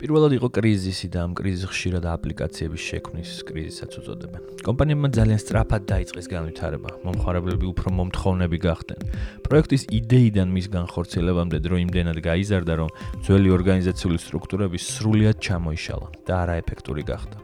პირველად 0.00 0.32
იყო 0.32 0.48
კრიზისი 0.56 1.10
და 1.12 1.26
ამ 1.28 1.32
კრიზისს 1.36 1.68
ხშირად 1.68 2.06
აპლიკაციების 2.08 2.84
შექმნის 2.88 3.32
კრიზისაც 3.44 3.98
უწოდებენ. 4.00 4.40
კომპანიებმა 4.64 5.08
ძალიან 5.12 5.40
სწრაფად 5.44 5.82
დაიწყეს 5.92 6.26
განვითარება, 6.32 6.88
მომხმარებლები 7.04 7.66
უფრო 7.68 7.92
მომთხოვნები 8.00 8.58
გახდნენ. 8.64 9.00
პროექტის 9.44 9.84
იდეიდან 9.92 10.48
მის 10.56 10.66
განხორციელებამდე 10.72 11.58
დრო 11.60 11.76
იმდენად 11.84 12.18
გაიზარდა, 12.24 12.72
რომ 12.80 12.88
ძველი 13.28 13.48
ორგანიზაციული 13.60 14.18
სტრუქტურები 14.24 14.78
სრულად 14.80 15.36
ჩამოიშალა 15.36 16.08
და 16.24 16.32
არაეფექტური 16.48 17.04
გახდა. 17.04 17.36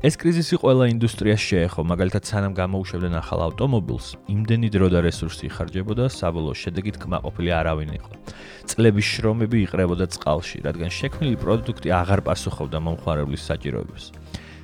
ეს 0.00 0.16
კრიზისი 0.16 0.56
ყველა 0.56 0.84
ინდუსტრიას 0.96 1.42
შეეხო, 1.44 1.84
მაგალითად, 1.84 2.24
სანამ 2.24 2.56
გამოუშვებდნენ 2.56 3.14
ახალ 3.20 3.40
ავტომობილს, 3.52 4.06
იმდენი 4.32 4.68
დრო 4.72 4.88
და 4.88 5.04
რესურსი 5.04 5.52
იხარჯებოდა, 5.52 6.08
საბოლოო 6.08 6.56
შედეგით 6.56 6.96
კმაყოფილი 7.04 7.50
არავინ 7.52 7.90
იყო. 8.00 8.12
წლების 8.64 9.06
შრომები 9.12 9.58
იყრებოდა 9.66 10.06
წყალში, 10.14 10.64
რადგან 10.64 10.88
შექმნილი 10.88 11.36
პროდუქტი 11.36 11.88
აღარ 11.90 12.20
პასუხობდა 12.26 12.78
მომხმარებლის 12.80 13.42
საჭიროებებს. 13.50 14.04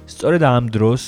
სწორედ 0.06 0.42
ამ 0.46 0.64
დროს 0.70 1.02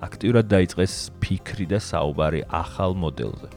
აქტიურად 0.00 0.46
დაიწყეს 0.48 0.94
ფიქრი 1.20 1.66
და 1.68 1.78
საუბარი 1.82 2.40
ახალ 2.48 2.94
მოდელზე. 2.94 3.48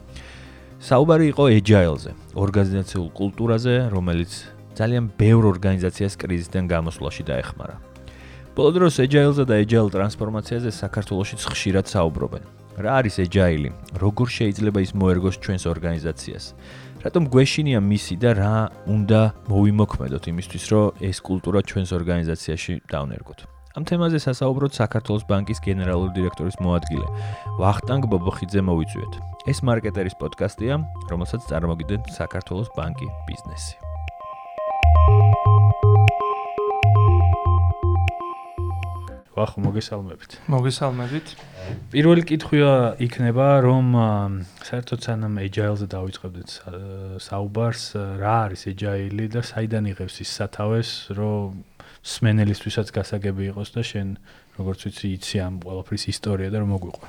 საუბარი 0.82 1.24
იყო 1.32 1.44
agile-ზე, 1.58 2.12
ორგანიზაციულ 2.34 3.08
კულტურაზე, 3.14 3.74
რომელიც 3.94 4.32
ძალიან 4.74 5.04
ბევრ 5.14 5.42
ორგანიზაციას 5.54 6.18
კრიზისიდან 6.18 6.64
გამოსვლაში 6.66 7.22
დაეხმარა. 7.30 7.76
ბოლო 8.56 8.70
დროს 8.76 8.94
agile-ზე 9.06 9.44
და 9.46 9.54
agile 9.62 9.88
ტრანსფორმაციაზე 9.94 10.70
საქართველოსიც 10.74 11.40
ხშირად 11.46 11.86
საუბრობენ. 11.86 12.42
რა 12.82 12.90
არის 13.00 13.16
agile? 13.24 13.70
როგორ 13.94 14.26
შეიძლება 14.28 14.78
ის 14.82 14.92
მოერგოს 14.92 15.36
ჩვენს 15.44 15.64
ორგანიზაციას? 15.72 16.44
რატომ 17.02 17.22
გვეშინია 17.32 17.80
მისი 17.82 18.14
და 18.22 18.30
რა 18.38 18.56
უნდა 18.86 19.20
მოვიმოქმედოთ 19.50 20.24
იმისთვის, 20.32 20.64
რომ 20.72 21.02
ეს 21.02 21.18
კულტურა 21.26 21.60
ჩვენს 21.66 21.90
ორგანიზაციაში 21.98 22.72
დავნერგოთ. 22.92 23.38
ამ 23.72 23.82
თემაზე 23.88 24.18
სასაუბროთ 24.20 24.72
საქართველოს 24.76 25.24
ბანკის 25.30 25.58
გენერალური 25.64 26.12
დირექტორის 26.18 26.56
მოადგილე 26.60 27.06
ვახტანგ 27.56 28.04
ბობოხიძე 28.12 28.60
მოვიწვიეთ. 28.68 29.12
ეს 29.48 29.58
მარკეტერის 29.64 30.18
პოდკასტია, 30.20 30.74
რომელსაც 31.08 31.40
წარმოგიდგენთ 31.50 32.04
საქართველოს 32.20 32.68
ბანკი 32.76 33.08
ბიზნესი. 33.26 33.74
ვახ 39.32 39.56
მოგესალმებით. 39.56 40.44
მოგესალმებით. 40.52 41.26
პირველი 41.88 42.22
კითხვია 42.28 43.00
იქნება, 43.00 43.64
რომ 43.64 43.86
საერთოდ 44.60 45.00
სანამ 45.08 45.40
agile-ზე 45.40 45.86
დავიწყებდეთ 45.88 46.50
საუბარს, 47.16 47.84
რა 48.20 48.34
არის 48.52 48.62
agile 48.68 49.24
და 49.32 49.40
საიდან 49.40 49.88
იღებს 49.88 50.20
ის 50.20 50.30
სათავეს, 50.36 50.90
რომ 51.16 51.64
სმენელისთვისაც 52.04 52.92
გასაგები 52.92 53.42
იყოს 53.56 53.68
და 53.72 53.82
შენ 53.86 54.08
როგორც 54.60 54.80
ვიცი, 54.84 55.06
იცი 55.16 55.36
ამ 55.40 55.54
ყველაფრის 55.64 56.04
ისტორია 56.12 56.48
და 56.52 56.58
რომ 56.60 56.70
მოგვიყვა. 56.76 57.08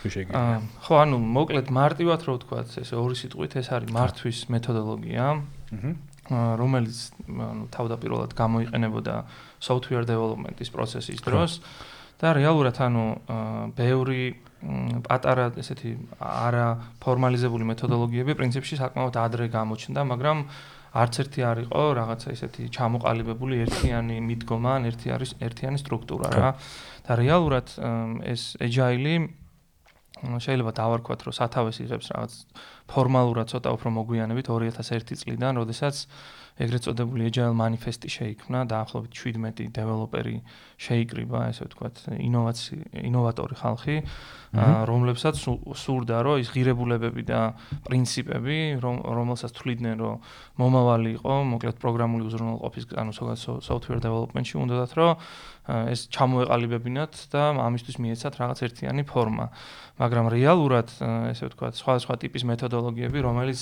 თუ 0.00 0.06
შეგიძლია. 0.10 0.58
ხო, 0.84 0.94
ანუ 1.06 1.16
მოკლედ 1.22 1.66
მარტივად 1.70 2.20
რო 2.24 2.32
ვთქვა, 2.34 2.58
ეს 2.82 2.90
ორი 2.92 3.16
სიტყვით 3.20 3.52
ეს 3.62 3.68
არის 3.70 3.88
მართვის 3.94 4.38
მეთოდოლოგია. 4.50 5.24
აჰა. 5.70 5.92
რომელიც 6.30 6.98
ანუ 7.28 7.66
თავდაპირველად 7.74 8.32
გამოიყენებოდა 8.38 9.14
software 9.60 10.06
development-ის 10.08 10.70
პროცესის 10.72 11.20
დროს 11.24 11.60
და 12.20 12.32
რეალურად 12.38 12.80
ანუ 12.80 13.04
ბევრი 13.76 14.32
პატარა 15.04 15.50
ესეთი 15.60 15.92
არა 16.24 16.68
ფორმალიზებული 17.04 17.68
მეთოდოლოგიები 17.68 18.36
პრინციპში 18.38 18.80
საკმაოდ 18.80 19.18
ადრე 19.20 19.48
გამოჩნდა, 19.52 20.00
მაგრამ 20.08 20.38
არც 20.94 21.14
ერთი 21.20 21.40
არ 21.44 21.58
იყო 21.66 21.82
რაღაცა 21.98 22.28
ესეთი 22.32 22.64
ჩამოყალიბებული 22.72 23.60
ერთიანი 23.66 24.16
მიდგომა 24.24 24.72
ან 24.78 24.82
ერთი 24.88 25.08
არის 25.10 25.30
ერთიანი 25.42 25.78
სტრუქტურა 25.82 26.28
რა. 26.32 26.50
და 27.04 27.12
რეალურად 27.20 27.66
ეს 28.24 28.56
agile 28.62 29.28
შეიძლება 30.24 30.72
დავარქვათ, 30.78 31.20
რომ 31.26 31.34
სათავეს 31.36 31.76
იღებს 31.84 32.08
რაღაც 32.14 32.32
ფორმალურად 32.90 33.48
ცოტა 33.48 33.70
უფრო 33.74 33.88
მოგვიანებით 33.98 34.46
2001 34.52 35.20
წლიდან, 35.24 35.52
როდესაც 35.60 36.04
ეგრეთ 36.54 36.84
წოდებული 36.86 37.26
agile 37.26 37.50
manifest-ი 37.50 38.06
შეიქმნა, 38.14 38.62
დაახლოებით 38.70 39.10
17 39.10 39.74
დეველოპერი 39.74 40.36
შეიკრიბა, 40.78 41.40
ესე 41.50 41.66
ვთქვათ, 41.66 42.14
ინოვაცი 42.14 42.78
ინოვატორი 43.10 43.54
ხალხი, 43.58 43.96
რომლებსაც 44.86 45.34
სურდა, 45.42 46.22
რომ 46.22 46.38
ის 46.38 46.48
ღირებულებები 46.54 47.22
და 47.26 47.40
პრინციპები, 47.90 48.78
რომელსაც 48.78 49.50
თვლიდნენ, 49.50 49.96
რომ 49.98 50.14
მომავალი 50.62 51.10
იყო, 51.18 51.34
მოკლედ 51.58 51.76
პროგრამული 51.82 52.22
უზრუნველყოფის, 52.30 52.84
ანუ 53.02 53.12
software 53.66 53.98
development-ში 53.98 54.54
უნდათ, 54.54 54.94
რომ 54.94 55.18
ეს 55.90 56.06
ჩამოეყალიბებინათ 56.12 57.34
და 57.34 57.42
ამისთვის 57.66 57.96
მიეცათ 57.98 58.34
რაღაც 58.38 58.58
ერთიანი 58.68 59.02
ფორმა. 59.08 59.50
მაგრამ 59.98 60.26
რეალურად, 60.30 60.90
ესე 61.34 61.50
ვთქვათ, 61.50 61.74
სხვადასხვა 61.78 62.14
ტიპის 62.22 62.42
მეთოდოლოგიები, 62.74 63.18
რომელიც 63.22 63.60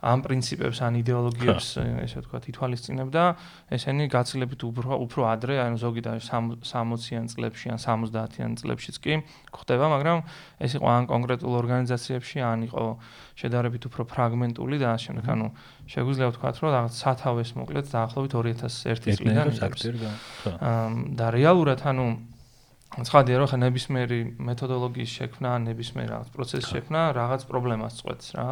ამ 0.00 0.22
პრინციპებს 0.24 0.80
ან 0.80 0.96
იდეოლოგიებს 1.04 1.66
ესე 2.08 2.24
ვთქვათ 2.24 2.44
ითვალისწინებდა. 2.48 3.22
ესენი 3.68 4.08
გაცილებით 4.08 4.64
უფრო 4.64 4.96
უფრო 4.96 5.28
ადრე 5.28 5.60
ანუ 5.60 5.76
ზოგი 5.76 6.00
და 6.08 6.16
60-იან 6.24 7.28
წლებში 7.28 7.66
ან 7.68 7.78
70-იან 7.84 8.56
წლებშიც 8.56 8.96
კი 8.96 9.20
ხდება 9.52 9.86
მაგრამ 9.92 10.24
ეს 10.64 10.72
იყო 10.80 10.86
ან 10.88 11.04
კონკრეტულ 11.04 11.52
ორგანიზაციებში 11.52 12.38
ან 12.40 12.58
იყო 12.72 12.84
შედარებით 13.36 13.82
უფრო 13.92 14.08
ფრაგმენტული 14.08 14.76
და 14.80 14.96
ამ 14.96 15.00
შემდეგ. 15.04 15.24
ანუ 15.36 15.46
შეგვიძლია 15.84 16.26
ვთქვათ 16.32 16.56
რომ 16.64 16.70
რაღაც 16.80 16.94
სათავეს 16.96 17.50
მოკლედ 17.60 17.86
დაახლოებით 17.92 18.32
2001 18.40 19.20
წლიდან 19.20 19.52
და 21.12 21.26
რეალურად 21.28 21.84
ანუ 21.84 22.39
ცხადია 22.90 23.38
რომ 23.38 23.48
ხა 23.50 23.58
ნებისმიერი 23.62 24.18
მეთოდოლოგიის 24.50 25.10
შექმნა, 25.14 25.50
ნებისმიერ 25.62 26.08
რაღაც 26.10 26.28
პროცესის 26.34 26.66
შექმნა 26.74 27.00
რაღაც 27.14 27.42
პრობლემას 27.46 27.92
წყვეტს 28.02 28.28
რა. 28.34 28.46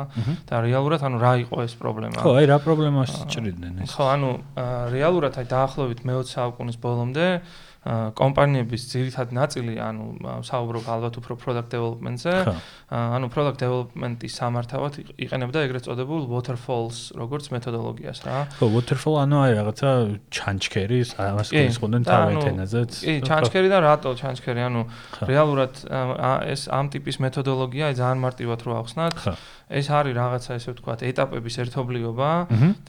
და 0.46 0.54
რეალურად 0.62 1.02
ანუ 1.02 1.18
რა 1.18 1.32
იყო 1.42 1.58
ეს 1.66 1.74
პრობლემა? 1.74 2.22
ხო, 2.22 2.30
აი 2.38 2.46
რა 2.46 2.58
პრობლემას 2.62 3.12
ჭრიდნენ 3.34 3.82
ეს? 3.82 3.90
ხო, 3.98 4.04
ანუ 4.14 4.30
რეალურად 4.94 5.34
აი 5.42 5.46
დაახლოებით 5.50 6.00
მე-20 6.06 6.30
საუკუნის 6.38 6.78
ბოლომდე 6.78 7.26
კომპანიების 7.88 8.82
ძირითადი 8.92 9.32
ნაწილი, 9.32 9.74
ანუ 9.80 10.04
საუბრობ 10.44 10.84
ალბათ 10.92 11.14
უფრო 11.20 11.34
product 11.40 11.72
development-ზე, 11.72 12.34
ანუ 12.92 13.26
product 13.32 13.62
development-ის 13.64 14.34
სამართავად 14.36 14.98
იყენებდა 15.16 15.58
ეგრეთ 15.64 15.88
წოდებულ 15.88 16.28
waterfalls 16.28 17.16
როგორც 17.16 17.48
მეთოდოლოგიას 17.48 18.18
რა. 18.28 18.36
ხო, 18.60 18.66
waterfall 18.76 19.16
ანუ 19.24 19.36
აი 19.40 19.52
რაღაცა 19.56 19.88
ჩანჩქერი, 20.28 21.00
ამას 21.16 21.48
გულისხმობენ 21.48 22.02
თავეთ 22.04 22.44
ენაზეც. 22.52 22.92
კი, 23.08 23.14
ჩანჩქერი 23.24 23.68
და 23.72 23.78
რატო 23.88 24.10
ჩანჩქერი? 24.20 24.60
ანუ 24.68 24.82
რეალურად 25.24 25.72
ეს 26.44 26.68
ამ 26.68 26.92
ტიპის 26.92 27.16
მეთოდოლოგია 27.24 27.96
ძალიან 27.96 28.20
მარტივად 28.20 28.60
რო 28.68 28.72
ახსნათ, 28.84 29.16
ეს 29.68 29.86
არის 29.92 30.14
რაღაცა 30.16 30.56
ესე 30.56 30.72
ვთქვათ, 30.72 31.04
ეტაპების 31.04 31.56
ერთობლიობა 31.64 32.30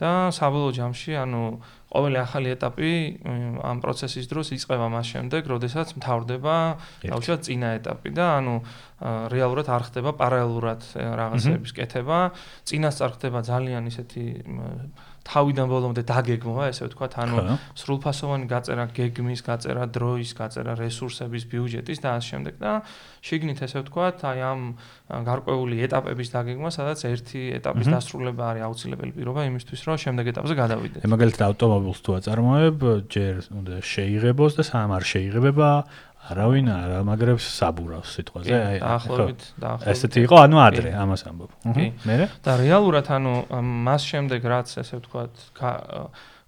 და 0.00 0.12
საბოლოო 0.32 0.72
ჯამში, 0.80 1.12
ანუ 1.20 1.42
ყოველი 1.90 2.18
ახალი 2.22 2.52
ეტაპი 2.54 2.92
ამ 3.66 3.78
პროცესის 3.82 4.26
დროს 4.30 4.54
იწყება 4.56 4.86
მას 4.94 5.06
შემდეგ, 5.10 5.42
როდესაც 5.50 5.92
მთავრდება 5.98 6.56
დაუშვათ 7.04 7.40
წინა 7.46 7.68
ეტაპი 7.82 8.10
და 8.14 8.26
ანუ 8.38 8.54
რეალურად 9.34 9.66
არ 9.74 9.82
ხდება 9.90 10.10
პარალელურად 10.14 10.80
რაღაცების 10.94 11.72
კეთება, 11.74 12.18
წინასწარ 12.64 13.10
ხდება 13.18 13.38
ძალიან 13.42 13.90
ისეთი 13.90 14.24
თავიდან 15.20 15.66
ბოლომდე 15.68 16.02
დაგეგმვა, 16.08 16.64
ესე 16.72 16.88
ვთქვათ, 16.88 17.12
ანუ 17.20 17.36
სრულფასოვანი 17.76 18.46
გაწერა 18.50 18.84
გეგმის, 18.96 19.40
გაწერა 19.44 19.84
დროის, 19.92 20.30
გაწერა 20.32 20.72
რესურსების, 20.80 21.44
ბიუჯეტის 21.50 21.98
და 22.00 22.08
ამ 22.16 22.22
შემდეგ. 22.24 22.54
და 22.60 22.72
შიგნით 23.20 23.58
ესე 23.60 23.78
ვთქვათ, 23.84 24.16
აი 24.24 24.38
ამ 24.40 24.60
გარკვეული 25.10 25.76
ეტაპების 25.86 26.28
დაგეგმა, 26.34 26.68
სადაც 26.72 26.98
ერთი 27.04 27.40
ეტაპის 27.60 27.86
დასრულება 27.92 28.44
არის 28.50 28.62
აუცილებელი 28.64 29.12
პირობა 29.16 29.40
იმისთვის, 29.50 29.80
რომ 29.86 29.96
შემდეგ 30.04 30.24
ეტაპზე 30.32 30.54
გადავიდეთ. 30.56 31.00
მაგალითად 31.04 31.42
ავტომობილს 31.50 32.00
თუ 32.00 32.10
აწარმოებ, 32.16 32.78
ჯერ 33.12 33.34
უნდა 33.60 33.74
შეიღებოს 33.84 34.52
და 34.56 34.62
სამ 34.64 34.90
არ 34.96 35.04
შეიღება, 35.04 35.70
არავინ 36.30 36.66
არ 36.70 36.90
ამაგრებს 37.00 37.46
საბურავს 37.56 38.10
სიტყვაზე 38.18 38.56
აი 38.56 38.80
ახლობით 38.86 39.46
დაახლოებით 39.62 39.94
ესეთი 39.94 40.24
იყო 40.26 40.36
ანუ 40.44 40.60
ადრე 40.62 40.90
ამას 41.00 41.22
ამბობ. 41.30 41.50
მე? 42.06 42.16
და 42.44 42.52
რეალურად 42.60 43.08
ანუ 43.16 43.32
მას 43.88 44.02
შემდეგ 44.10 44.44
რაც 44.52 44.74
ესე 44.84 45.00
ვთქვათ 45.00 45.32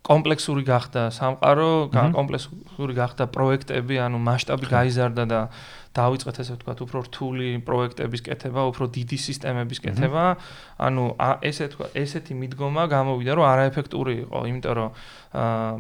კომპლექსური 0.03 0.65
გახდა 0.67 1.03
სამყარო 1.15 1.71
კომპლექსური 1.95 2.95
გახდა 2.99 3.27
პროექტები 3.31 4.01
ანუ 4.03 4.19
მასშტაბი 4.19 4.67
გაიზარდა 4.73 5.25
და 5.31 5.41
დავიწყეთ 5.93 6.37
ესე 6.41 6.55
ვთქვათ 6.57 6.79
უფრო 6.85 6.99
რთული 7.09 7.49
პროექტების 7.69 8.21
კეთება, 8.25 8.61
უფრო 8.73 8.85
დიდი 8.97 9.19
სისტემების 9.21 9.79
კეთება. 9.85 10.25
ანუ 10.81 11.05
ესე 11.45 11.69
ვთქვათ, 11.69 11.91
ესეთი 12.03 12.33
მიდგომა 12.41 12.85
გამოვიდა, 12.89 13.33
რომ 13.37 13.45
არაეფექტური 13.53 14.15
იყო, 14.25 14.39
იმიტომ 14.49 14.75
რომ 14.79 14.91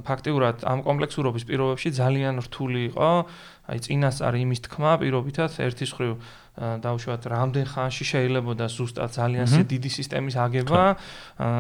ფაქტიურად 0.05 0.57
ამ 0.69 0.79
კომპლექსურობის 0.85 1.45
პირობებში 1.49 1.89
ძალიან 1.97 2.45
რთული 2.45 2.81
იყო. 2.93 3.11
აი 3.63 3.79
წინასწარ 3.79 4.35
იმის 4.43 4.61
თქმა 4.67 4.93
პირობითაც 4.99 5.53
ერთის 5.63 5.91
ხრივ 5.95 6.13
დაუშვათ 6.53 7.23
რამდენ 7.33 7.67
ხანში 7.73 8.05
შეიძლება 8.11 8.67
ზუსტად 8.69 9.11
ძალიან 9.17 9.47
დიდი 9.71 9.91
სისტემის 9.97 10.37
აგება 10.37 10.83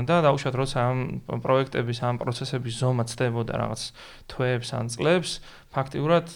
და 0.05 0.17
დაუშვათ 0.27 0.55
როცა 0.61 0.79
ამ 0.83 0.99
პროექტების 1.47 1.99
ამ 2.05 2.21
პროცესების 2.21 2.75
ზომა 2.83 3.05
ცდებოდა 3.09 3.55
რაღაც 3.57 3.83
თვეებს 4.29 4.69
ან 4.77 4.87
წლებს 4.93 5.31
ფაქტიურად 5.73 6.27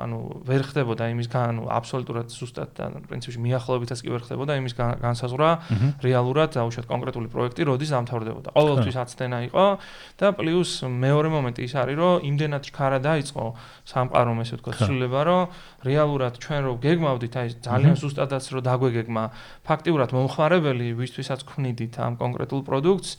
ანუ 0.00 0.18
ვერ 0.48 0.62
ხდებოდა 0.64 1.04
იმის 1.12 1.28
ანუ 1.36 1.68
აბსოლუტურად 1.68 2.32
ზუსტად 2.32 2.70
და 2.80 2.84
პრინციპში 3.04 3.40
მიახლოებითაც 3.44 4.00
კი 4.00 4.08
ვერ 4.14 4.22
ხდებოდა 4.24 4.56
იმის 4.56 4.74
განსაზღვრა 5.04 5.50
რეალურად 6.00 6.50
დაუშვათ 6.56 6.86
კონკრეტული 6.88 7.28
პროექტი 7.28 7.62
როდის 7.68 7.92
დამთავრდებოდა. 7.92 8.48
ყოველთვის 8.56 8.96
აცდენა 9.04 9.38
იყო 9.52 9.66
და 10.16 10.26
პლუს 10.32 10.70
მეორე 10.88 11.28
მომენტი 11.28 11.60
ის 11.68 11.74
არის 11.76 11.96
რომ 12.00 12.24
იმდენად 12.30 12.62
ჩქარა 12.64 12.98
დაიწყო 13.04 13.44
სამყარომ 13.84 14.38
ესე 14.40 14.54
ვთქვათ 14.56 14.76
ცვლილება 14.80 15.20
რომ 15.28 15.42
რეალურად 15.84 16.34
ჩვენ 16.40 16.60
რო 16.64 16.72
გეგმავდით 16.80 17.34
აი 17.36 17.48
ძალიან 17.60 17.94
ზუსტადაც 18.00 18.44
რო 18.48 18.60
დაგვეგეგმა 18.64 19.24
ფაქტიურად 19.68 20.10
მომხმარებელი 20.16 20.88
ვისთვისაც 20.96 21.40
ქმნიდით 21.44 21.94
ამ 22.00 22.16
კონკრეტულ 22.16 22.60
პროდუქტს 22.64 23.10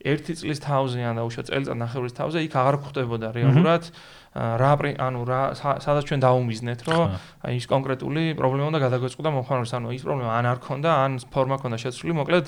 ერთი 0.00 0.32
წლის 0.40 0.62
თავზე 0.64 1.04
ან 1.04 1.20
დაუშვათ 1.20 1.50
წელიწად 1.50 1.76
ნახევრის 1.76 2.16
თავზე 2.16 2.38
იქ 2.46 2.54
აღარ 2.56 2.76
გვხვდებოდა 2.80 3.28
რეალურად 3.36 3.92
რა 4.30 4.72
ანუ 5.02 5.20
რა 5.26 5.40
სადაც 5.58 6.06
ჩვენ 6.06 6.20
დაუმიზნეთ 6.22 6.80
რომ 6.86 7.02
აი 7.50 7.54
ის 7.58 7.66
კონკრეტული 7.66 8.22
პრობლემა 8.38 8.70
უნდა 8.70 8.80
გადაგვეწყდა 8.86 9.30
მომხმარებელს 9.34 9.74
ანუ 9.74 9.88
ის 9.90 10.02
პრობლემა 10.06 10.32
ან 10.38 10.46
არ 10.46 10.58
ქონდა 10.62 10.90
ან 11.02 11.18
ფორმა 11.34 11.58
ქონდა 11.58 11.76
შეცვლილი 11.82 12.14
მოკლედ 12.14 12.46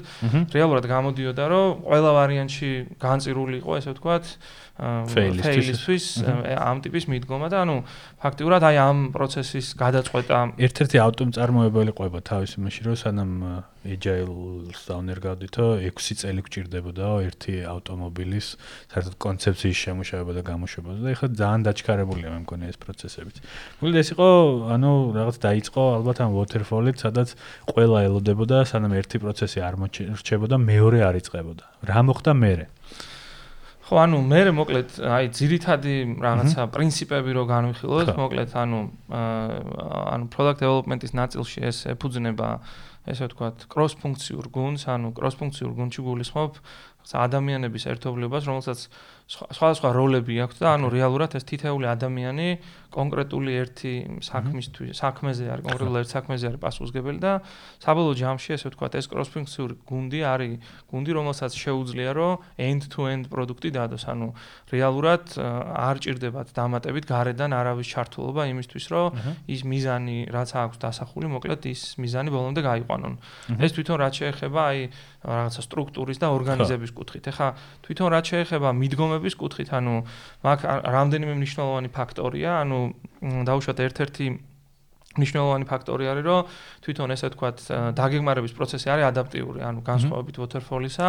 რეალურად 0.54 0.86
გამოდიოდა 0.86 1.44
რომ 1.50 1.82
ყველა 1.82 2.10
ვარიანტში 2.22 2.70
განწირული 3.02 3.58
იყო 3.58 3.72
ესე 3.82 3.90
ვთქვათ 3.98 4.24
ფეილისთვის 5.10 6.06
ამ 6.54 6.86
ტიპის 6.86 7.04
მიდგომა 7.10 7.50
და 7.50 7.66
ანუ 7.66 7.76
ფაქტიურად 8.22 8.62
აი 8.62 8.76
ამ 8.78 8.98
პროცესის 9.10 9.74
გადაწყვეტა 9.82 10.38
ერთ-ერთი 10.62 10.96
ავტომწარმოებელი 11.02 11.92
ყვება 11.98 12.18
თავის 12.30 12.56
იმაში 12.62 12.80
რომ 12.86 12.96
სანამ 13.02 13.32
agile-ს 13.82 14.86
დაუნერგავდითო 14.86 15.66
6 15.82 16.22
წელი 16.22 16.42
გჭირდებოდა 16.46 17.06
ერთი 17.42 17.66
ავტომობილის 17.66 18.48
საერთოდ 18.92 19.16
კონცეფციის 19.18 19.78
შემუშავება 19.82 20.32
და 20.38 20.42
გამოშვება 20.46 20.90
და 21.02 21.10
ეხლა 21.10 21.28
ძალიან 21.42 21.62
დაჩქარებულია 21.66 22.28
მე 22.30 22.38
მგონი 22.46 22.64
ეს 22.70 22.78
პროცესებიც. 22.78 23.36
მოკლედ 23.82 23.96
ეს 23.98 24.08
იყო 24.14 24.28
ანუ 24.78 24.90
რაღაც 25.18 25.36
დაიწყო 25.42 25.82
ალბათ 25.98 26.18
ამ 26.22 26.30
waterfall-ით 26.38 26.96
სადაც 27.02 27.28
ყველა 27.66 27.98
ელოდებოდა 28.06 28.56
სანამ 28.70 28.94
ერთი 29.02 29.16
პროცესი 29.18 29.58
არ 29.58 29.74
მოჩერჩებოდა 29.82 30.56
მეორე 30.62 30.98
არ 31.02 31.14
იწყებოდა. 31.18 31.64
რა 31.82 32.00
მოხდა 32.06 32.32
მერე? 32.38 32.66
ხო, 33.82 33.94
ანუ 33.98 34.18
მე 34.22 34.40
მოკლედ 34.54 34.88
აი 35.02 35.24
ძირითადი 35.34 35.94
რაღაცა 36.22 36.62
პრინციპები 36.70 37.30
რო 37.34 37.44
განვიხილოთ, 37.50 38.08
მოკლედ 38.14 38.50
ანუ 38.54 38.78
ანუ 39.10 40.24
product 40.30 40.62
development-ის 40.62 41.12
ნაწილში 41.18 41.58
ეს 41.66 41.90
ეფუძნება 41.90 42.48
ესე 43.02 43.26
ვთქვათ, 43.26 43.66
cross 43.66 43.98
ფუნქციურ 43.98 44.46
გუნდს, 44.54 44.86
ანუ 44.86 45.10
cross 45.18 45.34
ფუნქციურ 45.34 45.74
გუნდში 45.74 46.00
გულისხმობ 46.06 46.52
ადამიანების 47.10 47.84
ერთობლიობას, 47.92 48.46
რომელსაც 48.48 48.86
სხვადასხვა 49.32 49.90
როლები 49.96 50.38
აქვს 50.46 50.62
და 50.62 50.68
ანუ 50.76 50.90
რეალურად 50.94 51.36
ეს 51.38 51.44
თითეული 51.48 51.86
ადამიანი 51.90 52.48
კონკრეტული 52.92 53.52
ერთი 53.56 53.92
საქმისთვის 54.22 54.92
საქმეზე 55.02 55.44
არის 55.52 55.64
კონკრეტულ 55.66 55.96
ერთ 56.02 56.10
საქმეზე 56.12 56.44
არის 56.52 56.60
პასუხისგებელი 56.62 57.18
და 57.22 57.32
საბოლოო 57.82 58.14
ჯამში 58.20 58.50
ესე 58.56 58.66
ვთქვათ 58.68 58.92
ეს 59.00 59.06
კროსფუნქციური 59.12 59.74
გუნდი 59.88 60.20
არის 60.32 60.54
გუნდი 60.92 61.10
რომელსაც 61.16 61.52
შეუძლია 61.56 62.12
რომ 62.12 62.32
end 62.60 62.82
to 62.92 63.08
end 63.08 63.24
პროდუქტი 63.32 63.70
დადოს. 63.72 64.04
ანუ 64.12 64.28
რეალურად 64.72 65.24
არ 65.38 65.96
ჭირდებათ 66.04 66.48
დამატებით 66.52 67.04
გარედან 67.08 67.50
არავის 67.56 67.88
ჩართულობა 67.92 68.42
იმისთვის 68.52 68.84
რომ 68.92 69.08
ის 69.48 69.60
მიზანი 69.64 70.18
რაც 70.28 70.50
აქვს 70.52 70.78
დასახული 70.84 71.26
მოკლედ 71.32 71.62
ის 71.72 71.96
მიზანი 71.96 72.28
ბოლომდე 72.28 72.60
გაიყვანონ. 72.60 73.14
ეს 73.56 73.70
თვითონ 73.72 73.96
რაც 74.04 74.14
შეეხება 74.20 74.60
აი 74.68 74.80
რაღაცა 75.22 75.62
სტრუქტურის 75.62 76.18
და 76.18 76.28
ორგანიზების 76.34 76.90
კუთხით. 76.98 77.24
ეხა 77.30 77.48
თვითონ 77.86 78.08
რაც 78.10 78.24
შეეხება 78.32 78.68
მიდგომების 78.74 79.34
კუთხით, 79.38 79.68
ანუ 79.70 79.94
მაგ 80.42 80.58
რამდენიმე 80.66 81.34
მნიშვნელოვანი 81.38 81.88
ფაქტორია, 81.94 82.50
ანუ 82.66 82.78
დაუშვათ 83.22 83.78
ერთ-ერთი 83.86 84.26
მნიშვნელოვანი 85.12 85.66
ფაქტორი 85.68 86.08
არის, 86.08 86.24
რომ 86.24 86.40
თვითონ 86.84 87.12
ესე 87.12 87.28
ვთქვათ, 87.28 87.58
დაგეგმარების 88.00 88.52
პროცესი 88.56 88.88
არის 88.92 89.06
ადაპტიური, 89.12 89.60
ანუ 89.60 89.80
განსხვავებით 89.84 90.36
waterfall-ისა, 90.40 91.08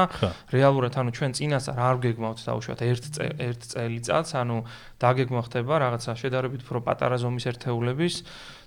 რეალურად 0.51 0.93
ანუ 0.99 1.09
ჩვენ 1.15 1.31
წინასწარ 1.39 1.79
არ 1.79 1.97
გეგმავთ 2.03 2.39
დაუშვათ 2.43 2.79
ერთ 2.83 3.03
ერთ 3.47 3.61
წელიწადს, 3.71 4.31
ანუ 4.43 4.57
დაგეგმა 4.99 5.41
ხდება 5.47 5.73
რაღაცა 5.87 6.11
შედარებით 6.19 6.61
უფრო 6.67 6.79
პატარა 6.83 7.15
ზომის 7.23 7.47
ერთეულების 7.47 8.15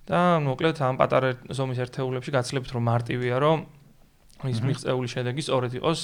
და 0.08 0.20
მოკლედ 0.40 0.76
ამ 0.80 0.96
პატარა 0.96 1.28
ზომის 1.52 1.78
ერთეულებში 1.84 2.30
გაცლებთ 2.32 2.70
რომ 2.72 2.82
მარტივია, 2.88 3.36
რომ 3.36 3.58
ის 4.44 4.60
მიღწეული 4.60 5.08
შედეგი 5.08 5.42
სწორედ 5.46 5.72
იყოს 5.80 6.00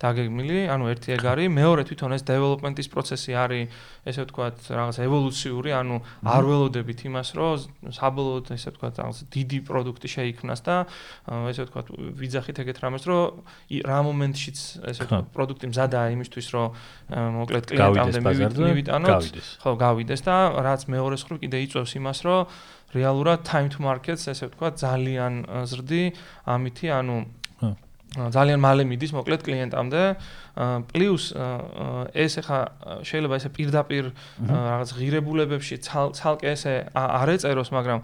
დაგეგმილი, 0.00 0.58
ანუ 0.72 0.84
ერთი 0.88 1.08
ეგ 1.14 1.24
არის, 1.28 1.48
მეორე 1.52 1.82
თვითონ 1.84 2.10
ეს 2.16 2.22
დეველოპმენტის 2.24 2.88
პროცესი 2.88 3.32
არის, 3.36 3.64
ესე 4.08 4.20
ვთქვათ, 4.24 4.56
რაღაც 4.72 4.96
ევოლუციური, 5.04 5.70
ანუ 5.76 5.96
არ 6.24 6.42
ველოდებით 6.48 7.00
იმას, 7.12 7.28
რომ 7.36 7.92
საბოლოოდ 7.92 8.46
ესე 8.56 8.68
ვთქვათ, 8.72 8.94
რაღაც 9.04 9.18
დიდი 9.36 9.58
პროდუქტი 9.68 10.08
შეიქმნას 10.16 10.60
და 10.64 10.76
ესე 11.52 11.62
ვთქვათ, 11.68 11.86
ვიძახით 12.24 12.56
ეგეთ 12.64 12.78
რამეს, 12.80 13.04
რომ 13.04 13.44
რა 13.84 13.98
მომენტშიც 14.08 14.58
ესე 14.90 15.02
ვთქვათ, 15.04 15.28
პროდუქტი 15.36 15.66
მზადაა 15.76 16.06
იმისთვის, 16.16 16.46
რომ 16.56 16.66
მოკლედ 17.36 17.64
კლიენტამდე 17.68 18.20
მივიტანოთ, 18.64 19.24
ხო, 19.60 19.70
გავიდეს 19.76 20.24
და 20.24 20.36
რაც 20.64 20.88
მეორე 20.88 21.16
მხრივ 21.20 21.38
კიდე 21.44 21.58
იწევს 21.68 21.92
იმას, 22.00 22.18
რომ 22.24 22.40
რეალურად 22.94 23.42
time 23.42 23.68
to 23.68 23.82
markets 23.82 24.30
ესე 24.30 24.48
ვთქვათ, 24.48 24.78
ძალიან 24.78 25.32
ზრდი, 25.66 26.04
ამითი, 26.46 26.86
ანუ 26.94 27.16
ძალიან 28.14 28.60
მალე 28.62 28.82
მიდის 28.86 29.12
მოკლედ 29.14 29.40
კლიენტამდე. 29.42 30.02
პლუს 30.86 31.24
ეს 32.14 32.32
ახლა 32.38 32.60
შეიძლება 33.02 33.34
ესე 33.42 33.50
პირდაპირ 33.50 34.04
რაღაც 34.46 34.90
ღირებულებებში 34.94 35.76
ცალკე 35.82 36.48
ესე 36.54 36.74
არ 36.94 37.28
ეწეროს, 37.34 37.74
მაგრამ 37.74 38.00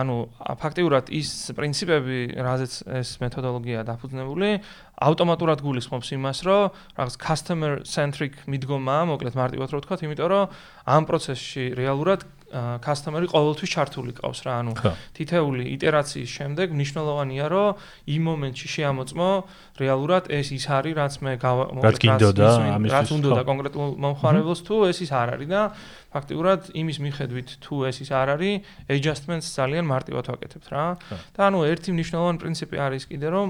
ანუ 0.00 0.16
ფაქტიურად 0.64 1.12
ის 1.12 1.52
პრინციპები, 1.52 2.40
რაზეც 2.40 2.72
ეს 3.04 3.08
მეთოდოლოგია 3.20 3.84
დაფუძნებული, 3.84 4.50
ავტომატურად 4.96 5.58
გულისხმობს 5.60 6.08
იმას, 6.16 6.38
რომ 6.48 6.62
რაღაც 6.96 7.14
customer 7.20 7.72
centric 7.84 8.40
მიდგომაა, 8.48 9.02
მოკლედ 9.12 9.34
მარტივად 9.36 9.68
რო 9.68 9.78
ვთქვა, 9.84 9.96
იმიტომ 10.08 10.28
რომ 10.30 10.44
ამ 10.88 11.02
პროცესში 11.04 11.64
რეალურად 11.76 12.24
customer-ი 12.50 13.26
ყოველთვის 13.30 13.70
ჩართული 13.70 14.12
ყავს 14.18 14.40
რა, 14.42 14.54
ანუ 14.60 14.72
თითეული 15.14 15.64
იტერაციის 15.76 16.30
შემდეგ 16.30 16.74
მნიშვნელოვანია, 16.74 17.46
რომ 17.46 17.78
იმ 18.10 18.22
მომენტში 18.26 18.68
შეამოწმო 18.74 19.30
რეალურად 19.78 20.24
ეს 20.34 20.48
ის 20.50 20.64
არის, 20.66 20.94
რაც 20.98 21.14
მე 21.22 21.32
რაც 21.40 21.96
გინდოდა 22.02 22.48
ამისთვის, 22.74 22.94
რაც 22.94 23.08
უნდა 23.14 23.42
კონკრეტულ 23.50 23.88
მომხმარებელს 24.02 24.60
თუ 24.66 24.76
ეს 24.90 24.98
ის 25.06 25.10
არ 25.14 25.28
არის 25.38 25.48
და 25.50 25.62
ფაქტიურად 26.10 26.60
იმის 26.74 26.98
მიხედვით 27.06 27.48
თუ 27.62 27.74
ეს 27.86 27.96
ის 28.02 28.10
არ 28.10 28.28
არის, 28.34 28.54
adjustments 28.90 29.46
ძალიან 29.54 29.84
მარტივად 29.86 30.24
ვაკეთებთ 30.34 30.66
რა. 30.74 30.86
და 31.34 31.40
ანუ 31.46 31.58
ერთი 31.70 31.90
მნიშვნელოვანი 31.94 32.38
პრინციპი 32.42 32.76
არის 32.82 33.02
კიდე 33.06 33.28
რომ 33.30 33.48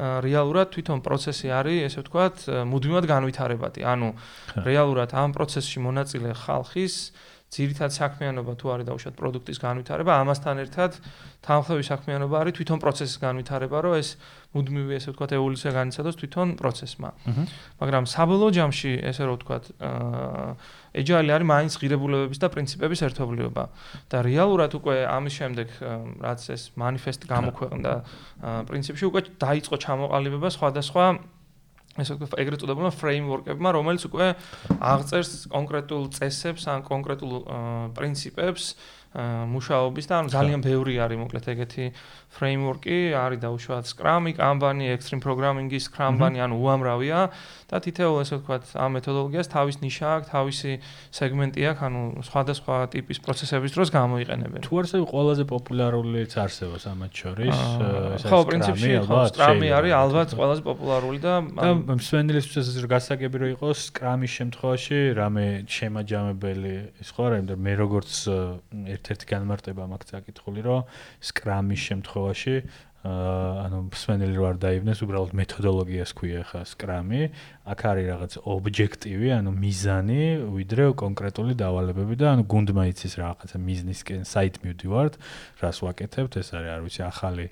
რეალურად 0.00 0.70
თვითონ 0.72 1.02
პროცესი 1.04 1.48
არის, 1.50 1.78
ესე 1.90 2.00
ვთქვათ, 2.00 2.36
მუდმივად 2.72 3.04
განვითარებადი. 3.10 3.80
ანუ 3.84 4.08
რეალურად 4.64 5.10
ამ 5.12 5.34
პროცესში 5.36 5.78
მონაწილე 5.82 6.30
ხალხის 6.40 6.94
ძირითად 7.55 7.91
საქმიანობა 7.95 8.53
თუ 8.59 8.65
არის 8.73 8.85
დაუშვათ 8.89 9.15
პროდუქტის 9.15 9.59
განვითარება, 9.63 10.11
ამასთან 10.25 10.55
ერთად 10.65 10.91
თანხლების 11.45 11.87
საქმიანობა 11.93 12.35
არის 12.41 12.53
თვითონ 12.57 12.79
პროცესის 12.83 13.17
განვითარება, 13.21 13.77
რომ 13.85 13.93
ეს 14.01 14.09
მუდმივი 14.55 14.93
ესე 14.97 15.09
ვთქვათ 15.13 15.31
ევოლუცია 15.39 15.71
განიცადოს 15.77 16.15
თვითონ 16.19 16.47
პროცესმა. 16.59 17.09
მაგრამ 17.79 18.03
საბოლოო 18.11 18.49
ჯამში 18.57 18.91
ესე 19.07 19.23
რომ 19.29 19.35
ვთქვათ, 19.39 19.63
ეჯაილი 20.99 21.31
არის 21.35 21.47
მაინც 21.53 21.73
ღირებულებების 21.79 22.39
და 22.43 22.47
პრინციპების 22.49 22.99
ერთობლიობა. 23.07 23.63
და 24.09 24.17
რეალურად 24.25 24.71
უკვე 24.79 24.95
ამის 25.05 25.33
შემდეგ 25.39 25.67
რაც 26.25 26.41
ეს 26.55 26.63
манифест 26.75 27.21
გამოქვეყნდა 27.29 27.93
პრინციპში 28.67 29.05
უკვე 29.11 29.21
დაიწყო 29.39 29.75
ჩამოყალიბება 29.85 30.49
სხვადასხვა 30.55 31.05
ესე 32.02 32.16
ვთქვათ, 32.16 32.38
ეგრეთ 32.42 32.62
წოდებულმა 32.64 32.92
ფრეიმვორკებმა, 33.00 33.70
რომელიც 33.76 34.06
უკვე 34.08 34.26
აღწერს 34.80 35.32
კონკრეტულ 35.52 36.02
წესებს 36.16 36.64
ან 36.72 36.84
კონკრეტულ 36.86 37.32
პრინციპებს 37.96 38.64
მუშაობის 39.10 40.06
და 40.06 40.14
ანუ 40.22 40.30
ძალიან 40.30 40.60
ბევრი 40.62 40.94
არის 41.02 41.18
მოკლედ 41.18 41.46
ეგეთი 41.50 41.86
ფრეიმვორკი, 42.30 42.98
არის 43.18 43.38
დაუშვათ 43.42 43.84
Scrum-ი, 43.90 44.32
Kanban-ი, 44.38 44.86
Extreme 44.94 45.22
Programming-ი, 45.24 45.78
Scrum-ბანი, 45.82 46.38
ანუ 46.40 46.56
უამრავია. 46.62 47.20
და 47.70 47.78
თითოეულ 47.78 48.18
ესე 48.26 48.36
ვთქვათ 48.40 48.64
ამ 48.82 48.90
მეთოდოლოგიას 48.98 49.46
თავის 49.46 49.76
ნიშა 49.78 50.06
აქვს, 50.10 50.28
თავისი 50.34 50.72
სეგმენტი 51.14 51.62
აქვს, 51.70 51.82
ანუ 51.86 52.00
სხვადასხვა 52.26 52.74
ტიპის 52.90 53.18
პროცესების 53.22 53.70
დროს 53.78 53.88
გამოიყენებენ. 53.94 54.60
თუ 54.66 54.74
არსებობს 54.82 55.10
ყველაზე 55.14 55.44
პოპულარულიც 55.46 56.32
არსებობს 56.34 56.84
ამათ 56.90 57.12
შორის, 57.14 57.56
ეს 58.18 58.22
ხო, 58.26 58.38
პრინციპში 58.50 58.90
ხო, 59.06 59.20
Scrum-ი 59.30 59.68
არის 59.70 59.92
ალბათ 60.02 60.28
ყველაზე 60.34 60.62
პოპულარული 60.66 61.18
და 61.22 61.32
მსვენელისთვის 61.94 62.66
ეს 62.74 62.86
გასაგები 62.90 63.36
რო 63.38 63.46
იყოს 63.54 63.78
Scrum-ის 63.90 64.32
შემთხვევაში, 64.34 64.98
რამე 65.14 65.46
შემაჯამებელი 65.70 66.74
ის 67.06 67.08
ხო 67.14 67.22
არა, 67.30 67.34
იმიტომ 67.38 67.60
მე 67.70 67.72
როგორც 67.86 68.10
ერთ-ერთი 68.98 69.24
განმარტება 69.30 69.82
მაქვს 69.94 70.10
აკითხული, 70.18 70.60
რომ 70.66 70.80
Scrum-ის 71.22 71.80
შემთხვევაში 71.86 72.19
ანუ 73.00 73.78
სვენელი 73.96 74.34
რო 74.36 74.44
არ 74.50 74.56
დაიბნეს, 74.60 75.00
უბრალოდ 75.06 75.30
მეთოდოლოგიას 75.40 76.10
ქვია 76.18 76.42
ხა 76.44 76.60
სკრამი, 76.68 77.22
აქ 77.60 77.80
არის 77.90 78.06
რაღაც 78.08 78.32
ობიექტივი, 78.40 79.28
ანუ 79.36 79.50
მიზანი, 79.52 80.22
ვიდრე 80.56 80.84
კონკრეტული 80.96 81.52
დავალებები 81.60 82.14
და 82.16 82.32
ანუ 82.32 82.42
გუნდმა 82.48 82.88
იცის 82.88 83.14
რაღაცა 83.20 83.56
მიზნისკენ 83.60 84.24
საით 84.24 84.64
მივდივართ, 84.64 85.20
რას 85.60 85.78
ვაკეთებთ, 85.84 86.32
ეს 86.40 86.48
არის 86.56 86.70
არ 86.72 86.80
ვიცი 86.88 87.02
ახალი 87.04 87.46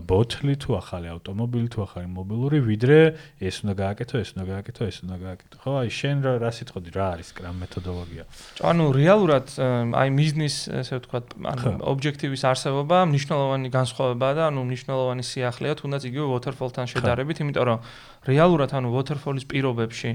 ბოთლი 0.00 0.54
თუ 0.56 0.78
ახალი 0.78 1.10
ავტომობილი 1.12 1.68
თუ 1.68 1.84
ახალი 1.84 2.08
მობილური, 2.08 2.58
ვიდრე 2.64 2.98
ეს 3.44 3.60
უნდა 3.60 3.74
გააკეთო, 3.76 4.14
ეს 4.24 4.30
უნდა 4.32 4.44
გააკეთო, 4.48 4.82
ეს 4.88 4.98
უნდა 5.04 5.16
გააკეთო. 5.20 5.56
ხო, 5.60 5.72
აი 5.82 5.90
შენ 5.92 6.16
რა 6.24 6.32
რა 6.40 6.50
სიტყვი 6.56 6.90
რა 6.96 7.06
არის 7.12 7.28
სკრამ 7.32 7.56
მეთოდოლოგია? 7.60 8.24
ანუ 8.72 8.84
რეალურად 8.96 9.46
აი 9.92 10.08
მიზნის 10.16 10.56
ესე 10.80 10.94
ვთქვათ, 10.96 11.26
ანუ 11.52 11.72
ობიექტივის 11.92 12.42
არსებობა 12.52 12.98
მნიშვნელოვანი 13.12 13.68
განსხვავებაა 13.68 14.32
და 14.32 14.42
ანუ 14.48 14.60
მნიშვნელოვანი 14.72 15.24
სიახლეა, 15.28 15.72
თუნდაც 15.76 16.02
იგივე 16.08 16.26
waterfall-თან 16.32 16.86
შედარებით, 16.88 17.36
იმიტომ 17.44 17.64
რომ 17.68 17.78
რეალურად 18.22 18.70
ანუ 18.72 18.88
waterfall-ის 18.96 19.44
პირობებში 19.62 20.10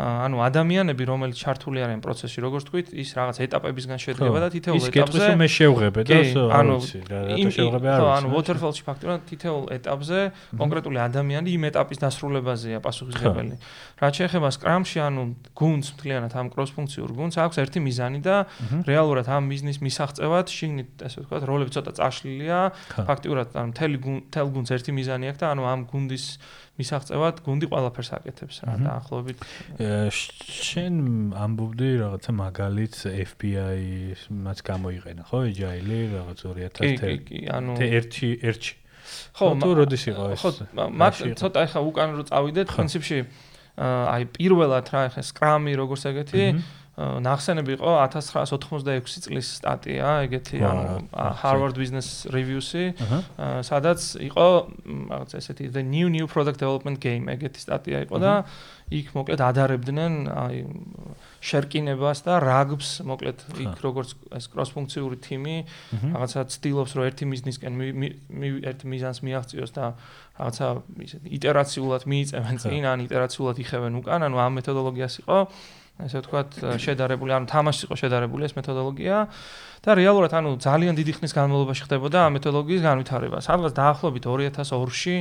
ანუ 0.00 0.36
ადამიანები 0.48 1.04
რომელიც 1.06 1.36
ჩართული 1.36 1.84
არიან 1.84 2.00
პროცესში 2.00 2.38
როგორც 2.40 2.64
თქვით 2.70 2.86
ის 2.96 3.10
რაღაც 3.16 3.36
ეტაპებისგან 3.44 3.98
შედგება 4.00 4.38
და 4.40 4.48
თითოეულ 4.56 4.80
ეტაპზე 4.80 4.88
ის 4.88 4.94
კეთებს 4.96 5.20
რომ 5.20 5.40
მე 5.44 5.48
შევღებე 5.52 6.00
და 6.08 6.18
ანუ 6.56 6.76
რა 7.12 7.20
შევღებე 7.56 7.88
არის 7.92 8.08
ანუ 8.16 8.28
waterfall-ში 8.32 8.82
ფაქტობრივად 8.88 9.20
თითოეულ 9.30 9.64
ეტაპზე 9.76 10.18
კონკრეტული 10.56 10.98
ადამიანი 11.04 11.48
იმ 11.56 11.62
ეტაპის 11.70 11.98
დასრულებაზეა 12.06 12.78
პასუხისმგებელი. 12.80 13.54
რაც 14.00 14.12
შეეხება 14.20 14.48
scrum-ში 14.56 14.98
ანუ 15.06 15.22
გუნდს 15.56 15.88
მთლიანად 15.96 16.32
ამ 16.40 16.46
კროს-ფუნქციურ 16.56 17.10
გუნდს 17.16 17.36
აქვს 17.44 17.56
ერთი 17.62 17.80
მიზანი 17.84 18.20
და 18.24 18.36
რეალურად 18.88 19.26
ამ 19.28 19.44
მიზნის 19.52 19.78
მისაღწევად 19.84 20.46
შიგნით 20.56 20.88
ესე 21.06 21.18
ვთქვათ 21.24 21.42
როლები 21.44 21.70
ცოტა 21.76 21.92
წაშლილია. 22.00 22.58
ფაქტობრივად 22.96 23.48
ანუ 23.56 23.68
მთელი 23.72 23.96
გუნდს 24.56 24.70
ერთი 24.76 24.90
მიზანი 24.96 25.24
აქვს 25.32 25.40
და 25.42 25.46
ანუ 25.52 25.62
ამ 25.66 25.80
გუნდის 25.90 26.24
მისაღწევად 26.76 27.40
გუნდი 27.46 27.66
ყველაფერს 27.72 28.10
აკეთებს 28.18 28.56
რა 28.68 28.74
დაახლოებით. 28.84 29.38
შენ 30.12 30.94
ამბობდი 31.32 31.88
რაღაცა 32.04 32.32
მაგალით 32.36 32.96
FBI 33.32 33.80
მას 34.44 34.58
გამოიყენა 34.60 35.22
ხო? 35.30 35.38
Agile 35.48 36.00
რაღაც 36.12 36.38
2000 36.44 37.00
კი 37.00 37.16
კი 37.24 37.38
ანუ 37.56 37.72
ერთი 37.80 38.30
ერთი. 38.44 38.72
ხო 39.38 39.46
თუ 39.62 39.70
როდის 39.80 40.04
იყო 40.12 40.24
ეს? 40.36 40.42
ხო 40.44 40.50
მაგ 40.76 41.12
ცოტა 41.40 41.58
ახლა 41.64 41.80
უკან 41.88 42.08
რო 42.18 42.24
წავიდეთ 42.28 42.66
პრინციპში 42.76 43.18
აი 43.76 44.22
პირველად 44.32 44.86
რა 44.88 45.00
ახლა 45.12 45.22
scrum-ი 45.22 45.72
როგორც 45.76 46.02
ეგეთი 46.10 46.44
ნახსენები 46.96 47.76
იყო 47.76 47.90
1986 48.08 49.26
წლის 49.28 49.48
სტატია, 49.60 50.24
ეგეთი 50.24 50.60
ანუ 50.64 50.94
Harvard 51.44 51.76
Business 51.76 52.24
Reviews-ი, 52.32 52.96
სადაც 53.68 54.00
იყო 54.24 54.46
რაღაც 55.12 55.36
ესეთი 55.36 55.68
the 55.76 55.84
new 55.84 56.08
new 56.08 56.24
product 56.24 56.64
development 56.64 56.96
game, 56.96 57.28
ეგეთი 57.28 57.60
სტატია 57.60 58.00
იყო 58.08 58.16
და 58.16 58.32
იქ 58.96 59.12
მოკლედ 59.12 59.40
ადარებდნენ 59.44 60.14
აი 60.30 60.64
შერკინებას 61.44 62.24
და 62.24 62.40
რაგბს, 62.40 63.04
მოკლედ 63.04 63.44
იქ 63.60 63.76
როგორც 63.84 64.16
ეს 64.32 64.48
კროს-ფუნქციური 64.56 65.20
თიმი 65.20 65.56
რაღაცა 66.16 66.40
ცდილობს 66.48 66.96
რომ 66.96 67.04
ერთი 67.12 67.24
მიზნისკენ 67.28 67.72
ერთი 68.72 68.84
მიზანს 68.88 69.20
მიაღწიოს 69.20 69.72
და 69.76 69.84
რაღაცა 70.40 70.66
ისეთი 71.12 71.28
იტერაციულად 71.28 72.02
მიიწევენ 72.08 72.56
წინ, 72.62 72.82
ან 72.88 72.98
იტერაციულად 73.04 73.56
იხევენ 73.60 74.00
უკან, 74.00 74.20
ანუ 74.30 74.36
ამ 74.40 74.52
მეთოდოლოგიას 74.62 75.14
იყო 75.26 75.38
ესე 75.96 76.20
ვთქვათ, 76.20 76.50
შედარებული, 76.76 77.32
ანუ 77.32 77.48
თამაში 77.48 77.88
იყო 77.88 77.96
შედარებული 77.96 78.44
ეს 78.44 78.52
მეთოდოლოგია 78.52 79.16
და 79.80 79.90
რეალურად 79.96 80.32
ანუ 80.36 80.50
ძალიან 80.60 80.94
დიდი 80.98 81.12
ხნის 81.16 81.32
განმავლობაში 81.32 81.82
ხდებოდა 81.88 82.18
ამ 82.28 82.32
მეთოდოლოგიის 82.36 82.82
განვითარება. 82.84 83.38
სადღაც 83.40 83.72
დაახლოებით 83.80 84.24
2002-ში 84.28 85.16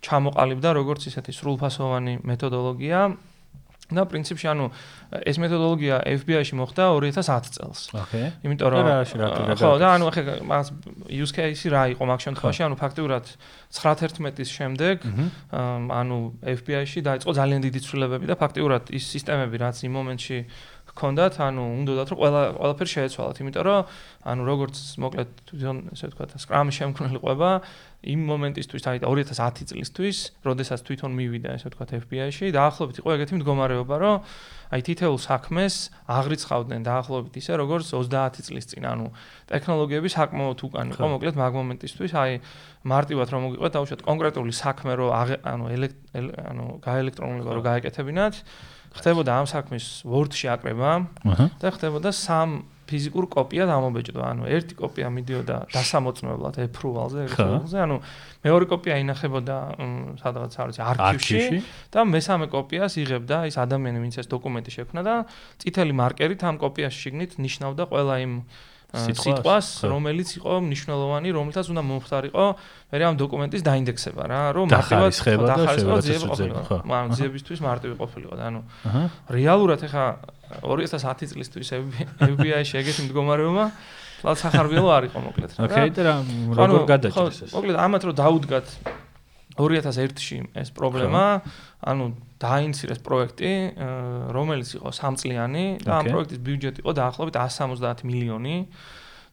ჩამოყალიბდა 0.00 0.68
როგორც 0.80 1.00
ისეთი 1.12 1.32
სრულფასოვანი 1.34 2.14
მეთოდოლოგია 2.24 3.00
და 3.92 4.02
პრინციპში 4.08 4.46
ანუ 4.48 4.66
ეს 5.28 5.36
მეთოდოლოგია 5.36 5.96
FBI-ში 6.08 6.54
მოხდა 6.56 6.84
2010 6.96 7.52
წელს. 7.52 7.80
ოკეი. 7.92 8.28
იმიტომ 8.44 8.68
რომ 8.72 8.84
ხო 9.60 9.72
და 9.76 9.88
ანუ 9.92 10.04
ახლა 10.08 10.34
მას 10.40 10.66
use 11.12 11.32
case-ი 11.36 11.68
რა 11.68 11.82
იყო 11.92 12.02
მაგ 12.08 12.20
შემთხვევაში? 12.24 12.60
ანუ 12.64 12.76
ფაქტიურად 12.80 13.24
911-ის 13.76 14.48
შემდეგ 14.48 14.96
ანუ 15.52 16.18
FBI-ში 16.64 17.00
დაიწყო 17.04 17.30
ძალიან 17.36 17.60
დიდი 17.68 17.80
ცვლილებები 17.84 18.24
და 18.24 18.36
ფაქტიურად 18.40 18.88
ის 18.88 19.04
სისტემები 19.04 19.56
რაც 19.60 19.76
იმ 19.84 19.92
მომენტში 20.00 20.38
გქონდათ, 20.94 21.34
ანუ 21.42 21.62
უნდათ 21.74 22.08
რომ 22.14 22.18
ყველა 22.22 22.42
ყველაფერი 22.54 22.90
შეეცვალათ, 22.94 23.36
იმიტომ 23.42 23.64
რომ 23.66 23.80
ანუ 24.30 24.42
როგორც 24.46 24.76
მოკლედ 25.02 25.28
თვითონ 25.50 25.76
ესე 25.90 26.06
ვთქვათ, 26.10 26.30
სკრამ 26.38 26.68
შემქმნელი 26.70 27.18
ყובה 27.18 27.50
იმ 28.04 28.20
მომენტისთვის, 28.28 28.84
აი 28.84 28.98
2010 29.02 29.68
წლისთვის, 29.74 30.18
როდესაც 30.44 30.80
თვითონ 30.86 31.10
მივიდა 31.18 31.56
ესე 31.56 31.72
ვთქვათ 31.72 31.90
FBI-ში, 32.04 32.52
დაახლოებით 32.54 33.00
იყო 33.00 33.08
ეგეთი 33.16 33.34
მდგომარეობა, 33.40 33.96
რომ 34.04 34.16
აი 34.74 34.80
თითოეულ 34.84 35.18
საქმეს 35.24 35.74
აღრიცხავდნენ 36.04 36.80
დაახლოებით 36.84 37.34
ისე, 37.40 37.52
როგორც 37.58 37.90
30 37.90 38.44
წლის 38.44 38.64
წინ, 38.70 38.84
ანუ 38.92 39.06
ტექნოლოგიები 39.50 40.08
საკმაოდ 40.14 40.58
უკან 40.68 40.86
იყო, 40.94 41.04
მოკლედ 41.14 41.34
მაგ 41.40 41.52
მომენტისთვის, 41.58 42.12
აი 42.12 42.32
მარტივად 42.84 43.28
რომ 43.32 43.40
მოგიყვეთ, 43.48 43.72
დაუშვათ 43.74 44.00
კონკრეტული 44.04 44.52
საქმე 44.52 44.92
რომ 45.00 45.08
ანუ 45.48 45.64
ანუ 46.14 46.66
გაელექტრონულობა 46.84 47.50
რომ 47.56 47.64
გაეკეთებინათ, 47.64 48.34
ხდებოდა 48.94 49.30
ამ 49.42 49.46
საქმის 49.50 49.86
Word-ში 50.06 50.46
აკრება 50.54 50.90
და 51.60 51.68
ხდებოდა 51.74 52.10
სამ 52.14 52.62
ფიზიკურ 52.84 53.26
კოპია 53.32 53.64
დამობეჭდვა. 53.64 54.24
ანუ 54.34 54.44
ერთი 54.44 54.74
კოპია 54.76 55.08
მიდიოდა 55.08 55.56
დასამოწმებლად 55.72 56.54
approval-ზე, 56.68 57.20
approval-ზე, 57.32 57.78
ანუ 57.80 57.96
მეორე 58.44 58.64
კოპია 58.68 58.94
ინახებოდა 59.00 59.56
სადღაც 60.20 60.52
არის 60.60 60.78
არქივში 60.84 61.40
და 61.88 62.04
მესამე 62.04 62.46
კოპიას 62.52 62.92
იღებდა 63.00 63.36
ის 63.48 63.56
ადამიანი, 63.56 63.98
ვინც 64.04 64.14
ეს 64.20 64.28
დოკუმენტი 64.28 64.70
შექმნა 64.76 65.00
და 65.00 65.14
წითელი 65.64 65.92
მარკერით 65.96 66.40
ამ 66.44 66.56
კოპიაში 66.60 66.98
შიგნით 67.08 67.40
ნიშნავდა 67.40 67.82
ყველა 67.88 68.14
იმ 68.20 68.32
სიტყვას, 68.94 69.66
რომელიც 69.90 70.28
იყო 70.38 70.52
მნიშვნელოვანი, 70.64 71.28
რომელთაც 71.34 71.66
უნდა 71.72 71.82
მომხდარიყო 71.82 72.46
მე 72.94 72.96
ამ 73.04 73.16
დოკუმენტის 73.18 73.62
დაინდექსება 73.66 74.22
რა, 74.30 74.40
რომ 74.54 74.66
მარტივად 74.70 75.12
ხება 75.18 75.54
ძიები 76.06 76.26
ყოფილიყო. 76.30 76.78
ანუ 76.84 77.08
ძიებისთვის 77.18 77.60
მარტივი 77.64 77.94
ყოფილიყო 77.98 78.34
და 78.38 78.44
ანუ 78.54 78.60
რეალურად 79.34 79.80
ეხა 79.82 80.04
2010 80.62 81.26
წლისთვის 81.34 81.68
FBI-ში 82.22 82.74
ეგეთი 82.80 83.00
მდგომარეობა 83.10 83.64
ლაც 84.24 84.40
ახარბიელო 84.48 84.88
არ 84.94 85.04
იყო 85.10 85.18
მოკლედ 85.20 85.50
რა. 85.52 85.64
ოკეი 85.68 85.90
და 85.90 86.02
რა 86.06 86.14
როგორ 86.54 86.82
გადაჭრეს 86.88 87.38
ეს? 87.44 87.50
მოკლედ 87.52 87.76
ამათ 87.76 88.02
რომ 88.08 88.14
დაუდგათ 88.14 88.66
2001-ში 89.54 90.38
ეს 90.58 90.68
პრობლემა, 90.74 91.24
ანუ 91.86 92.04
დაინცირეს 92.42 93.00
პროექტი, 93.06 93.52
რომელიც 94.34 94.68
იყო 94.78 94.90
სამწლიანი 94.90 95.64
და 95.86 95.90
ამ 96.00 96.04
პროექტის 96.10 96.40
ბიუჯეტი 96.42 96.78
იყო 96.82 96.92
დაახლოებით 96.98 97.36
170 97.38 98.02
მილიონი 98.04 98.56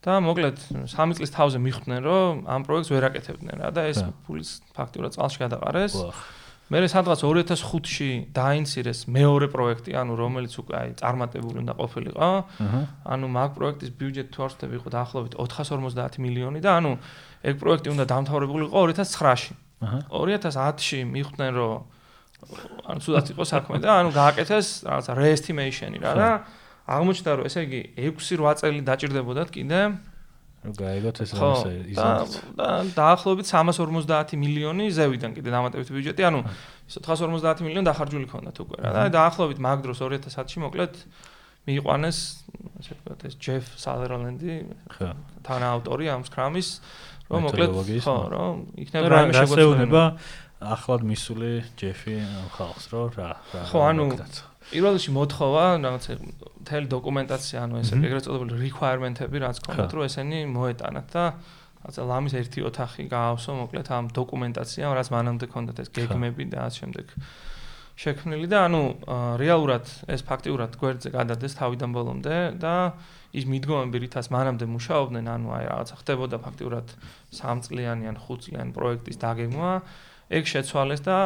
და 0.02 0.14
მოკლედ 0.22 0.58
3 0.90 1.18
წლის 1.18 1.32
თავზე 1.34 1.58
მიხვდნენ, 1.62 2.00
რომ 2.06 2.32
ამ 2.50 2.62
პროექტს 2.66 2.90
ვერ 2.94 3.04
აკეთებდნენ 3.10 3.56
რა 3.62 3.70
და 3.74 3.82
ეს 3.90 4.00
ფულის 4.26 4.50
ფაქტურად 4.78 5.12
წალში 5.18 5.38
გადაყარეს. 5.46 5.94
მე 6.72 6.88
სადღაც 6.88 7.20
2005-ში 7.20 8.32
დაინცირეს 8.32 9.00
მეორე 9.12 9.48
პროექტი, 9.52 9.92
ანუ 9.92 10.14
რომელიც 10.16 10.54
უკვე 10.56 10.76
აი 10.80 10.90
წარმატებული 11.04 11.58
უნდა 11.68 11.74
ყოფილიყო. 11.76 12.30
ანუ 13.12 13.26
მაგ 13.28 13.50
პროექტის 13.60 13.92
ბიუჯეტი 14.00 14.32
თუ 14.32 14.40
არ 14.46 14.52
ვთქვი 14.56 14.76
იყო 14.80 14.90
დაახლოებით 14.96 15.34
450 15.36 16.16
მილიონი 16.24 16.60
და 16.64 16.72
ანუ 16.80 16.92
ეგ 17.44 17.56
პროექტი 17.60 17.88
უნდა 17.92 18.06
დამთავრებულიყო 18.08 18.78
2009-ში. 18.88 19.54
2010-ში 19.82 21.00
მიხვდნენ 21.10 21.52
რომ 21.58 21.74
ანუ 22.90 23.00
სულაც 23.06 23.28
იყო 23.34 23.44
საქმე 23.46 23.78
და 23.82 23.90
ანუ 24.02 24.10
გააკეთეს 24.14 24.68
რაღაცა 24.86 25.12
re-estimation-ი 25.18 26.00
რა 26.02 26.14
და 26.18 26.30
აღმოჩნდა 26.90 27.32
რომ 27.38 27.46
ესე 27.50 27.60
იგი 27.66 27.82
6-8 27.98 28.62
წელი 28.62 28.80
დაჭirdებოდათ 28.90 29.50
კიდე. 29.54 29.80
რომ 30.62 30.74
გაიგოთ 30.78 31.18
ეს 31.26 31.32
რაღაცა 31.34 31.70
იზამთრებს 31.90 32.34
და 32.58 32.68
დაახლოებით 32.94 33.46
350 33.50 34.38
მილიონი 34.38 34.86
ზევიდან 34.94 35.32
კიდე 35.34 35.50
დამატებითი 35.50 35.92
ბიუჯეტი 35.98 36.22
ანუ 36.30 36.40
450 36.86 37.66
მილიონი 37.66 37.86
დახარჯული 37.90 38.28
ქონდათ 38.30 38.58
უკვე 38.62 38.78
რა 38.86 38.92
და 38.94 39.10
დაახლოებით 39.18 39.58
მაგ 39.58 39.78
დროს 39.86 39.98
2010-ში 40.06 40.58
მოკლედ 40.62 40.94
მიიყვანეს 41.66 42.20
ასე 42.78 42.92
ვთქვათ 42.94 43.22
ეს 43.26 43.34
ჯეფ 43.42 43.66
სალეროლენდი 43.82 44.54
თანაავტორი 45.46 46.06
ამ 46.14 46.22
სკრამის 46.30 46.70
რომ 47.32 47.48
მოკლედ 47.48 47.70
ხო 48.06 48.16
რომ 48.36 48.64
იქნება 48.84 49.12
რაიმე 49.16 49.34
შეგვეცვლება 49.40 50.04
ახლად 50.62 51.02
მისული 51.10 51.52
ჯეფი 51.80 52.16
ხალხს 52.56 52.86
რო 52.94 53.04
რა 53.18 53.30
რა 53.56 53.62
ხო 53.72 53.80
ანუ 53.88 54.06
პირველ 54.72 54.94
რიგში 54.96 55.12
მოთხოვა 55.16 55.64
რაღაც 55.82 56.06
მთელი 56.62 56.88
დოკუმენტაცია 56.94 57.58
ანუ 57.66 57.80
ესე 57.82 57.98
ეგრეთ 57.98 58.28
წოდებული 58.28 58.60
requirement-ები 58.62 59.38
რაც 59.42 59.58
ქონდათ 59.66 59.96
რომ 59.98 60.06
ესენი 60.06 60.40
მოეტანათ 60.54 61.08
და 61.16 61.24
რაღაცა 61.82 62.04
ლამის 62.06 62.34
ერთი 62.38 62.60
ოთახი 62.70 63.04
გაავსო 63.10 63.52
მოკლედ 63.58 63.88
ამ 63.90 64.06
დოკუმენტაციამ 64.14 64.94
რაც 64.98 65.08
მანამდე 65.18 65.46
ქონდათ 65.50 65.78
ეს 65.82 65.90
გეგმები 65.98 66.46
და 66.54 66.70
ამ 66.70 66.74
შემდეგ 66.78 67.08
შექმნილი 68.02 68.48
და 68.54 68.60
ანუ 68.70 68.82
რეალურად 69.42 69.86
ეს 70.14 70.22
ფაქტიურად 70.30 70.78
გვერდზე 70.78 71.10
გადადეს 71.18 71.58
თავიდან 71.58 71.90
ბოლომდე 71.98 72.38
და 72.62 72.76
ის 73.32 73.46
მიდგომები 73.48 73.98
რითაც 74.06 74.28
მანამდე 74.34 74.66
მუშაობდნენ, 74.72 75.26
ანუ 75.32 75.48
აი 75.58 75.66
რაღაცა 75.72 75.96
ხდებოდა 76.02 76.38
ფაქტიურად 76.46 76.88
3 77.40 77.66
წლიანი 77.68 78.12
ან 78.12 78.18
5 78.20 78.46
წლიანი 78.46 78.72
პროექტის 78.76 79.18
დაგეგმა, 79.24 79.72
ეგ 80.32 80.44
შეცვალეს 80.52 81.02
და 81.08 81.18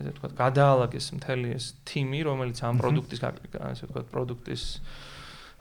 ესე 0.00 0.10
ვთქვათ, 0.10 0.32
გადაალაგეს 0.40 1.06
მთელი 1.18 1.48
ეს 1.58 1.64
თიმი, 1.86 2.20
რომელიც 2.26 2.58
ამ 2.66 2.80
პროდუქტის 2.82 3.20
ესე 3.22 3.84
ვთქვათ, 3.86 4.06
პროდუქტის 4.14 4.64
აა 4.76 5.16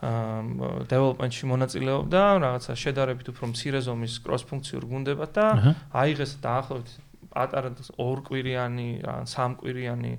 დეველოპმენტში 0.05 1.45
მონაწილეობდა, 1.49 2.21
რაღაცა 2.43 2.73
შედარებით 2.75 3.27
უფრო 3.31 3.45
მცირე 3.55 3.79
ზომის 3.87 4.13
კროს-ფუნქციურ 4.27 4.83
გუნდებად 4.91 5.31
და 5.33 5.45
აიღეს 5.95 6.35
დაახლოებით 6.43 6.91
პატარა 7.31 7.71
ორკვირიანი, 7.99 8.89
სამკვირიანი 9.27 10.11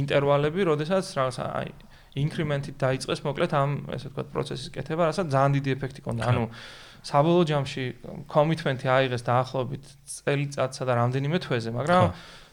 ინტერვალები, 0.00 0.60
როდესაც 0.68 1.04
რაღაცა 1.16 1.44
აი 1.58 1.72
ინკრემენტით 2.12 2.76
დაიწყეს 2.76 3.20
მოკლედ 3.24 3.52
ამ 3.56 3.70
ესე 3.96 4.10
ვთქვათ 4.12 4.28
პროცესის 4.32 4.68
კეთება, 4.74 5.08
რასაც 5.08 5.26
ძალიან 5.32 5.52
დიდი 5.56 5.70
ეფექტი 5.76 6.00
ჰქონდა. 6.04 6.22
ანუ 6.28 6.44
საბოლოო 7.02 7.44
ჯამში 7.50 7.84
კომიტმენტი 8.28 8.86
აიღეს 8.96 9.22
დაახლოებით 9.26 9.84
წელიწადსა 10.06 10.82
და 10.86 10.92
რამდენიმე 11.02 11.38
თვეზე, 11.42 11.70
მაგრამ 11.72 12.04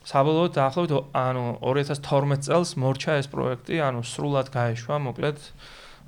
საბოლოოდ 0.09 0.51
დაახლოებით 0.57 0.93
ანუ 1.13 1.45
2012 1.59 2.47
წელს 2.47 2.69
მორჩა 2.79 3.13
ეს 3.19 3.27
პროექტი, 3.29 3.75
ანუ 3.83 4.01
სრულად 4.07 4.47
გაეშვა 4.49 4.95
მოკლედ 5.05 5.37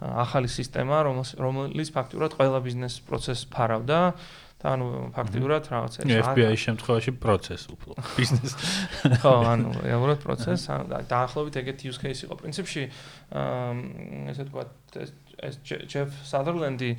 ახალი 0.02 0.50
სისტემა, 0.50 0.98
რომელიც 1.38 1.90
ფაქტურად 1.94 2.32
ყველა 2.34 2.60
ბიზნეს 2.66 2.96
პროცესს 3.06 3.52
ფარავდა. 3.54 4.00
და 4.62 4.74
ანუ 4.78 4.88
ფაქტიურად 5.18 5.64
რაღაც 5.74 5.94
ეს 6.02 6.12
FBI-ის 6.22 6.62
შემთხვევაში 6.68 7.12
პროცესს 7.18 7.66
უფრო 7.74 7.92
ბიზნეს. 8.18 8.54
ხო 9.22 9.34
ანუ 9.54 9.70
რეალურად 9.82 10.20
პროცესს 10.22 10.70
დაახლოებით 11.10 11.56
ეგეთი 11.62 11.90
use 11.90 12.00
case 12.02 12.22
იყო. 12.26 12.38
პრინციპში 12.42 12.84
ესე 14.32 14.44
თქვა 14.50 14.64
ეს 15.42 15.56
ჯეფ 15.66 16.10
სადერლენდი 16.28 16.90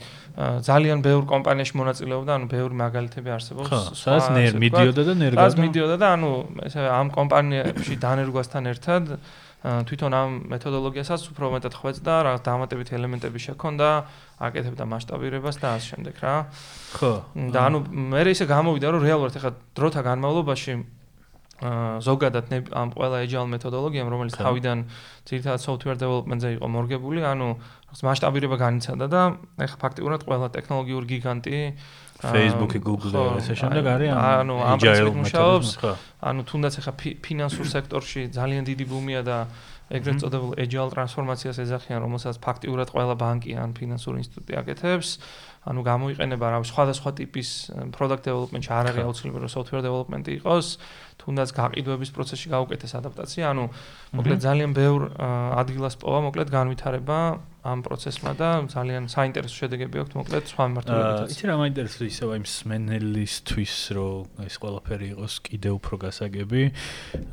ძალიან 0.66 0.98
ბევრ 1.06 1.22
კომპანიაში 1.30 1.78
მონაწილეობდა 1.78 2.32
ანუ 2.38 2.46
ბევრი 2.50 2.74
მაგალითები 2.82 3.30
არსებობს. 3.36 3.70
ხო 3.70 3.80
სადაც 3.94 4.26
ნერ 4.34 4.58
მიდიოდა 4.58 5.02
და 5.06 5.14
ნერ 5.22 5.32
გადას 5.38 5.56
მიდიოდა 5.62 5.96
და 6.02 6.08
ანუ 6.18 6.30
ესე 6.66 6.82
ამ 6.90 7.08
კომპანიაში 7.14 7.94
დანერგვასთან 8.02 8.62
ერთად 8.72 9.04
თვითონ 9.62 10.10
ამ 10.10 10.30
მეთოდოლოგიასაც 10.50 11.22
უფრო 11.30 11.50
მეტად 11.54 11.74
ხვეწდა, 11.78 12.14
რა 12.26 12.32
დამატებითი 12.42 12.98
ელემენტები 12.98 13.38
შექონდა, 13.46 13.88
აკეთებდა 14.42 14.84
მასშტაბირებას 14.90 15.56
და 15.62 15.68
ასე 15.78 15.86
შემდეგ 15.94 16.14
რა. 16.18 16.34
ხო. 16.98 17.12
და 17.54 17.58
ანუ 17.70 17.78
მე 17.86 18.22
ისე 18.34 18.50
გამოვიდა, 18.50 18.86
რომ 18.90 19.06
რეალურად 19.06 19.38
ეხლა 19.38 19.52
დროთა 19.78 20.00
განმავლობაში 20.02 20.72
ზოგადად 21.62 22.46
ამ 22.74 22.88
ყველა 22.90 23.16
agile 23.22 23.48
მეთოდოლოგიამ, 23.54 24.08
რომელიც 24.10 24.34
თავიდან 24.34 24.78
ძირითადად 25.28 25.60
software 25.62 25.98
development-ზე 25.98 26.58
იყო 26.58 26.66
მორგებული, 26.66 27.20
ანუ 27.22 27.48
მასშტაბირება 27.92 28.56
განიცადა 28.56 29.06
და 29.06 29.22
ეხლა 29.62 29.78
ფაქტიურად 29.78 30.20
ყველა 30.26 30.48
ტექნოლოგიური 30.56 31.06
გიგანტი 31.12 31.56
Facebook-ი, 32.22 32.78
Google-ი 32.78 33.42
ესე 33.42 33.54
შემდეგ 33.58 33.84
არის 33.94 34.10
ანუ 34.14 34.54
ამ 34.62 34.78
პრინციპით 34.78 35.16
მუშაობს. 35.22 35.68
ანუ 36.22 36.40
თუნდაც 36.46 36.74
ახლა 36.78 36.92
ფინანსურ 37.18 37.66
სექტორში 37.66 38.20
ძალიან 38.30 38.62
დიდი 38.62 38.84
ბუმია 38.86 39.22
და 39.26 39.38
ეგრეთ 39.92 40.22
წოდებულ 40.22 40.52
agile 40.56 40.88
ტრანსფორმაციას 40.94 41.56
ეძახიან, 41.66 42.00
რომელსაც 42.00 42.36
ფაქტიურად 42.40 42.88
ყველა 42.94 43.14
ბანკი 43.18 43.52
ან 43.60 43.76
ფინანსური 43.76 44.24
ინსტიტუტი 44.24 44.52
აკეთებს. 44.62 45.08
ანუ 45.68 45.80
გამოიყენება 45.84 46.46
რა 46.48 46.58
სხვადასხვა 46.64 47.10
ტიპის 47.18 47.48
product 47.92 48.24
development-ში 48.26 48.70
არ 48.72 48.86
არის 48.88 49.04
აუცილებელი 49.04 49.42
რომ 49.46 49.52
software 49.52 49.84
development-ი 49.84 50.32
იყოს, 50.40 50.66
თუნდაც 51.20 51.48
გაყიდვების 51.56 52.10
პროცესში 52.16 52.48
გაუკეთეს 52.54 52.92
ადაპტაცია, 53.00 53.44
ანუ 53.52 53.64
მოკლედ 54.16 54.40
ძალიან 54.46 54.70
ბევრ 54.76 55.00
ადგილას 55.60 55.94
პოვა, 56.00 56.20
მოკლედ 56.28 56.48
განვითარება 56.52 57.18
ამ 57.62 57.78
პროცესმა 57.86 58.32
და 58.34 58.48
ძალიან 58.66 59.06
საინტერესო 59.06 59.54
შედეგები 59.62 60.02
აქვს 60.02 60.14
მოკლედ 60.18 60.44
სხვა 60.50 60.64
მიმართულებითაც. 60.66 61.30
იცი 61.30 61.44
რა 61.46 61.54
მაინტერესებს 61.62 62.10
ისევ 62.10 62.28
აი 62.34 62.40
მსმენელისთვის 62.42 63.74
რომ 63.94 64.42
ეს 64.42 64.54
ყველაფერი 64.58 65.06
იყოს 65.14 65.34
კიდე 65.46 65.70
უფრო 65.78 65.94
გასაგები. 66.02 66.62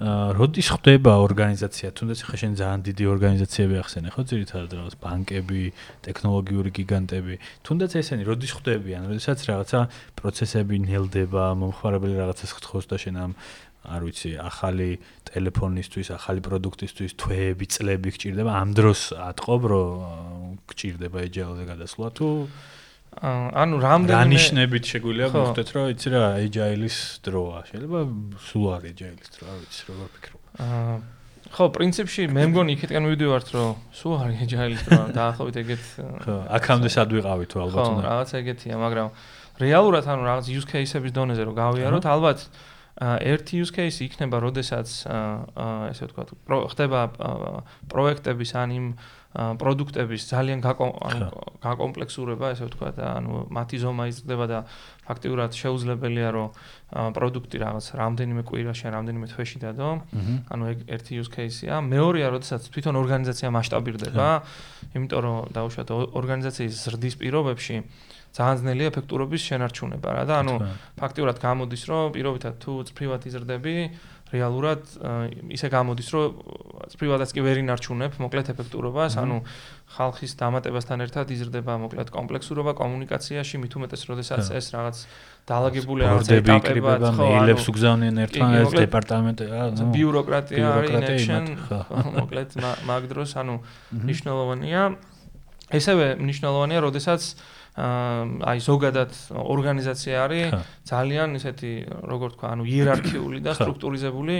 აა 0.06 0.28
როდის 0.38 0.68
ხდება 0.70 1.14
ორგანიზაცია? 1.26 1.88
თუნდაც 1.98 2.20
ხა 2.30 2.36
შენ 2.46 2.54
ძალიან 2.62 2.82
დიდი 2.86 3.04
ორგანიზაციები 3.10 3.76
ახსენე 3.82 4.10
ხო 4.14 4.22
ძირითადად 4.30 4.72
რაღაც 4.78 4.96
ბანკები, 5.02 5.64
ტექნოლოგიური 6.06 6.70
გიგანტები. 6.78 7.36
თუნდაც 7.66 7.92
ესენი 7.98 8.24
როდის 8.30 8.52
ხდებიან? 8.54 9.10
როდესაც 9.10 9.40
რაღაცა 9.50 9.80
პროცესები 10.14 10.76
ნელდება, 10.86 11.58
მომხმარებელი 11.58 12.16
რაღაცას 12.22 12.54
ხთხოვს 12.54 12.86
და 12.86 12.98
შენ 13.02 13.16
ამ 13.18 13.34
არ 13.86 14.02
ვიცი, 14.04 14.32
ახალი 14.44 14.90
ტელეფონისთვის, 15.30 16.08
ახალი 16.18 16.42
პროდუქტისთვის 16.44 17.12
თვეები, 17.16 17.66
წლები 17.70 18.10
გჭირდება. 18.16 18.52
ამ 18.60 18.70
დროს 18.76 19.02
ატყობ, 19.16 19.62
რომ 19.72 20.60
გჭირდება 20.68 21.18
agile-ზე 21.28 21.64
გადასვლა 21.70 22.08
თუ 22.18 22.30
ანუ 23.20 23.76
რამდენიმე 23.82 24.16
რანიშნებით 24.16 24.84
შეგვიძლია 24.86 25.28
გხდეთ, 25.34 25.70
რომ 25.76 25.86
იცი 25.92 26.10
რა, 26.14 26.24
agile-ის 26.46 26.98
დროა. 27.26 27.60
შეიძლება 27.68 28.00
სულ 28.48 28.66
არ 28.76 28.84
agile-ის 28.94 29.30
დრო, 29.34 29.44
არ 29.50 29.58
ვიცი, 29.60 29.82
როგორ 29.90 30.08
ფიქრობ. 30.14 30.42
აა 30.60 30.94
ხო, 31.50 31.66
პრინციპში 31.74 32.24
მე 32.30 32.44
მგონი 32.54 32.72
იქეთკენ 32.78 33.04
მივიდივართ, 33.10 33.48
რომ 33.58 33.70
სულ 33.98 34.14
არ 34.22 34.30
agile-ის 34.46 34.82
დრო, 34.86 35.00
დაახლოებით 35.18 35.56
ეგეთ 35.64 35.84
ხო, 36.22 36.36
აქამდე 36.60 36.90
სად 36.94 37.10
ვიყავი 37.18 37.46
თუ 37.50 37.58
ალბათ 37.66 37.86
უნდა. 37.90 37.98
ხო, 37.98 38.06
რაღაც 38.06 38.30
ეგეთია, 38.40 38.76
მაგრამ 38.78 39.08
რეალურად 39.60 40.06
ანუ 40.06 40.22
რაღაც 40.30 40.46
use 40.54 40.68
case-ების 40.70 41.12
დონეზე 41.18 41.44
რომ 41.50 41.56
გავიაროთ, 41.58 42.06
ალბათ 42.06 42.40
ერთი 43.00 43.64
use 43.64 43.72
case 43.72 44.04
იქნება, 44.04 44.44
როდესაც 44.44 44.88
ესე 45.92 46.04
ვთქვათ, 46.10 46.36
ხდება 46.74 47.00
პროექტების 47.88 48.52
ან 48.60 48.70
იმ 48.76 48.88
პროდუქტების 49.30 50.22
ძალიან 50.26 50.60
გაკომპლექსურება, 51.64 52.50
ესე 52.50 52.66
ვთქვათ, 52.66 52.98
ანუ 52.98 53.46
მათი 53.54 53.78
ზომა 53.78 54.04
იზრდება 54.10 54.46
და 54.50 54.60
ფაქტიურად 55.06 55.52
შეუძლებელია, 55.54 56.30
რომ 56.34 56.48
პროდუქტი 57.14 57.58
რაღაც 57.62 57.86
რამდენიმე 57.94 58.42
კვირაში, 58.50 58.90
რამდენიმე 58.90 59.26
თვეში 59.30 59.58
დადო. 59.64 59.90
ანუ 60.50 60.64
ერთი 60.90 61.14
use 61.22 61.30
case-ია. 61.30 61.78
მეორეა, 61.78 62.28
როდესაც 62.36 62.62
თვითონ 62.74 62.96
ორგანიზაცია 63.00 63.48
მასშტაბირდება, 63.54 64.28
იმიტომ 64.98 65.20
რომ 65.24 65.38
დაუშვათ 65.56 65.90
ორგანიზაციის 65.94 66.74
ზრდის 66.90 67.16
პირობებში 67.22 67.76
ძალიან 68.30 68.58
ძნელი 68.62 68.84
ეფექტურობის 68.92 69.42
შენარჩუნება 69.50 70.10
რა. 70.14 70.24
და 70.30 70.36
ანუ 70.46 70.56
ფაქტიურად 71.02 71.38
გამოდის 71.42 71.84
რომ 71.90 72.06
პირობითად 72.14 72.54
თუ 72.62 72.72
წფრივად 72.90 73.22
იზრდები 73.26 73.76
რეალურად 74.30 74.82
ისე 75.50 75.68
გამოდის 75.74 76.10
რომ 76.14 76.28
წფრივადაც 76.94 77.30
კი 77.34 77.42
ვერ 77.42 77.58
ინარჩუნებ 77.66 78.22
მოკლედ 78.22 78.48
ეფექტურობას. 78.54 79.18
ანუ 79.18 79.42
ხალხის 79.90 80.32
დამატებასთან 80.38 80.98
ერთად 81.10 81.26
იზრდება 81.34 81.74
მოკლედ 81.82 82.14
კომპლექსურობა 82.14 82.72
კომუნიკაციაში 82.78 83.56
მით 83.58 83.74
უმეტეს 83.74 84.04
როდესაც 84.06 84.44
ეს 84.54 84.66
რაღაც 84.78 84.98
დაალაგებული 85.50 86.02
არის 86.06 86.30
ეტაპებად 86.38 87.02
ხო 87.18 87.26
აილებს 87.26 87.66
უგზავნიან 87.74 88.16
ერთმანეთს 88.30 88.74
დეპარტამენტი 88.86 89.46
რა 89.50 89.64
ბიუროკრატია 89.98 90.66
არის 90.78 90.90
ინექშენ 90.94 91.44
მოკლედ 92.22 92.50
მაგ 92.86 93.04
დროს 93.10 93.30
ანუ 93.42 93.56
მნიშვნელოვანია. 93.90 94.82
ესევე 95.70 96.18
მნიშვნელოვანია 96.18 96.80
როდესაც 96.86 97.22
აი 97.80 98.60
ზოგადად 98.66 99.12
ორგანიზაცია 99.40 100.16
არის 100.26 100.46
ძალიან 100.90 101.30
ისეთი 101.40 101.72
როგორ 102.12 102.30
თქვა 102.36 102.48
ანუ 102.56 102.64
იერარქიული 102.68 103.40
და 103.46 103.52
სტრუქტურიზებული 103.56 104.36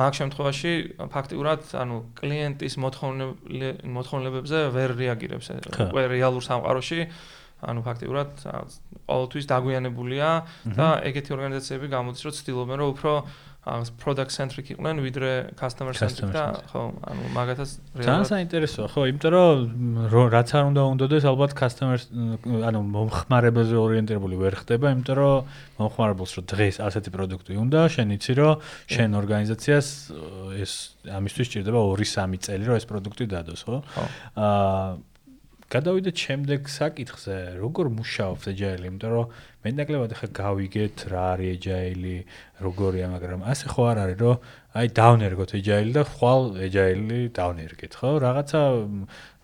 მაგ 0.00 0.12
შემთხვევაში 0.20 0.72
ფაქტიურად 1.12 1.60
ანუ 1.82 1.96
კლიენტის 2.20 2.74
მოთხოვნებებზე 2.84 4.58
ვერ 4.76 4.90
რეაგირებს 5.02 5.48
უკვე 5.88 6.02
რეალურ 6.14 6.42
სამყაროში. 6.48 7.00
ანუ 7.58 7.82
ფაქტიურად 7.82 8.30
ყოველთვის 9.10 9.44
დაგვიანებულია 9.50 10.28
და 10.78 10.88
ეგეთი 11.10 11.30
ორგანიზაციები 11.34 11.86
გამოდის 11.90 12.22
რომ 12.22 12.34
ცდილობენ 12.38 12.76
რომ 12.78 12.88
უფრო 12.94 13.12
აღს 13.74 13.90
product 14.02 14.32
centric 14.34 14.70
იყვნენ 14.74 15.02
ვიდრე 15.04 15.30
customer 15.60 15.94
centric 15.98 16.32
და 16.34 16.44
ხო 16.70 16.82
ანუ 17.10 17.30
მაგათაც 17.36 17.70
ძალიან 17.98 18.26
საინტერესოა 18.30 18.88
ხო 18.94 19.02
იმიტომ 19.12 19.32
რომ 20.12 20.26
რაც 20.34 20.48
არ 20.58 20.64
უნდა 20.70 20.82
უნდადეს 20.92 21.24
ალბათ 21.30 21.52
customer 21.58 21.98
ანუ 22.68 22.80
მომხმარებელზე 22.96 23.76
ორიენტირებული 23.84 24.40
ვერ 24.42 24.54
ხდება 24.62 24.94
იმიტომ 24.96 25.16
რომ 25.20 25.36
მომხმარებელს 25.80 26.32
რომ 26.38 26.44
დღეს 26.54 26.76
ასეთი 26.88 27.10
პროდუქტი 27.16 27.60
უნდა 27.64 27.80
შენ 27.94 28.08
იცი 28.16 28.32
რომ 28.38 28.54
შენ 28.94 29.10
ორგანიზაციას 29.20 29.86
ეს 30.64 30.72
ამისთვის 31.08 31.46
ჭირდება 31.52 31.78
2-3 31.78 32.42
წელი 32.44 32.64
რომ 32.68 32.76
ეს 32.80 32.86
პროდუქტი 32.88 33.24
დადოს 33.32 33.62
ხო. 33.68 33.76
აა 34.36 35.17
გადავიდეთ 35.68 36.16
შემდეგ 36.24 36.68
საკითხზე, 36.72 37.36
როგორ 37.60 37.90
მუშაობს 37.92 38.44
agile, 38.48 38.88
იმიტომ 38.88 39.10
რომ 39.12 39.32
მე 39.64 39.70
ნაკლებად 39.76 40.14
ახლა 40.16 40.28
გავიგეთ 40.38 40.96
რა 41.12 41.24
არის 41.36 41.50
agile, 41.60 42.14
როგორია, 42.64 43.06
მაგრამ 43.12 43.40
ასე 43.52 43.66
ხო 43.72 43.82
არ 43.92 43.98
არის, 44.04 44.18
რომ 44.24 44.36
აი 44.80 44.86
დავნერგოთ 44.96 45.50
agile 45.60 45.92
და 45.92 46.02
ხვალ 46.08 46.42
agile 46.68 47.18
დავნერგეთ, 47.36 47.92
ხო? 48.00 48.10
რაღაცა 48.24 48.62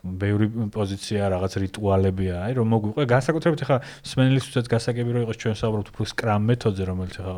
ბევრი 0.05 0.47
პოზიცია, 0.73 1.29
რაღაც 1.33 1.53
რიტუალებია, 1.65 2.35
აი 2.45 2.53
რომ 2.61 2.67
მოგვიყვე, 2.73 3.05
განსაკუთრებით 3.09 3.61
ხა 3.65 3.77
სმენელისთვისაც 4.05 4.67
გასაგები 4.69 5.11
რომ 5.17 5.23
იყოს 5.25 5.39
ჩვენ 5.41 5.57
საუბრობთ 5.61 5.89
უფრო 5.93 6.05
Scrum 6.13 6.43
მეთოდზე, 6.53 6.85
რომელიც 6.89 7.17
ხა 7.25 7.35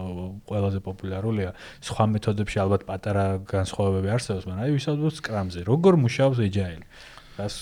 ყველაზე 0.50 0.78
პოპულარულია. 0.82 1.50
სხვა 1.86 2.04
მეთოდებში 2.14 2.58
ალბათ 2.66 2.82
პატარა 2.90 3.26
განსხვავებები 3.46 4.08
არსებობს, 4.18 4.46
მაგრამ 4.50 4.64
აი 4.66 4.70
ვისაუბროთ 4.78 5.14
Scrum-ზე. 5.22 5.60
როგორ 5.70 5.92
მუშაობს 6.06 6.38
Agile? 6.42 6.82
რას 7.36 7.56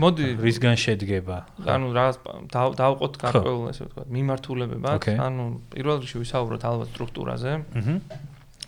მოდი 0.00 0.26
რისგან 0.40 0.76
შედგება? 0.80 1.36
ანუ 1.68 1.86
რა 1.96 2.06
დავყოთ 2.52 3.14
გარკვეულ 3.20 3.64
ესე 3.70 3.86
ვთქვა, 3.86 4.04
მიმართულებებად, 4.16 5.08
ანუ 5.20 5.44
პირველ 5.72 6.02
რიგში 6.02 6.18
ვისაუბროთ 6.24 6.62
ალბათ 6.64 6.88
სტრუქტურაზე. 6.96 7.52
აჰა. 7.76 7.94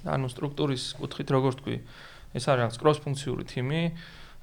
ანუ 0.09 0.27
სტრუქტურის 0.31 0.85
კუთხით 1.01 1.29
როგორ 1.35 1.53
თქვი, 1.59 1.77
ეს 2.39 2.45
არის 2.47 2.61
რაღაც 2.63 2.77
კროს-ფუნქციური 2.79 3.45
თიმი, 3.49 3.83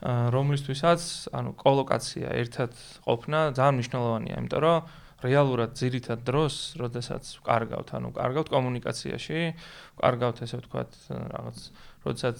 რომლისთვისაც 0.06 1.02
ანუ 1.32 1.56
კოლოკაცია 1.56 2.28
ერთად 2.44 2.72
ყოფნა 3.08 3.40
ძალიან 3.56 3.76
მნიშვნელოვანია, 3.80 4.36
იმიტომ 4.44 4.62
რომ 4.66 4.78
რეალურად 5.26 5.74
ძირითად 5.80 6.22
დროს, 6.28 6.76
როდესაც 6.78 7.24
ვკარგავთ, 7.40 7.88
ანუ 7.98 8.12
ვკარგავთ 8.14 8.48
კომუნიკაციაში, 8.52 9.40
ვკარგავთ 9.98 10.38
ესე 10.46 10.60
ვთქვათ 10.60 10.92
რაღაც, 11.10 11.60
როდესაც 12.06 12.38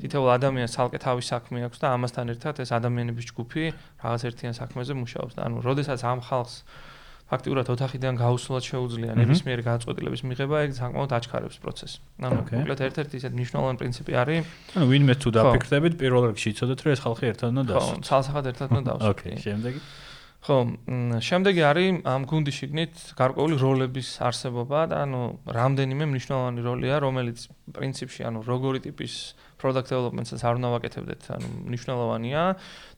თითოეულ 0.00 0.28
ადამიანს 0.36 0.74
ცალკე 0.76 0.98
თავის 1.06 1.26
საქმე 1.32 1.58
აქვს 1.66 1.78
და 1.82 1.86
ამასთან 1.96 2.26
ერთად 2.36 2.54
ეს 2.64 2.70
ადამიანების 2.76 3.24
ჯგუფი 3.32 3.64
რაღაც 4.04 4.22
ერთიან 4.30 4.54
საქმეზე 4.60 4.92
მუშაობს 5.02 5.34
და 5.36 5.40
ანუ 5.48 5.56
როდესაც 5.66 6.00
ამ 6.04 6.20
ხალხს 6.28 6.56
ფაქტიურად 7.26 7.66
ოთახიდან 7.74 8.18
გაუსვლად 8.20 8.62
შეუძლია 8.70 9.14
ნებისმიერი 9.18 9.62
გადაწყვეტილების 9.66 10.22
მიღება, 10.30 10.56
ეგ 10.62 10.70
საკმაოდ 10.78 11.10
აჩქარებს 11.18 11.58
პროცესს. 11.58 11.98
ანუ 12.22 12.38
მოკლედ 12.46 12.80
ერთ-ერთი 12.86 13.14
ისეთ 13.18 13.32
მნიშვნელოვანი 13.34 13.78
პრინციპი 13.82 14.12
არის. 14.14 14.52
ანუ 14.78 14.86
ვინმე 14.86 15.14
თუ 15.18 15.28
დაფიქრდებით, 15.34 15.92
პირველ 15.98 16.22
რიგში 16.30 16.48
იცოდეთ, 16.54 16.78
რომ 16.86 16.90
ეს 16.94 17.00
ხალხი 17.02 17.24
ერთად 17.26 17.48
უნდა 17.50 17.62
დასვათ. 17.66 17.98
ხო, 17.98 18.06
ცალსახად 18.06 18.44
ერთად 18.46 18.68
უნდა 18.78 18.82
დასვათ. 18.94 19.10
ოკეი, 19.10 19.36
შემდეგი. 19.42 19.80
ხო, 20.44 20.56
შემდეგი 21.26 21.62
არის 21.66 22.04
ამ 22.06 22.22
გუნდის 22.28 22.56
შიგნით 22.60 22.92
გარკვეული 23.18 23.56
როლების 23.58 24.08
არსებობა 24.28 24.80
და 24.92 24.96
ანუ 25.06 25.20
რამდენიმე 25.56 26.04
მნიშვნელოვანი 26.12 26.60
როლია, 26.66 27.00
რომელიც 27.02 27.38
პრინციპში 27.72 28.28
ანუ 28.28 28.44
როგორი 28.46 28.78
ტიპის 28.84 29.14
product 29.56 29.88
development-ს 29.90 30.44
არ 30.44 30.60
უნდა 30.60 30.68
ვაკეთებდეთ, 30.76 31.22
ანუ 31.36 31.48
მნიშვნელოვანია. 31.72 32.42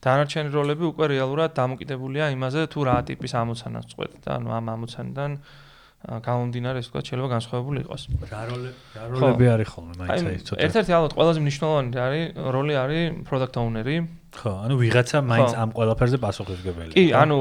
დანარჩენი 0.03 0.51
როლები 0.53 0.85
უკვე 0.93 1.05
რეალურად 1.15 1.51
დამოკიდებულია 1.55 2.25
იმაზე, 2.35 2.61
თუ 2.75 2.81
რა 2.85 2.97
ტიპის 3.09 3.33
ამოცანას 3.39 3.87
წყვეთ 3.95 4.13
და 4.27 4.31
ანუ 4.37 4.49
ამ 4.59 4.67
ამოცანიდან 4.75 5.31
გამომდინარე, 5.99 6.79
ეს 6.79 6.89
თქვა, 6.95 7.01
შეიძლება 7.03 7.29
განსხვავებული 7.35 7.79
იყოს. 7.83 8.03
რა 8.31 8.43
როლები, 8.47 8.79
რა 8.95 9.05
როლები 9.11 9.47
არის 9.51 9.69
ხოლმე, 9.75 9.93
მაინც 9.99 10.23
აი 10.31 10.37
ცოტა. 10.47 10.61
ერთ-ერთი 10.63 10.93
ალბათ 10.95 11.13
ყველაზე 11.19 11.39
მნიშვნელოვანი 11.43 11.91
არის 12.07 12.25
როლი 12.55 12.75
არის 12.79 13.03
product 13.27 13.55
owner-ი. 13.59 13.97
ხო, 14.29 14.53
ანუ 14.63 14.75
ვიღაცა 14.79 15.19
მაინც 15.27 15.53
ამ 15.59 15.71
ყველაფერზე 15.75 16.19
პასუხისგებელია. 16.23 16.95
კი, 16.95 17.05
ანუ 17.19 17.39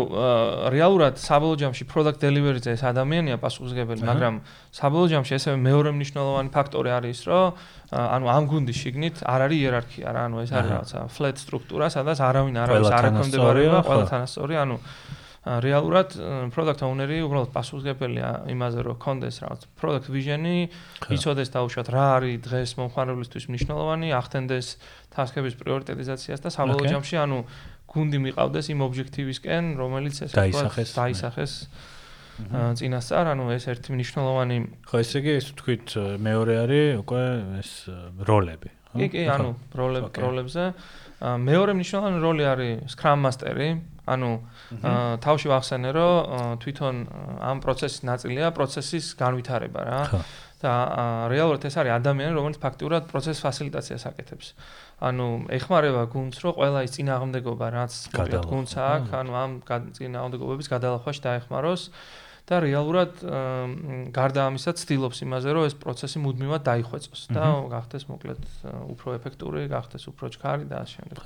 რეალურად 0.73 1.13
საბოლოო 1.21 1.57
ჯამში 1.61 1.83
product 1.85 2.17
delivery-ზე 2.17 2.69
ეს 2.73 2.83
ადამიანია 2.87 3.37
პასუხისგებელი, 3.37 4.01
მაგრამ 4.01 4.33
საბოლოო 4.73 5.07
ჯამში 5.13 5.33
ესევე 5.37 5.57
მეორე 5.61 5.89
მნიშვნელოვანი 5.93 6.49
ფაქტორი 6.49 6.89
არის, 6.97 7.19
რომ 7.29 7.45
ანუ 7.93 8.25
ამ 8.25 8.43
გუნდის 8.49 8.77
შიგნით 8.81 9.15
არ 9.21 9.39
არის 9.45 9.59
იერარქია 9.67 10.09
რა, 10.15 10.21
ანუ 10.31 10.35
ეს 10.41 10.51
არის 10.57 10.71
რაღაცა 10.73 10.99
flat 11.13 11.35
სტრუქტურა, 11.37 11.85
სადაც 11.93 12.17
არავინ 12.25 12.55
არავის 12.57 12.89
არ 12.89 13.05
აკონდებარება, 13.13 13.79
ყველა 13.85 14.05
თანასწორი, 14.07 14.55
ანუ 14.65 14.75
რეალურად 15.63 16.15
product 16.51 16.83
owner-ი 16.83 17.19
უბრალოდ 17.23 17.51
პასუხისმგებელია 17.55 18.29
იმაზე, 18.51 18.79
რომ 18.87 18.97
კონდეს 18.99 19.39
რაღაც 19.43 19.61
product 19.79 20.09
vision-ი, 20.11 20.57
იცოდეს 21.13 21.51
დაუშვათ 21.55 21.87
რა 21.93 22.05
არის 22.17 22.39
დღეს 22.47 22.71
მომხმარებლისთვის 22.79 23.45
მნიშვნელოვანი, 23.53 24.07
ახდენდეს 24.17 24.67
task-ების 25.15 25.55
პრიორიტეტიზაციას 25.61 26.43
და 26.43 26.49
საბოლოო 26.51 26.91
ჯამში 26.91 27.15
ანუ 27.23 27.39
გუნდი 27.87 28.17
მიყავდეს 28.27 28.65
იმ 28.75 28.79
ობიექტივისკენ, 28.87 29.63
რომელიც 29.79 30.15
ეს 30.27 30.31
დაისახეს. 30.35 30.89
დაისახეს. 30.97 31.53
წინასწარ, 32.37 33.33
ანუ 33.33 33.45
ეს 33.49 33.65
ერთი 33.65 33.97
მნიშვნელოვანი 33.97 34.57
ხო 34.85 34.99
ესე 35.01 35.17
იგი 35.25 35.31
ეს 35.41 35.45
თქვით 35.57 35.87
მეორე 36.21 36.53
არის 36.63 36.85
უკვე 37.01 37.23
ეს 37.57 37.71
როლები, 38.29 38.69
კი, 38.93 39.07
კი, 39.09 39.23
ანუ 39.25 39.49
როლები, 39.73 40.09
როლებზე. 40.21 40.63
მეორე 41.17 41.71
მნიშვნელოვანი 41.81 42.17
როლი 42.21 42.43
არის 42.45 42.93
Scrum 42.93 43.25
Master-ი, 43.25 43.69
ანუ 44.07 44.31
თავში 45.21 45.47
ვახსენე, 45.51 45.89
რომ 45.91 46.15
თვითონ 46.63 46.95
ამ 47.43 47.57
პროცესის 47.63 48.01
ნაწილია 48.07 48.51
პროცესის 48.55 49.05
განვითარება 49.19 49.81
რა. 49.83 50.01
და 50.57 50.73
რეალურად 51.29 51.69
ეს 51.69 51.75
არის 51.77 51.93
ადამიანი, 52.01 52.33
რომელიც 52.33 52.57
ფაქტიურად 52.57 53.03
პროცესის 53.13 53.45
ფასილიტაციას 53.45 54.03
აკეთებს. 54.09 54.47
ანუ 55.05 55.27
ეხმარება 55.53 56.09
გუნდს, 56.09 56.37
რომ 56.41 56.53
ყველა 56.57 56.79
ის 56.81 56.91
წინააღმდეგობა, 56.97 57.65
რაც 57.77 57.93
გუნდს 58.49 58.73
აქვს, 58.73 59.11
ანუ 59.21 59.31
ამ 59.37 59.51
წინააღმდეგობების 59.93 60.67
გადალახვაში 60.73 61.21
დაეხმაროს. 61.27 61.83
და 62.47 62.63
რეალურად 62.63 63.19
გარდა 64.15 64.41
ამისა 64.47 64.71
ცდილობს 64.79 65.19
იმაზე, 65.27 65.51
რომ 65.51 65.63
ეს 65.67 65.75
პროცესი 65.83 66.17
მუდმივად 66.23 66.63
დაიხვეწოს 66.63 67.21
და 67.35 67.43
გახდეს 67.75 68.07
მოკლედ 68.07 68.41
უფრო 68.95 69.19
ეფექტური, 69.19 69.67
გახდეს 69.67 70.07
უფრო 70.07 70.31
ჩქარი 70.31 70.63
და 70.71 70.79
ამ 70.79 70.87
შემდეგ. 70.87 71.17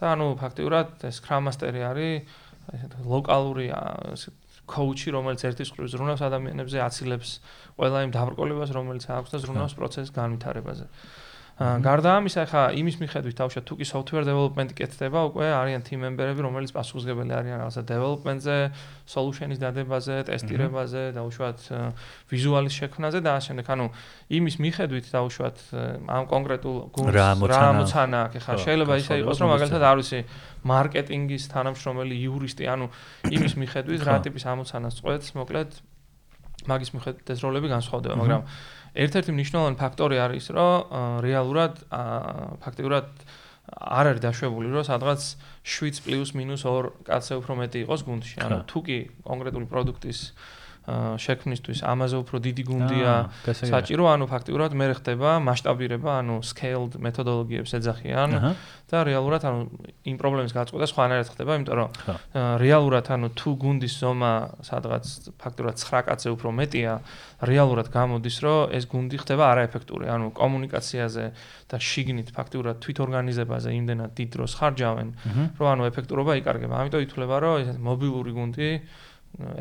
და 0.00 0.14
ანუ 0.14 0.26
ფაქტიურად 0.40 1.06
ეს 1.08 1.20
Scrum 1.20 1.48
Master-ი 1.48 1.82
არის 1.90 2.40
ესეთ 2.74 2.92
ლოკალური 3.04 3.68
კოუჩი, 4.64 5.12
რომელიც 5.12 5.44
ერთის 5.44 5.70
მხრივ 5.74 5.88
ზრუნავს 5.92 6.22
ადამიანებზე, 6.24 6.78
აცილებს 6.80 7.30
ყველა 7.76 7.98
იმ 8.06 8.12
დაბრკოლებას, 8.16 8.70
რომელიც 8.72 9.04
აქვს 9.12 9.34
და 9.34 9.40
ზრუნავს 9.44 9.74
პროცესის 9.76 10.12
განვითარებაზე. 10.16 10.86
გარდა 11.54 12.18
ამისა, 12.18 12.42
ხა 12.50 12.62
იმის 12.74 12.96
მიხედვით 12.98 13.36
თავშა 13.38 13.60
თუ 13.62 13.76
კი 13.78 13.86
software 13.86 14.26
development-ი 14.26 14.74
კეთდება, 14.74 15.20
უკვე 15.30 15.46
არიან 15.54 15.86
team 15.86 16.02
member-ები, 16.02 16.42
რომელიც 16.42 16.74
პასუხისმგებელი 16.74 17.30
არიან 17.30 17.62
რაღაცა 17.62 17.82
development-ზე, 17.86 18.56
solution-ის 19.06 19.62
დადებაზე, 19.62 20.16
ტესტირებაზე 20.26 21.02
და 21.14 21.22
უშუალოდ 21.22 21.60
ვიზუალის 22.34 22.74
შექმნაზე 22.74 23.18
და 23.22 23.30
ამ 23.38 23.42
შემდეგ, 23.46 23.66
ანუ 23.70 23.86
იმის 24.34 24.54
მიხედვით 24.66 25.06
და 25.14 25.18
უშუალოდ 25.30 25.58
ამ 26.10 26.24
კონკრეტულ 26.34 26.76
გუნდს 26.90 27.14
რა 27.14 27.70
მოცანა 27.78 28.18
აქვს, 28.34 28.42
ხა 28.42 28.54
შეიძლება 28.58 28.94
ისე 28.98 29.14
იყოს, 29.22 29.36
რომ 29.38 29.48
მაგალითად 29.54 29.82
არ 29.94 29.96
ვიცი, 30.02 30.20
მარკეტინგის 30.66 31.44
თანამშრომელი 31.54 32.14
იურისტი, 32.18 32.64
ანუ 32.66 32.86
იმის 33.30 33.54
მიხედვით 33.62 34.00
რა 34.02 34.18
ტიპის 34.26 34.42
ამოცანას 34.42 34.98
წყვეტს, 34.98 35.38
მოკლედ 35.38 35.70
მაგის 36.64 36.90
მიხედვით 36.96 37.30
ეს 37.34 37.40
როლები 37.44 37.68
განსხვავდება, 37.68 38.14
მაგრამ 38.16 38.42
ერთ-ერთი 38.94 39.30
მნიშვნელოვანი 39.34 39.76
ფაქტორი 39.80 40.16
არის, 40.22 40.44
რომ 40.54 40.72
რეალურად 41.26 41.74
ფაქტიურად 42.62 43.06
არ 43.74 44.04
არის 44.12 44.22
დაშვებული, 44.22 44.68
რომ 44.70 44.84
სადღაც 44.86 45.20
7 45.64 46.04
+-2 46.04 46.92
კაცზე 47.08 47.34
უფრო 47.40 47.52
მეტი 47.58 47.78
იყოს 47.84 48.00
გუნდში. 48.06 48.36
ანუ 48.44 48.58
თუ 48.70 48.78
კი 48.86 48.98
კონკრეტული 49.24 49.66
პროდუქტის 49.72 50.18
შექმნისთვის. 50.84 51.78
ამაზე 51.80 52.16
უფრო 52.20 52.36
დიდი 52.44 52.62
გუნდია. 52.68 53.12
საჭირო, 53.72 54.04
ანუ 54.04 54.24
ფაქტიურად 54.28 54.70
მე 54.76 54.86
ხდება 55.00 55.30
მასშტაბირება, 55.40 56.10
ანუ 56.20 56.34
scaled 56.44 56.92
მეთოდოლოგიებს 57.00 57.70
ეძახიან 57.80 58.30
და 58.84 58.98
რეალურად 59.08 59.42
ანუ 59.48 59.60
იმ 60.04 60.16
პრობლემის 60.20 60.52
გაწყვეტა 60.52 60.86
სხვანაირად 60.92 61.28
ხდება, 61.32 61.52
იმიტომ 61.56 61.76
რომ 61.80 61.88
რეალურად 62.60 63.06
ანუ 63.16 63.26
თუ 63.32 63.50
გუნდის 63.64 63.94
ზომა 63.96 64.32
სადღაც 64.60 65.04
ფაქტიურად 65.40 65.76
9 65.80 66.04
კაცზე 66.04 66.28
უფრო 66.36 66.48
მეტია, 66.52 66.92
რეალურად 67.48 67.88
გამოდის, 67.88 68.36
რომ 68.44 68.60
ეს 68.76 68.84
გუნდი 68.84 69.16
ხდება 69.24 69.44
არაეფექტური, 69.56 70.04
ანუ 70.12 70.26
კომუნიკაციაზე 70.36 71.24
და 71.70 71.76
შიგნით 71.80 72.28
ფაქტიურად 72.36 72.76
თვითორგანიზებაზე 72.84 73.68
იმდენად 73.72 74.10
დიდ 74.20 74.28
დროს 74.36 74.52
ხარჯავენ, 74.60 75.08
რომ 75.58 75.66
ანუ 75.74 75.82
ეფექტურობა 75.90 76.32
იკარგება. 76.44 76.74
ამიტომ 76.76 77.00
ითვლება, 77.08 77.36
რომ 77.40 77.54
ეს 77.64 77.76
მობილური 77.80 78.32
გუნდი 78.36 78.70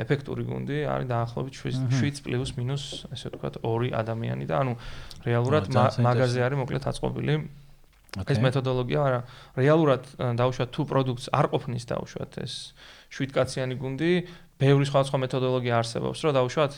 ეფექტური 0.03 0.45
გუნდი 0.45 0.77
არის 0.85 1.07
დაახლოებით 1.09 1.55
7 1.97 2.21
პლუს 2.25 2.53
მინუს 2.59 2.83
ესე 3.09 3.31
ვთქვათ 3.33 3.59
2 3.65 3.89
ადამიანი 3.97 4.45
და 4.45 4.61
ანუ 4.61 4.73
რეალურად 5.25 5.69
მაღაზია 5.73 6.45
არის 6.49 6.59
მოკლედ 6.61 6.87
აწყობილი 6.93 7.35
ეს 8.13 8.39
მეთოდოლოგია 8.45 8.99
არა 9.01 9.19
რეალურად 9.57 10.03
დაუშვათ 10.37 10.69
თუ 10.69 10.81
პროდუქტს 10.85 11.31
არ 11.33 11.49
ყოფნის 11.49 11.85
დაუშვათ 11.89 12.37
ეს 12.45 12.53
7 13.09 13.33
კაციანი 13.33 13.75
გუნდი 13.81 14.11
ბევრი 14.61 14.85
სხვადასხვა 14.85 15.17
მეთოდოლოგია 15.25 15.73
არსებობს 15.81 16.21
რომ 16.21 16.37
დაუშვათ 16.37 16.73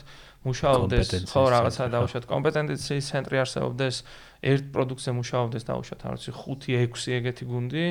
მუშაობდეს 0.47 1.09
ხო 1.27 1.43
რაღაცა 1.51 1.83
დაუშვათ 1.91 2.25
კომპეტენციის 2.31 3.05
ცენტრი 3.11 3.43
არსებობდეს 3.43 3.95
ერთ 4.41 4.65
პროდუქტზე 4.75 5.11
მუშაობდეს 5.19 5.63
დაუშვათ 5.69 6.01
არ 6.05 6.15
ვიცი 6.19 6.31
5-6 6.35 7.15
ეგეთი 7.19 7.45
გუნდი 7.49 7.85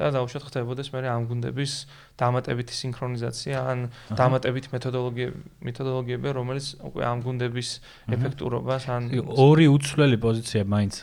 და 0.00 0.06
დაუშვათ 0.16 0.42
ხდებოდეს 0.48 0.88
მე 0.94 0.98
ამ 1.10 1.22
გუნდების 1.30 1.72
დამატებითი 2.20 2.74
სინქრონიზაცია 2.80 3.56
ან 3.60 3.78
დამატებითი 4.16 4.68
მეთოდოლოგიები 4.74 5.38
მეთოდოლოგიები 5.68 6.28
რომელიც 6.40 6.66
უკვე 6.88 7.02
ამ 7.10 7.18
გუნდების 7.26 7.68
ეფექტურობას 8.16 8.84
ან 8.90 9.02
ორი 9.20 9.66
უცვლელი 9.70 10.16
პოზიცია 10.24 10.62
მაინც 10.64 10.94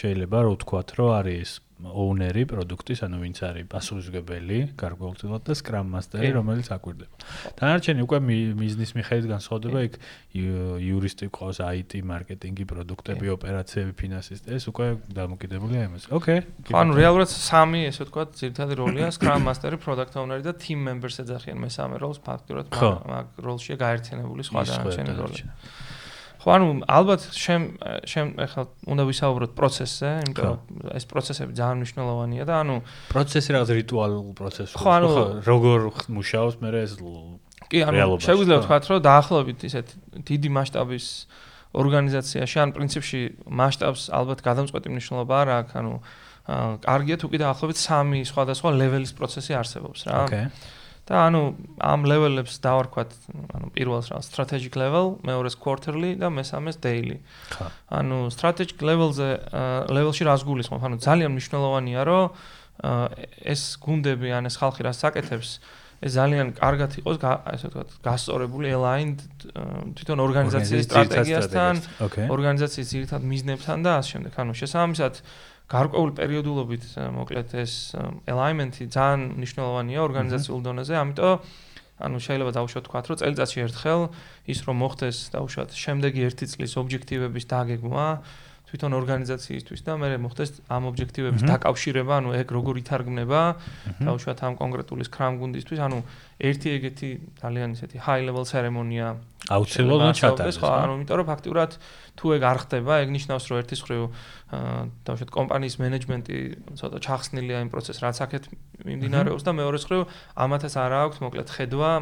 შეიძლება 0.00 0.36
რა 0.44 0.50
ვთქვათ 0.56 0.88
რომ 0.98 1.10
არის 1.20 1.50
ოუნერი 1.78 2.42
პროდუქტის, 2.50 3.04
ანუ 3.06 3.18
ვინც 3.22 3.38
არის 3.46 3.66
პასუხისმგებელი, 3.70 4.58
გარკვეულწილად 4.74 5.42
და 5.46 5.54
Scrum 5.54 5.92
Master-ი, 5.94 6.30
რომელიც 6.34 6.68
აკვირდება. 6.74 7.14
დანარჩენი 7.54 8.00
უკვე 8.02 8.18
ბიზნეს 8.58 8.92
მიხედვით 8.98 9.26
განსხვავდება, 9.30 9.78
იქ 9.86 9.94
იურისტი 10.34 11.26
ყავს, 11.30 11.58
IT, 11.62 12.02
მარკეტინგი, 12.02 12.64
პროდუქტები, 12.66 13.30
ოპერაციები, 13.30 13.92
ფინანსისტი, 13.94 14.48
ეს 14.58 14.64
უკვე 14.74 14.86
დამოკიდებულია 15.14 15.80
იმაზე. 15.86 16.06
ოკეი. 16.18 16.40
ანუ 16.74 16.92
რეალურად 16.98 17.30
სამი, 17.30 17.80
ესე 17.86 18.02
ვთქვათ, 18.10 18.28
ძირითადი 18.42 18.74
როლია 18.74 19.06
Scrum 19.16 19.46
Master-ი, 19.46 19.78
Product 19.78 20.18
Owner-ი 20.18 20.42
და 20.42 20.52
Team 20.58 20.82
Members 20.82 21.22
ეძახიან 21.22 21.58
მესამე 21.62 21.96
როლს, 22.02 22.18
ფაქტურად 22.26 22.66
მაგ 22.74 23.26
როლშია 23.38 23.76
გაერთიანებული 23.78 24.42
სხვა 24.50 24.66
დანარჩენი 24.66 25.14
როლი. 25.14 25.46
ხო 26.48 26.54
ანუ 26.56 26.68
ალბათ 26.88 27.20
შემ 27.36 27.62
შემ 28.08 28.26
ახლა 28.40 28.62
უნდა 28.88 29.04
ვისაუბროთ 29.04 29.52
პროცესზე, 29.52 30.10
იმიტომ 30.24 30.46
რომ 30.48 30.96
ეს 30.96 31.04
პროცესები 31.04 31.52
ძალიან 31.52 31.76
მნიშვნელოვანია 31.84 32.44
და 32.48 32.54
ანუ 32.64 32.76
პროცესი 33.12 33.48
რაღაც 33.52 33.70
რიტუალურ 33.84 34.22
პროცესს 34.32 34.72
ხო 34.80 34.88
ანუ 34.96 35.10
როგორ 35.44 35.78
მუშაობს 36.08 36.54
მე 36.64 36.68
ეს 36.80 36.92
კი 37.68 37.78
ანუ 37.84 38.16
შეგვიძლია 38.24 38.58
ვთქვათ 38.64 38.84
რომ 38.88 39.04
დაახლოებით 39.04 39.58
ისეთ 39.68 39.86
დიდი 40.24 40.48
მასშტაბის 40.56 41.06
ორგანიზაციაში 41.76 42.56
ან 42.64 42.68
პრინციპში 42.72 43.20
მასშტაბს 43.44 44.02
ალბათ 44.08 44.40
გადამწყვეტი 44.48 44.88
მნიშვნელობა 44.88 45.34
არ 45.44 45.48
აქვს 45.58 45.74
ანუ 45.84 45.92
კარგია 46.80 47.16
თუ 47.20 47.26
კი 47.28 47.38
დაახლოებით 47.44 47.76
სამი 47.76 48.20
სხვადასხვა 48.24 48.68
ლეველის 48.72 49.12
პროცესი 49.20 49.52
არსებობს 49.52 50.00
რა. 50.08 50.16
ოკეი 50.24 50.48
და 51.08 51.24
ანუ 51.24 51.42
ამ 51.80 52.04
level-ებს 52.04 52.60
დავარქვათ, 52.60 53.14
ანუ 53.56 53.72
პირველს 53.72 54.12
რა 54.12 54.20
strategic 54.20 54.76
level, 54.76 55.16
მეორეს 55.24 55.56
quarterly 55.56 56.12
და 56.20 56.28
მესამეს 56.28 56.76
daily. 56.84 57.18
ხა. 57.48 57.72
ანუ 57.88 58.28
strategic 58.28 58.84
level-ზე 58.84 59.28
level-ში 59.88 60.28
რას 60.28 60.44
გულისხმობ? 60.44 60.84
ანუ 60.84 60.96
ძალიან 61.00 61.32
მნიშვნელოვანია, 61.32 62.00
რომ 62.04 62.24
ეს 63.42 63.62
გუნდები 63.80 64.28
ან 64.36 64.52
ეს 64.52 64.60
ხალხი 64.60 64.84
რას 64.84 65.00
აკეთებს, 65.08 65.50
ეს 65.98 66.12
ძალიან 66.14 66.54
კარგად 66.54 66.94
იყოს, 67.00 67.18
ასე 67.24 67.72
ვთქვათ, 67.72 67.90
გასწორებული 68.06 68.70
aligned 68.70 69.18
თვითონ 69.98 70.18
ორგანიზაციის 70.22 70.86
სტრატეგიასთან, 70.86 71.74
ორგანიზაციის 72.30 72.88
ძირითად 72.94 73.22
მიზნებთან 73.26 73.78
და 73.82 73.98
ასე 73.98 74.08
შემდეგ. 74.14 74.32
ანუ 74.38 74.52
შესაბამისად 74.60 75.14
გარკვეული 75.68 76.12
პერიოდულობით 76.16 76.84
მოკლედ 77.12 77.54
ეს 77.60 77.72
alignment-ი 78.24 78.88
ძალიან 78.88 79.24
მნიშვნელოვანია 79.36 80.00
ორგანიზაციულ 80.08 80.60
დონეზე, 80.64 80.94
ამიტომ 80.96 81.34
ანუ 81.98 82.18
შეიძლება 82.24 82.52
დავუშვათ 82.56 82.84
თქვა, 82.88 83.00
რომ 83.04 83.18
წელიწადში 83.20 83.58
ერთხელ 83.66 84.02
ის 84.48 84.58
რომ 84.64 84.76
მოხდეს 84.82 85.16
დავუშვათ 85.34 85.70
შემდეგი 85.74 86.20
ერთი 86.30 86.46
წლის 86.46 86.72
ობიექტივების 86.78 87.44
დაგეგმა 87.52 88.06
თვითონ 88.68 88.92
ორგანიზაციისთვის 89.00 89.80
და 89.80 89.92
მე 89.96 90.08
მოხდეს 90.20 90.50
ამ 90.68 90.82
ობიექტივების 90.92 91.42
დაკავშირება, 91.48 92.12
ანუ 92.20 92.30
ეგ 92.36 92.48
როგორ 92.52 92.74
ითარგმნება 92.84 93.40
დავუშვათ 94.04 94.38
ამ 94.44 94.54
კონკრეტული 94.60 95.02
Scrum 95.08 95.40
გუნდისთვის, 95.40 95.80
ანუ 95.80 95.98
ერთი 96.38 96.68
ეგეთი 96.76 97.10
ძალიან 97.40 97.68
ისეთი 97.74 97.96
high 98.04 98.22
level 98.28 98.44
ცერემონია 98.44 99.06
აუცილებლად 99.48 100.14
ჩატარდეს, 100.20 100.60
ხო? 100.60 100.68
ანუ 100.68 100.92
იმიტომ 101.00 101.16
რომ 101.16 101.26
ფაქტურად 101.32 101.70
თუ 102.20 102.26
ეგ 102.36 102.42
არ 102.44 102.58
ხდება, 102.68 102.92
ეგ 103.02 103.08
ნიშნავს 103.16 103.44
რომ 103.48 103.56
ერთის 103.64 103.80
ხრივ 103.88 104.02
დავუშვათ 105.08 105.30
კომპანიის 105.32 105.74
მენეჯმენტი 105.80 106.36
ცოტა 106.76 106.98
ჩახსნილია 107.08 107.58
იმ 107.64 107.70
პროცესს, 107.72 108.02
რაც 108.04 108.16
აქეთ 108.28 108.44
მიმდინარეობს 108.84 109.42
და 109.48 109.52
მეორე 109.56 109.78
ხრივ 109.80 110.00
ამათაც 110.36 110.74
არ 110.76 110.92
აქვს 111.08 111.18
მოკლედ 111.24 111.48
ხედვა 111.56 111.92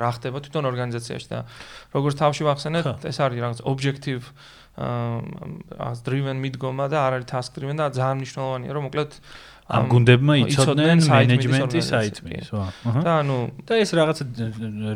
რა 0.00 0.10
ხდება 0.16 0.38
თვითონ 0.44 0.64
ორგანიზაციაში 0.70 1.28
და 1.30 1.38
როგორც 1.94 2.14
თავში 2.20 2.42
ვახსენეთ, 2.48 2.86
ეს 3.10 3.16
არის 3.20 3.38
რაღაც 3.40 3.60
objective 3.66 4.24
აა 4.80 5.90
driven 6.06 6.38
მიდგომა 6.40 6.86
და 6.88 6.98
არ 7.04 7.12
არის 7.20 7.28
task 7.28 7.58
driven 7.58 7.76
და 7.76 7.90
ძალიან 7.90 8.22
მნიშვნელოვანია 8.22 8.72
რომ 8.76 8.84
მოკლედ 8.88 9.10
ამ 9.70 9.86
გუნდებმა 9.90 10.34
იცოდნენ 10.50 10.98
მენეჯმენტის 11.06 11.86
საიტმის, 11.94 12.48
ხო? 12.50 12.62
და 13.06 13.12
ანუ 13.22 13.36
და 13.62 13.78
ეს 13.78 13.90
რაღაცა 13.94 14.24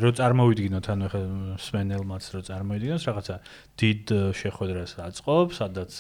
რო 0.03 0.11
წარმოვიდგინოთ, 0.19 0.87
ანუ 0.95 1.07
ხა 1.15 1.21
სმენელმაც 1.63 2.25
რო 2.35 2.41
წარმოვიდგინოთ, 2.49 3.03
რაღაცა 3.07 3.37
დიდ 3.79 4.05
შეხვედრას 4.35 4.93
აწყობს, 5.07 5.55
სადაც 5.63 5.93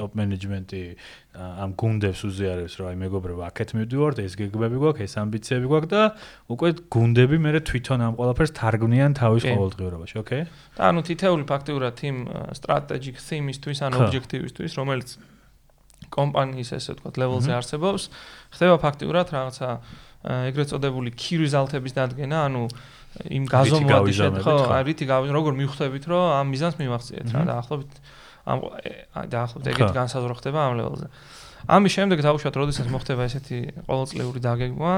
ტოპ 0.00 0.10
მენეჯმენტი 0.16 0.82
ამ 1.30 1.70
გუნდებს 1.78 2.20
უზიარებს, 2.26 2.74
რომ 2.80 2.86
აი 2.90 2.96
მეგობრებო, 3.04 3.42
აქეთ 3.46 3.68
მივდივართ, 3.76 4.16
ეს 4.24 4.34
გეგმები 4.40 4.76
გვაქვს, 4.82 5.04
ეს 5.06 5.14
ამბიციები 5.20 5.66
გვაქვს 5.70 5.90
და 5.94 6.02
უკვე 6.50 6.68
გუნდები 6.90 7.36
მე 7.38 7.50
თვითონ 7.70 8.00
ამ 8.02 8.14
ყველაფერს 8.18 8.52
თარგმნიან 8.56 9.12
თავის 9.14 9.44
ყოველდღიურობაში, 9.46 10.16
ოკეი? 10.24 10.42
და 10.74 10.82
ანუ 10.90 11.00
თითეული 11.06 11.44
ფაქტიურად 11.46 11.96
იმ 12.10 12.16
strategic 12.58 13.16
theme-ისთვის 13.22 13.78
ან 13.86 13.92
objective-ისთვის, 14.00 14.72
რომელიც 14.80 15.08
კომპანიის 16.10 16.70
ესე 16.76 16.94
ვთქვათ 16.94 17.18
level-ზე 17.22 17.52
არსებობს, 17.56 18.02
ხდება 18.54 18.76
ფაქტიურად 18.82 19.26
რაღაცა 19.30 19.68
ეგრეთ 20.20 20.68
წოდებული 20.74 21.10
key 21.16 21.40
result-ების 21.40 21.94
დადგენა, 21.96 22.38
ანუ 22.50 22.62
იმ 23.30 23.44
გაზომვადის 23.50 24.18
ხო, 24.44 24.54
აი 24.76 24.82
რითი 24.90 25.04
როგორ 25.08 25.52
მივხვდებით, 25.56 26.04
რომ 26.12 26.24
ამ 26.36 26.46
მიზანს 26.52 26.76
მივახციეთ 26.76 27.26
რა, 27.34 27.40
დაახლოებით 27.48 27.92
ამ 28.50 28.58
დაახლოებით 29.32 29.70
ეგეთი 29.72 29.94
განსაზღვრა 29.96 30.34
ხდება 30.38 30.58
ამ 30.60 30.74
level-ზე. 30.80 31.08
ამის 31.68 31.92
შემდეგ 31.92 32.18
დავუშვათ, 32.24 32.54
როდესაც 32.56 32.86
მოხდება 32.88 33.22
ესეთი 33.28 33.58
ყოველწლიური 33.84 34.40
დაგეგმა, 34.40 34.94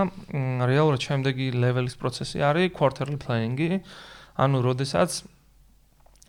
რეალურად 0.70 1.02
შემდეგი 1.02 1.46
level-ის 1.58 1.96
პროცესი 1.98 2.38
არის 2.38 2.70
quarterly 2.76 3.18
planning-ი, 3.18 3.82
ანუ 4.38 4.58
როდესაც 4.62 5.10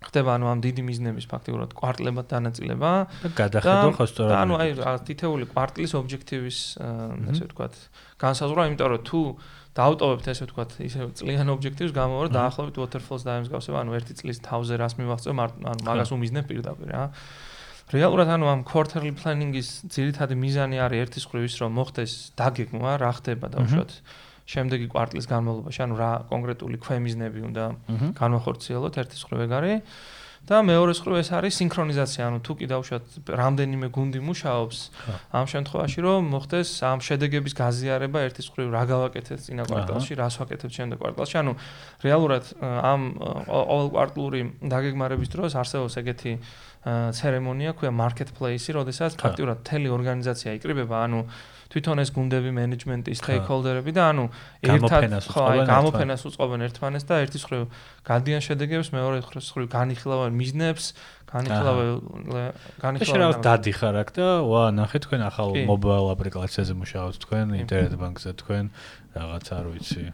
ხდება 0.08 0.30
ანუ 0.36 0.46
ამ 0.52 0.58
დიდი 0.64 0.82
მიზნების 0.88 1.26
ფაქტიურად 1.32 1.70
კვარტლებად 1.78 2.26
დანაწილება 2.30 2.92
და 3.24 3.30
გადახედო 3.40 3.90
ხო 3.96 4.06
სწორად 4.12 4.36
ანუ 4.38 4.54
აი 4.60 4.70
თითეული 5.08 5.44
კვარტლის 5.50 5.92
ობიექტივის 6.00 6.58
ასე 7.32 7.42
ვთქვათ 7.48 7.74
განსაზღვრა 8.24 8.62
იმიტომ 8.68 8.88
რომ 8.94 9.02
თუ 9.08 9.20
დაავტოვებთ 9.74 10.26
ესე 10.30 10.46
ვთქვათ 10.46 10.70
ისე 10.86 11.08
წლიან 11.18 11.48
ობიექტივს 11.50 11.92
გამოვა 11.94 12.20
რომ 12.28 12.34
დაახლოებით 12.38 12.76
waterfalls 12.78 13.26
დაემსგავსება 13.26 13.78
ანუ 13.82 13.96
ერთი 13.98 14.14
წლის 14.20 14.38
თავზე 14.46 14.78
რას 14.78 14.94
მივახცევ 15.00 15.34
ანუ 15.34 15.82
მაგას 15.82 16.14
უმიზნებ 16.14 16.46
პირდაპირ 16.46 16.94
რა. 16.94 17.04
რეალურად 17.90 18.28
ანუ 18.38 18.46
ამ 18.48 18.60
quarterly 18.64 19.12
planning-ის 19.12 19.84
ძირითადი 19.92 20.38
მიზანი 20.40 20.78
არის 20.80 21.02
ერთის 21.04 21.24
ხრივ 21.28 21.42
ის 21.50 21.56
რომ 21.60 21.74
მოხდეს 21.76 22.12
დაგეგმა 22.38 22.92
რა 23.02 23.10
ხდება 23.18 23.50
და 23.52 23.66
უშუალოდ 23.66 23.92
შემდეგი 24.44 24.86
კვარტლის 24.92 25.26
განმავლობაში, 25.30 25.80
ანუ 25.84 25.94
რა 25.96 26.10
კონკრეტული 26.28 26.76
ქვემიზნები 26.84 27.40
უნდა 27.48 27.64
განვახორციელოთ 28.20 28.94
ერთის 29.04 29.22
ხრივ 29.24 29.40
ეგარი. 29.48 29.74
და 30.44 30.60
მეორე 30.60 30.92
ხრივ 30.92 31.16
ეს 31.24 31.28
არის 31.32 31.56
სინქრონიზაცია, 31.56 32.22
ანუ 32.28 32.38
თუ 32.44 32.52
კი 32.60 32.66
დავუშვათ 32.68 33.04
რამდენიმე 33.32 33.88
გუნდი 33.96 34.20
მუშაობს 34.28 34.78
ამ 35.40 35.46
შემთხვევაში, 35.48 35.98
რომ 36.04 36.20
მოხდეს 36.36 36.68
ამ 36.84 36.98
შედეგების 37.00 37.52
გაზიარება 37.56 38.18
ერთის 38.28 38.46
ხრივ 38.52 38.68
რა 38.76 38.82
გავაკეთეთ 38.92 39.40
წინა 39.40 39.64
კვარტალში, 39.64 40.12
რას 40.20 40.34
ვაკეთებთ 40.36 40.74
შემდეგ 40.76 40.96
კვარტალში, 41.00 41.36
ანუ 41.40 41.52
რეალურად 42.04 42.44
ამ 42.60 43.00
ყოველ 43.48 43.88
კვარტლური 43.96 44.40
დაგეგმარების 44.68 45.28
დროს 45.32 45.56
არსებობს 45.64 45.94
ეგეთი 46.04 46.32
ცერემონია, 46.84 47.72
ქვია 47.72 47.92
marketplace-ი, 47.96 48.70
როდესაც 48.76 49.16
ფაქტიურად 49.16 49.64
თელი 49.64 49.88
ორგანიზაცია 49.96 50.60
იკრიბება, 50.60 50.96
ანუ 51.08 51.24
თვითონ 51.74 51.98
ეს 52.04 52.10
გუნდები 52.14 52.50
მენეჯმენტის 52.54 53.18
სტეიქჰოლდერები 53.18 53.92
და 53.98 54.02
ანუ 54.14 54.24
ერთად 54.62 55.10
ხო 55.26 55.42
აი 55.50 55.66
გამოფენას 55.66 56.22
უწყობენ 56.30 56.64
ერთმანეს 56.70 57.04
და 57.10 57.18
ერთის 57.26 57.44
ხრივ 57.50 57.66
გადიან 58.06 58.40
შედეგებს 58.46 58.94
მეორე 58.94 59.18
ხრივ 59.26 59.66
განიხილავენ 59.74 60.38
მიზნებს 60.38 60.86
განიხილავენ 61.34 61.90
განიხილავენ 62.78 63.34
რა 63.34 63.42
დადიხარ 63.42 63.94
აქ 64.06 64.10
და 64.14 64.28
ვა 64.46 64.64
ნახე 64.78 64.98
თქვენ 65.02 65.22
ახალ 65.26 65.50
მობაილ 65.66 66.06
აპლიკაციაზე 66.14 66.74
მუშაობთ 66.78 67.18
თქვენ 67.26 67.46
ინტერნეტ 67.58 67.94
ბანკზე 67.98 68.30
თქვენ 68.38 68.70
რაღაც 69.18 69.46
არ 69.58 69.66
ვიცი 69.74 70.04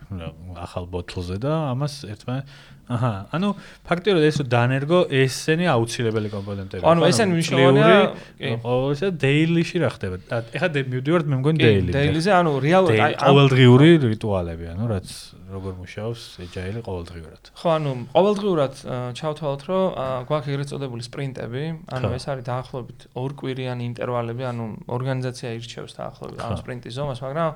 ახალ 0.64 0.84
ბოთლზე 0.92 1.36
და 1.44 1.52
ამას 1.76 1.94
ერთმანეთს 2.08 2.48
აჰა, 2.90 3.12
ანუ 3.36 3.48
ფაქტიურად 3.86 4.24
ეს 4.26 4.38
დანერგო 4.50 4.98
ესენი 5.14 5.66
აუცილებელი 5.70 6.28
კომპონენტებია. 6.34 6.86
ანუ 6.90 7.00
ესენი 7.06 7.30
მნიშვნელოვანია, 7.38 7.98
კი. 8.40 8.50
ყოველისა 8.66 9.08
დეილიში 9.14 9.76
რა 9.80 9.90
ხდება? 9.94 10.16
ეხლა 10.58 10.68
მივდივართ 10.90 11.26
მე 11.30 11.36
მგონი 11.40 11.58
დეილი. 11.62 11.90
დეილიზე 11.94 12.30
ანუ 12.34 12.50
რეალურად 12.66 13.00
აი 13.06 13.14
ყოველდღიური 13.20 13.88
რიტუალები, 14.10 14.64
ანუ 14.74 14.84
რაც 14.90 15.08
როგორ 15.50 15.72
მუშაობს 15.82 16.22
ეჯაილი 16.46 16.80
ყოველდღიურად. 16.86 17.42
ხო, 17.58 17.68
ანუ 17.78 17.90
ყოველდღიურად 18.14 18.74
ჩავთვალოთ, 19.18 19.62
რომ 19.70 19.84
გვაქვს 20.30 20.50
ეგრეთ 20.50 20.68
წოდებული 20.70 21.02
სპრინტები, 21.10 21.62
ანუ 21.90 22.06
ეს 22.14 22.24
არის 22.30 22.44
დაახლოებით 22.46 23.00
ორ 23.18 23.30
კვირიანი 23.34 23.82
ინტერვალები, 23.90 24.42
ანუ 24.46 24.64
ორგანიზაცია 24.86 25.48
ირჩევს 25.58 25.92
დაახლოებით 25.98 26.38
ამ 26.38 26.54
სპრინტის 26.62 26.94
ზომას, 26.94 27.18
მაგრამ 27.26 27.50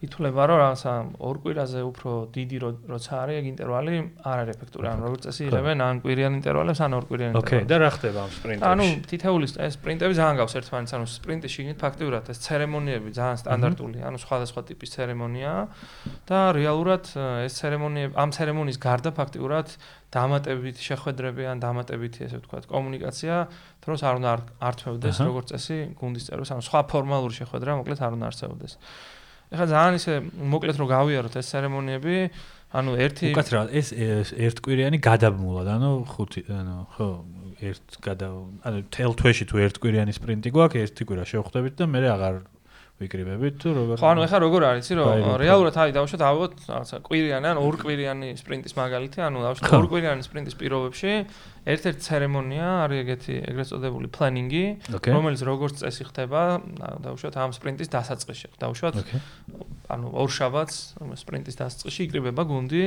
ითვლება 0.00 0.42
რომ 0.48 0.58
რაღაცა 0.64 0.92
ორ 1.20 1.36
კვირაზე 1.44 1.80
უფრო 1.84 2.10
დიდი 2.32 2.56
როცა 2.88 3.12
არის 3.20 3.36
ეგ 3.40 3.46
ინტერვალი 3.52 3.94
არ 4.24 4.36
არის 4.40 4.52
ეფექტური. 4.56 4.86
ანუ 4.88 5.00
როგორც 5.04 5.20
წესი 5.28 5.42
იღებენ 5.44 5.78
ან 5.84 6.00
კვირიან 6.00 6.32
ინტერვალებს 6.40 6.80
ან 6.80 6.90
ორ 6.96 7.04
კვირიან 7.04 7.30
ინტერვალებს. 7.36 7.52
ოკეი, 7.52 7.68
და 7.68 7.76
რა 7.84 7.90
ხდება 8.00 8.18
ამ 8.24 8.30
სპრინტებში? 8.32 8.70
ანუ 8.72 8.86
თითეული 9.10 9.46
ეს 9.60 9.74
სპრინტები 9.76 10.14
ძალიან 10.16 10.36
გავს 10.40 10.54
ერთმანეთს, 10.56 10.92
ანუ 10.96 11.06
სპრინტი 11.20 11.48
შიგნით 11.52 11.78
ფაქტიურად 11.84 12.24
ეს 12.32 12.38
ცერემონიები 12.48 13.08
ძალიან 13.20 13.38
სტანდარტული, 13.44 13.98
ანუ 14.08 14.18
სხვადასხვა 14.24 14.60
ტიპის 14.72 14.88
ცერემონიაა 14.96 15.62
და 16.24 16.38
რეალურად 16.56 17.04
ეს 17.44 17.52
ცერემონიები 17.60 18.12
ამ 18.16 18.30
ცერემონიის 18.40 18.78
გარდა 18.80 19.10
ფაქტიურად 19.20 19.68
დამატებითი 20.10 20.82
შეხვედრები 20.90 21.44
ან 21.46 21.60
დამატებითი 21.62 22.24
ესე 22.26 22.40
ვთქვათ 22.40 22.64
კომუნიკაცია 22.66 23.34
დროს 23.84 24.00
არ 24.02 24.14
უნდა 24.18 24.30
ართმევდეს 24.58 25.16
როგორც 25.22 25.46
წესი 25.54 25.78
გუნდის 26.00 26.24
წევრებს, 26.26 26.50
ანუ 26.50 26.62
სხვა 26.66 26.80
ფორმალური 26.90 27.34
შეხვედრა 27.38 27.78
მოკლედ 27.78 28.00
არ 28.02 28.12
უნდა 28.18 28.26
არსებობდეს. 28.30 28.74
ეხლა 29.50 29.66
ძალიან 29.70 29.98
ისე 29.98 30.14
მოკლედ 30.54 30.76
რომ 30.78 30.88
გავიაროთ 30.90 31.34
ეს 31.40 31.50
ცერემონიები, 31.50 32.16
ანუ 32.70 32.90
ერთი 33.02 33.30
უკეთ 33.34 33.48
რა 33.50 33.62
ეს 33.74 33.88
ერთკვირიანი 34.46 34.98
გადაბმულად, 35.02 35.70
ანუ 35.74 35.90
ხუთი, 36.06 36.40
ანუ 36.54 36.76
ხო, 36.94 37.08
ერთ 37.66 37.98
გადა 38.06 38.28
ანუ 38.70 38.78
თელ 38.94 39.12
თვეში 39.18 39.44
თუ 39.50 39.62
ერთკვირიანი 39.66 40.14
სპრინტი 40.14 40.54
გვაქვს, 40.54 40.82
ერთი 40.86 41.02
კვირა 41.10 41.24
შევხვდებით 41.34 41.74
და 41.82 41.90
მე 41.90 42.00
აღარ 42.14 42.36
ვიკრიბებით 43.00 43.54
თუ 43.56 43.68
როგორ? 43.72 43.96
ხო 43.96 44.08
ანუ 44.12 44.20
ეხლა 44.28 44.38
როგორ 44.44 44.62
არის 44.70 44.84
იცი 44.84 44.94
რომ 45.00 45.22
რეალურად 45.40 45.76
აი 45.80 45.92
დავუშვათ 45.96 46.22
ავიღოთ 46.28 46.52
რაღაცა 46.68 46.96
კვირიანი 47.00 47.46
ან 47.48 47.58
ორკვირიანი 47.64 48.28
სპრინტის 48.36 48.74
მაგალითი 48.76 49.18
ანუ 49.24 49.38
დავუშვათ 49.40 49.72
ორკვირიანი 49.80 50.22
სპრინტის 50.28 50.56
პირობებში. 50.60 51.12
ერთ-ერთი 51.60 52.00
ცერემონია 52.00 52.66
არის 52.88 52.98
ეგეთი 53.04 53.34
ეგრეთ 53.52 53.68
წოდებული 53.68 54.08
პლანინგი 54.12 54.64
რომელიც 55.16 55.40
როგორც 55.44 55.74
წესი 55.80 56.04
ხდება 56.08 56.40
დავუშვათ 57.04 57.34
ამ 57.40 57.50
სპრინტის 57.56 57.88
დასაწყისში. 57.92 58.48
დავუშვათ 58.60 58.96
ანუ 59.90 60.06
ორ 60.16 60.30
შაბათს 60.30 60.76
სპრინტის 61.20 61.56
დასაწყისში 61.60 62.00
იკრიბება 62.08 62.42
გუნდი. 62.48 62.84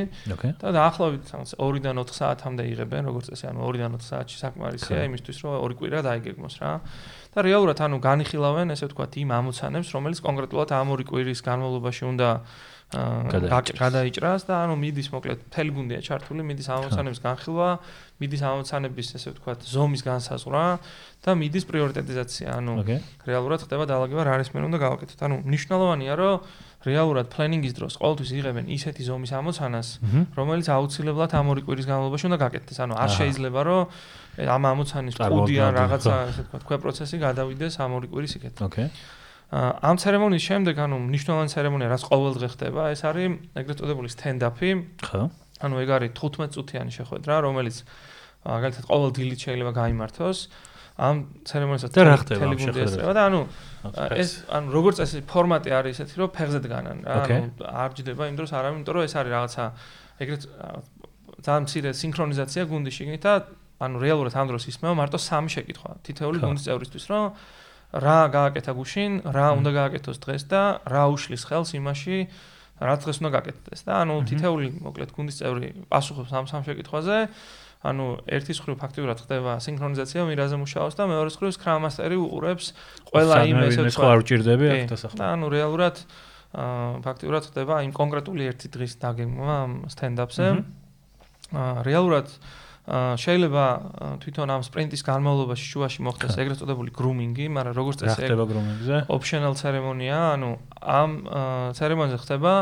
და 0.62 0.70
დაახლოებით 0.74 1.24
2-დან 1.58 1.98
4 2.02 2.18
საათამდე 2.18 2.64
იღებენ 2.74 3.04
როგორც 3.10 3.26
წესი 3.34 3.46
ანუ 3.54 3.62
2-დან 3.62 3.94
4 3.98 4.10
საათში 4.10 4.38
საკმარისია 4.42 5.06
იმისთვის 5.10 5.38
რომ 5.44 5.54
ორი 5.62 5.76
კვირა 5.78 6.00
დაიგეგმოს 6.10 6.56
რა 6.64 6.74
და 7.34 7.40
რეალურად 7.42 7.78
ანუ 7.82 7.98
განიხილავენ 7.98 8.74
ესე 8.74 8.86
ვთქვათ 8.90 9.18
იმ 9.24 9.30
ამოცანებს 9.40 9.90
რომელიც 9.98 10.20
კონკრეტულად 10.22 10.70
ამ 10.78 10.88
ორი 10.94 11.06
კვირის 11.10 11.42
განმავლობაში 11.42 12.04
უნდა 12.14 12.30
გადაიჭრას. 12.94 14.46
და 14.46 14.54
ანუ 14.64 14.76
მიდის 14.78 15.08
მოკლედ 15.14 15.40
მთელი 15.50 15.72
გუნდია 15.74 16.00
ჩართული 16.06 16.42
მიდის 16.46 16.68
ამოცანების 16.70 17.20
განხილვა 17.26 17.70
მიდის 18.22 18.42
ამოცანების 18.46 19.08
ესე 19.18 19.30
ვთქვათ 19.34 19.60
ზომის 19.66 20.02
განსაზღვრა 20.06 20.66
და 21.26 21.32
მიდის 21.34 21.66
პრიორიტეტიზაცია. 21.70 22.48
ანუ 22.54 22.74
რეალურად 23.26 23.60
ხდება 23.66 23.84
დაალაგება 23.90 24.22
რა 24.30 24.32
არის 24.38 24.50
მე 24.54 24.60
უნდა 24.70 24.80
გავაკეთოთ. 24.86 25.20
ანუ 25.26 25.36
მნიშვნელოვანია 25.42 26.14
რომ 26.22 26.36
რეალურად 26.84 27.28
პლანინგის 27.34 27.74
დროს 27.74 27.94
ყოველთვის 27.98 28.30
იღებენ 28.38 28.66
ისეთი 28.78 29.02
ზომის 29.08 29.32
ამოცანას 29.40 29.88
რომელიც 30.38 30.68
აუცილებლად 30.68 31.32
ამ 31.34 31.48
ორი 31.50 31.62
კვირის 31.66 31.88
განმავლობაში 31.90 32.26
უნდა 32.30 32.40
გაკეთდეს. 32.44 32.78
ანუ 32.84 32.94
არ 32.94 33.10
შეიძლება 33.18 33.62
რომ 33.64 33.82
ამ 34.38 34.64
ამოცანის 34.74 35.16
კუდი 35.20 35.56
ან 35.62 35.74
რაღაცა 35.78 36.14
ესე 36.30 36.42
ვთქვათ 36.48 36.64
ქვე 36.70 36.78
პროცესი 36.84 37.16
გადავიდეს 37.22 37.74
ამ 37.84 37.92
ორი 38.00 38.08
კვირის 38.10 38.34
იქეთ 38.40 38.64
ოკეი 38.66 38.88
ამ 39.54 40.00
ცერემონიის 40.02 40.46
შემდეგ, 40.50 40.80
ანუ 40.82 40.98
მნიშვნელოვანი 40.98 41.52
ცერემონია, 41.54 41.88
რაც 41.94 42.04
ყოველდღე 42.10 42.48
ხდება, 42.58 42.90
ეს 42.90 43.02
არის 43.06 43.36
ეგრეთ 43.54 43.78
წოდებული 43.78 44.10
stand-up-ი. 44.10 44.70
ხო. 45.06 45.30
ანუ 45.62 45.76
ეგ 45.78 45.90
არის 45.94 46.12
15 46.18 46.58
წუთიანი 46.58 46.90
შეხვედრა, 46.90 47.34
რომელიც 47.46 47.76
მაგალითად 48.50 48.84
ყოველ 48.90 49.10
დილით 49.14 49.40
შეიძლება 49.46 49.72
გამართოს. 49.78 50.40
ამ 50.94 51.16
ცერემონიასაც 51.46 51.92
ტელეგუნდია 51.94 53.14
და 53.18 53.22
ანუ 53.26 53.40
ეს 54.14 54.46
ანუ 54.46 54.68
როგორც 54.74 54.96
წესი 55.02 55.22
ფორმატი 55.26 55.70
არის 55.74 55.98
ესეთი, 56.06 56.16
რომ 56.22 56.30
ფეხზე 56.38 56.60
დგანან 56.66 56.98
რა, 57.02 57.18
ანუ 57.26 57.46
არ 57.66 57.90
ჯდება 57.98 58.24
იმ 58.30 58.36
დროს 58.38 58.52
არავინ, 58.54 58.78
იმიტომ 58.78 58.94
რომ 58.94 59.04
ეს 59.10 59.14
არის 59.18 59.32
რაღაცა 59.34 59.64
ეგრეთ 60.22 60.42
ძალიან 61.42 61.64
მცირე 61.66 61.90
სინქრონიზაცია 61.98 62.62
გუნდის 62.70 62.94
შიგნით 62.94 63.22
და 63.26 63.34
ანუ 63.84 63.98
რეალურად 64.04 64.34
ამ 64.34 64.48
დროს 64.52 64.64
ისმევა 64.72 64.96
მარტო 65.00 65.20
სამი 65.20 65.50
შეკითხვა 65.54 65.92
თითოეული 66.08 66.38
გუნდის 66.44 66.66
წევრისთვის, 66.68 67.06
რომ 67.12 67.24
რა 67.94 68.20
გააკეთა 68.34 68.72
გუშინ, 68.74 69.12
რა 69.30 69.48
უნდა 69.60 69.72
გააკეთოს 69.78 70.18
დღეს 70.24 70.44
და 70.50 70.62
რა 70.90 71.04
უშლის 71.14 71.44
ხელს 71.46 71.72
იმაში, 71.78 72.18
რა 72.82 72.96
დღეს 72.98 73.18
უნდა 73.22 73.30
გააკეთდეს 73.38 73.82
და 73.86 73.94
ანუ 74.02 74.16
თითეული 74.26 74.68
მოკლედ 74.82 75.12
გუნდის 75.14 75.38
წევრი 75.44 75.68
პასუხობს 75.94 76.32
ამ 76.34 76.46
სამ 76.50 76.64
შეკითხვაზე. 76.66 77.18
ანუ 77.84 78.06
ერთის 78.32 78.64
მხრივ 78.64 78.76
ფაქტიურად 78.80 79.18
ხდება 79.28 79.54
სინქრონიზაცია 79.60 80.24
მირაზე 80.24 80.56
მუშაობს 80.56 80.96
და 80.96 81.04
მეორეს 81.12 81.36
მხრივ 81.36 81.52
Scrum 81.52 81.84
Master-ი 81.84 82.16
უყურებს 82.16 82.66
ყველა 83.12 83.36
იმ 83.52 83.60
ესე 83.68 83.84
თქვა 83.92 84.08
არ 84.08 84.20
უჭirdები 84.24 84.68
აქ 84.72 84.84
დასახვა. 84.88 85.18
და 85.20 85.26
ანუ 85.36 85.48
რეალურად 85.52 85.96
აა 86.54 87.04
ფაქტიურად 87.04 87.44
ხდება 87.52 87.76
იმ 87.84 87.92
კონკრეტული 87.92 88.44
ერთი 88.48 88.68
დღის 88.72 88.94
დაგეგმვა 89.04 89.58
stand-up-ზე. 89.92 90.48
აა 91.52 91.84
რეალურად 91.84 92.28
შეიძლება 92.84 93.66
თვითონ 94.20 94.50
ამ 94.52 94.62
სპრინტის 94.68 95.04
განმავლობაში 95.08 95.66
შუაში 95.72 96.00
მოხდეს 96.04 96.36
ეგრეთ 96.36 96.58
წოდებული 96.60 96.92
გრუმინგი, 96.92 97.46
მაგრამ 97.56 97.76
როგორც 97.80 98.04
წესი 98.04 98.28
ხდება 98.28 98.44
გრუმინგზე? 98.44 98.98
ოპშნალ 99.08 99.56
ცერემონია, 99.56 100.18
ანუ 100.36 100.50
ამ 100.84 101.12
ცერემონიაზე 101.80 102.20
ხდება 102.28 102.54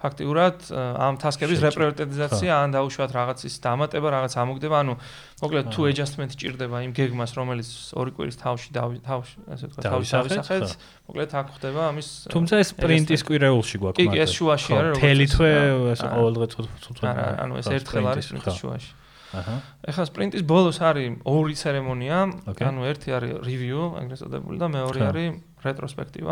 ფაქტიურად 0.00 0.68
ამ 0.76 1.14
ტასკების 1.20 1.60
რეპრეზენტაცია 1.64 2.52
ან 2.60 2.68
დაუშვათ 2.76 3.10
რაღაცის 3.16 3.54
დამატება, 3.60 4.08
რაღაც 4.20 4.32
ამოგდება, 4.36 4.76
ანუ 4.84 4.94
მოკლედ 5.40 5.66
თუ 5.72 5.80
adjustment 5.88 6.32
ჭირდება 6.36 6.76
იმ 6.84 6.92
გეგმას, 6.96 7.32
რომელიც 7.40 7.68
ორი 7.96 8.12
კვირის 8.16 8.36
თავში 8.40 8.68
თავში, 8.76 9.36
ასე 9.48 9.64
ვთქვათ, 9.64 9.84
თავში 9.88 10.12
ავისახეთ, 10.20 10.68
მოკლედ 11.08 11.30
აქ 11.40 11.46
ხდება 11.56 11.80
ამის 11.88 12.08
თუმცა 12.32 12.54
ეს 12.64 12.68
სპრინტის 12.76 13.20
კვირეულში 13.28 13.76
გვაქვს 13.80 13.96
მაგალითად. 13.96 14.16
კი, 14.16 14.24
ეს 14.24 14.30
შუაში 14.40 14.70
არის, 14.72 14.88
როგორც 14.88 15.04
თელი 15.04 15.26
თვე 15.36 15.52
ეს 15.92 16.00
ყოველდღე 16.00 16.46
15 16.56 17.44
ანუ 17.44 17.52
ეს 17.60 17.66
ერთხელ 17.76 18.04
არის 18.12 18.24
სპრინტის 18.28 18.56
შუაში. 18.60 18.90
აჰა. 19.34 19.56
ეხლა 19.90 20.04
სპრინტის 20.10 20.42
ბოლოს 20.46 20.78
არის 20.82 21.22
ორი 21.24 21.54
ცერემონია, 21.54 22.18
ანუ 22.50 22.80
ერთი 22.90 23.08
არის 23.14 23.32
review, 23.46 23.94
ეგრეთ 24.00 24.18
წოდებული 24.22 24.56
და 24.58 24.66
მეორე 24.70 25.00
არის 25.10 25.28
retrospective. 25.64 26.26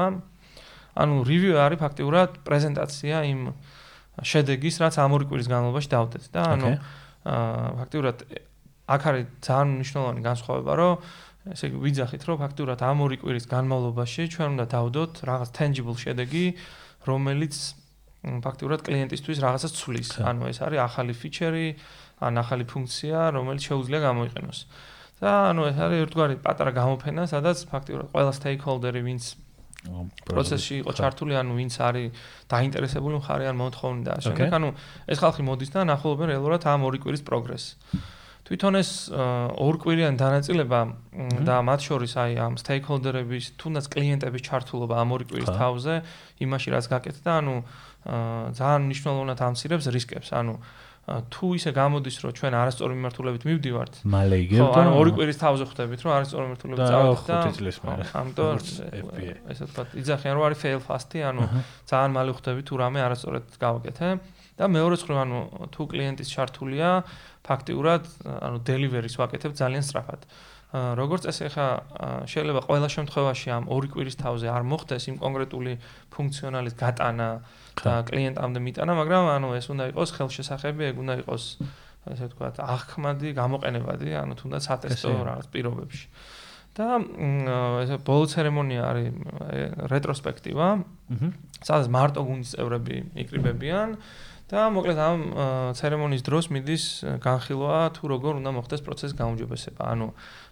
ანუ 0.98 1.14
review 1.22 1.54
არის 1.62 1.78
ფაქტიურად 1.78 2.42
პრეზენტაცია 2.42 3.16
იმ 3.30 3.40
შედეგის, 4.18 4.74
რაც 4.82 4.94
ამ 4.98 5.14
ორი 5.14 5.24
კვირის 5.30 5.48
განმავლობაში 5.52 5.90
დავდეთ 5.94 6.24
და 6.34 6.42
ანუ 6.58 6.68
აა 7.28 7.70
ფაქტიურად 7.78 8.16
აქ 8.88 9.02
არის 9.08 9.24
ძალიან 9.44 9.68
მნიშვნელოვანი 9.78 10.22
განსხვავება, 10.24 10.72
რომ 10.80 10.92
ესე 11.52 11.64
იგი 11.68 11.78
ვიძახით, 11.84 12.22
რომ 12.28 12.36
ფაქტიურად 12.42 12.78
ამ 12.82 12.98
ორი 13.04 13.16
კვირის 13.20 13.46
განმავლობაში 13.52 14.22
ჩვენ 14.32 14.48
უნდა 14.56 14.66
დავდოთ 14.74 15.12
რაღაც 15.28 15.48
tangible 15.54 15.96
შედეგი, 16.02 16.46
რომელიც 17.08 17.54
ფაქტიურად 18.18 18.80
კლიენტისთვის 18.82 19.38
რაღაცას 19.44 19.72
ცვლის. 19.78 20.08
ანუ 20.24 20.42
ეს 20.50 20.58
არის 20.64 20.80
ახალი 20.82 21.12
ფიჩერი, 21.14 21.66
ან 22.20 22.34
ახალი 22.42 22.64
ფუნქცია, 22.68 23.18
რომელიც 23.36 23.62
შეუძლია 23.68 24.00
გამოიყენოს. 24.08 24.58
და 25.18 25.50
ანუ 25.50 25.62
ეს 25.74 25.76
არის 25.82 25.98
ერთგვარი 26.06 26.36
პატარა 26.46 26.72
გამოფენა, 26.78 27.22
სადაც 27.26 27.58
ფაქტიურად 27.66 28.06
ყველა 28.14 28.32
stakeholder-ი, 28.38 29.02
ვინც 29.02 29.24
პროცესში 30.26 30.74
იყო 30.82 30.92
ჩართული, 30.94 31.34
ანუ 31.38 31.52
ვინც 31.58 31.74
არის 31.78 32.06
დაინტერესებული 32.50 33.18
მხარე 33.18 33.50
ან 33.50 33.56
მოთხოვნი 33.58 34.02
და 34.06 34.14
შემდეგ, 34.22 34.50
ანუ 34.58 34.68
ეს 35.10 35.18
ხალხი 35.18 35.42
მოდის 35.42 35.70
და 35.74 35.80
ნახულობენ 35.90 36.26
რეალურად 36.34 36.62
ამ 36.70 36.86
ორი 36.86 36.98
კვირის 37.02 37.22
პროგრესს. 37.26 37.68
თვითონ 38.48 38.74
ეს 38.80 38.90
ორკვირიანი 39.12 40.16
დანაწილება 40.16 40.80
და 41.44 41.56
მათ 41.68 41.80
შორის 41.84 42.12
აი 42.16 42.32
ამ 42.40 42.54
stakeholder-ების, 42.56 43.44
თუნდაც 43.60 43.84
კლიენტების 43.92 44.42
ჩართულობა 44.48 44.94
ამ 45.02 45.08
ორი 45.14 45.24
კვირის 45.28 45.52
თავზე, 45.52 45.94
იმაში 46.46 46.68
რაც 46.72 46.84
გაკეთდა, 46.88 47.30
ანუ 47.42 47.54
ძალიან 48.56 48.82
მნიშვნელოვნად 48.88 49.38
ამცირებს 49.42 49.86
რისკებს, 49.92 50.30
ანუ 50.32 50.54
თუ 51.08 51.46
ისე 51.56 51.70
გამოდის 51.72 52.16
რომ 52.20 52.32
ჩვენ 52.38 52.54
არასწორი 52.58 52.92
მიმართულებით 52.98 53.42
მივდივართ 53.48 53.94
მალე 54.12 54.36
იგებთ 54.44 54.60
ხო 54.60 54.80
ანუ 54.82 54.90
ორი 55.00 55.10
კვირის 55.16 55.38
თავზე 55.40 55.64
ხვდებით 55.68 56.00
რომ 56.04 56.12
არასწორი 56.18 56.44
მიმართულებით 56.48 56.84
წავედით 56.84 57.28
და 57.28 57.38
ხუთი 57.38 57.52
წლის 57.58 57.78
მერე. 57.88 58.02
ამიტომ 58.20 58.52
ესე 59.52 59.64
თქვა 59.72 59.82
იძახიან 60.02 60.34
რომ 60.36 60.44
არის 60.48 60.58
fail 60.64 60.80
fast-ი 60.84 61.18
ანუ 61.30 61.42
ძალიან 61.88 62.12
მალე 62.18 62.30
ხვდებით 62.36 62.64
თუ 62.68 62.74
რამე 62.82 62.98
არასწორად 63.08 63.46
გავაკეთე. 63.56 64.08
და 64.58 64.66
მეორე 64.66 64.94
მხრივ 64.98 65.18
ანუ 65.22 65.38
თუ 65.70 65.82
კლიენტის 65.86 66.28
ჩართულია 66.34 66.88
ფაქტიურად 67.46 68.02
ანუ 68.26 68.56
delivery-ს 68.66 69.16
ვაკეთებ 69.22 69.54
ძალიან 69.54 69.84
სწრაფად 69.86 70.20
როგორც 70.72 71.22
ეს 71.32 71.38
ახლა 71.48 71.68
შეიძლება 72.28 72.60
ყველა 72.68 72.88
შემთხვევაში 72.92 73.48
ამ 73.56 73.64
ორი 73.72 73.88
კვირის 73.88 74.16
თავზე 74.20 74.48
არ 74.52 74.62
მოხდეს 74.68 75.04
იმ 75.08 75.16
კონკრეტული 75.16 75.72
ფუნქციონალის 76.12 76.74
გატანა 76.76 77.28
და 77.80 77.92
კლიენტამდე 78.04 78.60
მიტანა, 78.60 78.92
მაგრამ 79.00 79.24
ანუ 79.32 79.48
ეს 79.56 79.66
უნდა 79.72 79.84
იყოს 79.96 80.10
ხელშესახები, 80.12 80.82
ეგ 80.92 80.96
უნდა 81.00 81.14
იყოს 81.24 81.44
ასე 82.08 82.24
ვთქვათ, 82.28 82.56
აღქმადი, 82.64 83.28
გამოყენებადი, 83.32 84.08
ანუ 84.20 84.32
თუნდაც 84.40 84.64
ატესტო 84.76 85.12
რაღაც 85.24 85.46
პირობებში. 85.48 86.06
და 86.78 87.02
ეს 87.82 87.90
ბოლო 88.06 88.26
ცერემონია 88.30 88.82
არის 88.86 89.08
რეტროსპექტივა. 89.90 90.68
აჰა. 91.10 91.28
სადაც 91.58 91.86
მარტო 91.90 92.22
გუნდის 92.22 92.54
წევრები 92.54 92.96
იკრიბებიან 93.18 93.88
და 94.48 94.60
მოკლედ 94.72 94.98
ამ 95.02 95.20
ცერემონიის 95.74 96.22
დროს 96.22 96.46
მიდის 96.54 96.84
განხილვა 97.20 97.98
თუ 97.98 98.04
როგორ 98.14 98.32
უნდა 98.40 98.50
მოხდეს 98.56 98.80
პროცესის 98.86 99.18
გაუმჯობესება. 99.18 99.82
ანუ 99.92 100.06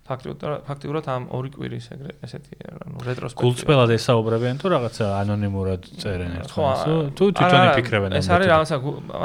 ფაქტიურად 0.08 0.62
ფაქტიურად 0.66 1.04
ამ 1.12 1.22
ორი 1.36 1.50
კვირის 1.54 1.86
ეგრე 1.94 2.12
ესეთი 2.26 2.54
ანუ 2.66 2.96
რეტროსპექტივა. 3.06 3.42
გულწრფელად 3.42 3.90
ესაუბრებიან 3.96 4.56
თუ 4.62 4.66
რაღაცა 4.74 5.04
ანონიმურად 5.22 5.82
წერენ 6.02 6.32
ერთმანეთს 6.40 6.84
თუ 7.18 7.24
თვითონ 7.36 7.62
იფიქრებენ 7.70 8.10
ეს 8.20 8.28
არის 8.36 8.48
რაღაცა 8.52 8.76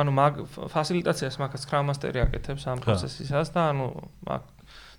ანუ 0.02 0.12
მაგ 0.22 0.34
ფასილიტაციას 0.76 1.36
მაგ 1.42 1.52
Scrum 1.62 1.86
Master-ი 1.92 2.20
აკეთებს 2.26 2.64
ამ 2.72 2.78
პროცესისას 2.86 3.48
და 3.56 3.62
ანუ 3.72 3.86
მაგ 4.30 4.42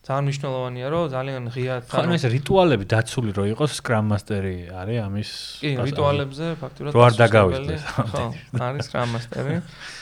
ძალიან 0.02 0.24
მნიშვნელოვანია 0.26 0.86
რომ 0.90 1.04
ძალიან 1.14 1.44
ღიად 1.54 1.82
ანუ 1.94 2.12
ეს 2.18 2.24
რიტუალები 2.26 2.84
დაცული 2.90 3.30
რომ 3.38 3.46
იყოს 3.54 3.70
Scrum 3.78 4.06
Master-ი 4.10 4.56
არის 4.82 4.98
ამის 5.06 5.30
კი 5.62 5.70
რიტუალებზე 5.78 6.46
ფაქტიურად 6.58 6.90
რო 6.90 7.00
არ 7.06 7.14
დაგავიწყდეს 7.22 7.82
ხო 8.02 8.24
არის 8.66 8.82
Scrum 8.90 9.08
Master-ი 9.14 9.56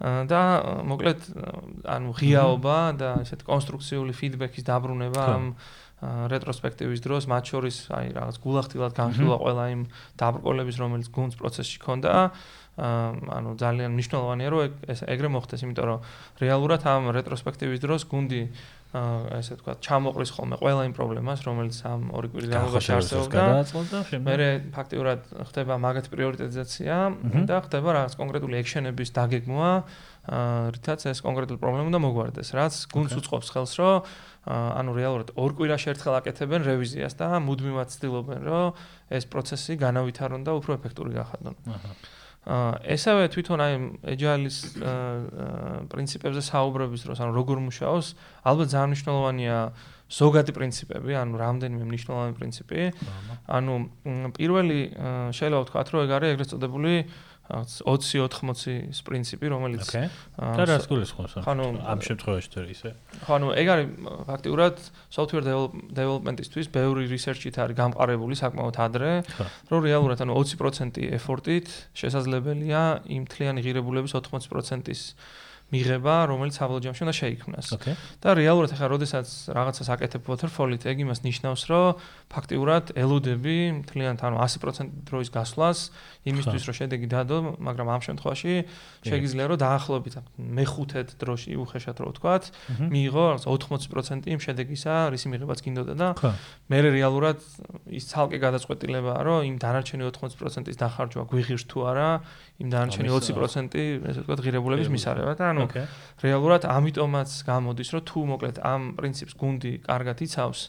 და 0.00 0.40
მოკლედ 0.88 1.20
ანუ 1.84 2.12
ღიაობა 2.16 2.78
და 2.96 3.10
ესეთ 3.20 3.44
კონსტრუქციული 3.44 4.16
ფიდბექის 4.16 4.64
დაბრუნება 4.64 5.22
ამ 5.28 5.44
რეტროსპექტივის 6.00 7.02
დროს 7.04 7.28
მათ 7.28 7.44
შორის 7.52 7.76
აი 7.92 8.06
რაღაც 8.16 8.36
გულახდილად 8.40 8.96
განხილვა 8.96 9.36
ყველა 9.44 9.64
იმ 9.76 9.82
დაბრკოლების 10.16 10.76
რომელიც 10.80 11.08
გუნდს 11.12 11.36
პროცესში 11.36 11.78
ქონდა 11.84 12.12
ანუ 12.80 13.50
ძალიან 13.60 13.92
მნიშვნელოვანია 13.92 14.48
რომ 14.48 14.88
ეს 14.88 15.04
ეგრე 15.04 15.28
მოხდეს 15.36 15.64
იმიტომ 15.68 15.86
რომ 15.90 16.00
რეალურად 16.40 16.80
ამ 16.88 17.12
რეტროსპექტივის 17.12 17.84
დროს 17.84 18.08
გუნდი 18.08 18.42
აა 18.90 19.38
ესე 19.38 19.54
თქვა 19.60 19.72
ჩამოყრის 19.86 20.30
ხოლმე 20.34 20.56
ყველა 20.58 20.82
იმ 20.90 20.94
პრობლემას 20.98 21.44
რომელიც 21.46 21.76
ამ 21.86 22.10
ორი 22.10 22.28
კვირის 22.34 22.50
განმავლობაში 22.50 22.90
არსებობდა. 22.98 23.42
მე 24.26 24.34
ფაქტიურად 24.74 25.20
ხდება 25.46 25.74
მაგათ 25.78 26.06
პრიორიტიზაცია 26.10 26.96
და 27.46 27.56
ხდება 27.70 27.88
რაღაც 27.94 28.12
კონკრეტული 28.18 28.54
ექშენების 28.58 29.08
დაგეგმვა 29.14 29.70
აა 29.70 30.74
რითაც 30.74 31.00
ეს 31.06 31.22
კონკრეტული 31.22 31.58
პრობლემა 31.62 31.86
უნდა 31.86 32.00
მოგვარდეს 32.02 32.50
რაც 32.58 32.74
გუნდს 32.90 33.14
უწყობს 33.22 33.48
ხელს 33.54 33.72
რომ 33.78 34.10
ანუ 34.50 34.90
რეალურად 34.98 35.28
ორ 35.38 35.50
კვირაში 35.54 35.94
ერთხელ 35.94 36.14
აკეთებენ 36.18 36.60
რევიზიას 36.66 37.14
და 37.14 37.38
მუდმივად 37.46 37.88
ცდილობენ 37.94 38.40
რომ 38.42 38.66
ეს 39.16 39.24
პროცესი 39.30 39.78
განავითარონ 39.80 40.42
და 40.44 40.52
უფრო 40.58 40.76
ეფექტური 40.82 41.14
გახადონ. 41.14 41.54
აჰა 41.78 41.92
ესავე 42.40 43.28
თვითონ 43.30 43.60
აი 43.60 43.72
agile-ის 44.16 44.56
პრინციპებზე 45.92 46.40
საუბრების 46.40 47.00
დროს, 47.04 47.18
ანუ 47.20 47.32
როგორ 47.36 47.56
მუშაობს, 47.68 48.08
ალბათ 48.48 48.66
ძალიან 48.72 48.88
მნიშვნელოვანია 48.90 49.56
ზოგადი 50.10 50.52
პრინციპები, 50.56 51.12
ანუ 51.20 51.34
რამდენიმე 51.38 51.84
მნიშვნელოვანი 51.86 52.32
პრინციპი. 52.40 52.80
ანუ 53.46 53.74
პირველი 54.34 54.80
შეიძლება 55.36 55.60
ვთქვა, 55.68 55.80
რომ 55.92 56.00
ეგ 56.00 56.10
არის 56.16 56.28
ეგრეთ 56.34 56.48
წოდებული 56.50 56.92
20-80-ის 57.50 58.98
პრინციპი, 59.02 59.46
რომელიც 59.50 59.90
და 59.90 60.62
რას 60.70 60.86
გულისხმობს? 60.86 61.42
ხანუ 61.42 61.66
ამ 61.82 61.98
შემთხვევაში 61.98 62.48
თუ 62.54 62.60
ისე. 62.70 62.90
ხანუ 63.26 63.48
ეგ 63.58 63.66
არის 63.74 63.88
ფაქტიურად 64.30 64.76
software 65.10 65.46
development-ისთვის 65.90 66.66
ბევრი 66.70 67.10
research-ით 67.10 67.58
არის 67.58 67.76
გამყარებული 67.76 68.34
საკმაოდ 68.38 68.76
ადრე, 68.86 69.12
რომ 69.70 69.80
რეალურად 69.82 70.18
ანუ 70.22 70.32
20% 70.38 71.02
effort-ით 71.18 71.68
შესაძლებელია 71.94 72.82
იმ 73.10 73.22
თლიანი 73.26 73.60
ღირებულების 73.66 74.14
80%-ის 74.14 75.00
მიღება, 75.70 76.14
რომელიც 76.26 76.54
საბოლოო 76.58 76.82
ჯამში 76.82 77.02
უნდა 77.06 77.14
შეიქმნას. 77.14 77.66
და 78.18 78.28
რეალურად 78.34 78.74
ახლა 78.74 78.86
როდესაც 78.90 79.28
რაღაცას 79.54 79.88
აკეთებ 79.94 80.26
waterfall-ით, 80.26 80.82
ეგ 80.82 80.96
იმას 81.06 81.22
ნიშნავს, 81.22 81.62
რომ 81.70 81.94
ფაქტიურად 82.30 82.92
ელოდები 82.94 83.56
მთლიანად 83.82 84.22
ანუ 84.22 84.36
100% 84.38 85.02
დროის 85.10 85.30
გასვლას 85.34 85.78
იმისთვის, 86.30 86.62
რომ 86.70 86.74
შედეგი 86.78 87.08
დადო, 87.10 87.36
მაგრამ 87.58 87.86
ამ 87.90 88.00
შემთხვევაში 88.06 88.52
შეიძლება 89.02 89.46
რომ 89.50 89.58
დაახლოებით 89.66 90.14
მეხუთედ 90.38 91.08
დროში 91.18 91.50
უხეშად 91.58 91.96
რო 91.98 92.08
ვთქვათ, 92.14 92.44
მიიღო 92.94 93.26
80% 93.50 94.30
იმ 94.30 94.40
შედეგისა, 94.46 94.94
რისი 95.10 95.26
მიღებაც 95.26 95.58
გინდოდა 95.58 95.94
და 95.98 96.08
მე 96.70 96.78
რეალურად 96.86 97.38
ის 97.90 98.04
ცალკე 98.14 98.38
გადაწყვეტილებაა, 98.46 99.20
რომ 99.26 99.38
იმ 99.50 99.56
დანარჩენი 99.58 100.02
80%-ის 100.06 100.76
დახარჯვა 100.78 101.22
გვიღირს 101.34 101.64
თუ 101.66 101.78
არა, 101.90 102.10
იმ 102.60 102.68
დანარჩენი 102.68 103.08
20% 103.08 103.76
ესე 103.80 104.20
ვთქვათ 104.20 104.40
ღირებულების 104.44 104.88
მისაღება 104.92 105.32
და 105.40 105.44
ანუ 105.50 105.64
რეალურად 106.20 106.66
ამიტომაც 106.68 107.30
გამოდის 107.48 107.88
რომ 107.96 108.02
თუ 108.04 108.20
მოკლედ 108.30 108.56
ამ 108.60 108.82
პრინციპს 109.00 109.34
გუნდი 109.40 109.72
კარგად 109.88 110.20
იცავს 110.28 110.60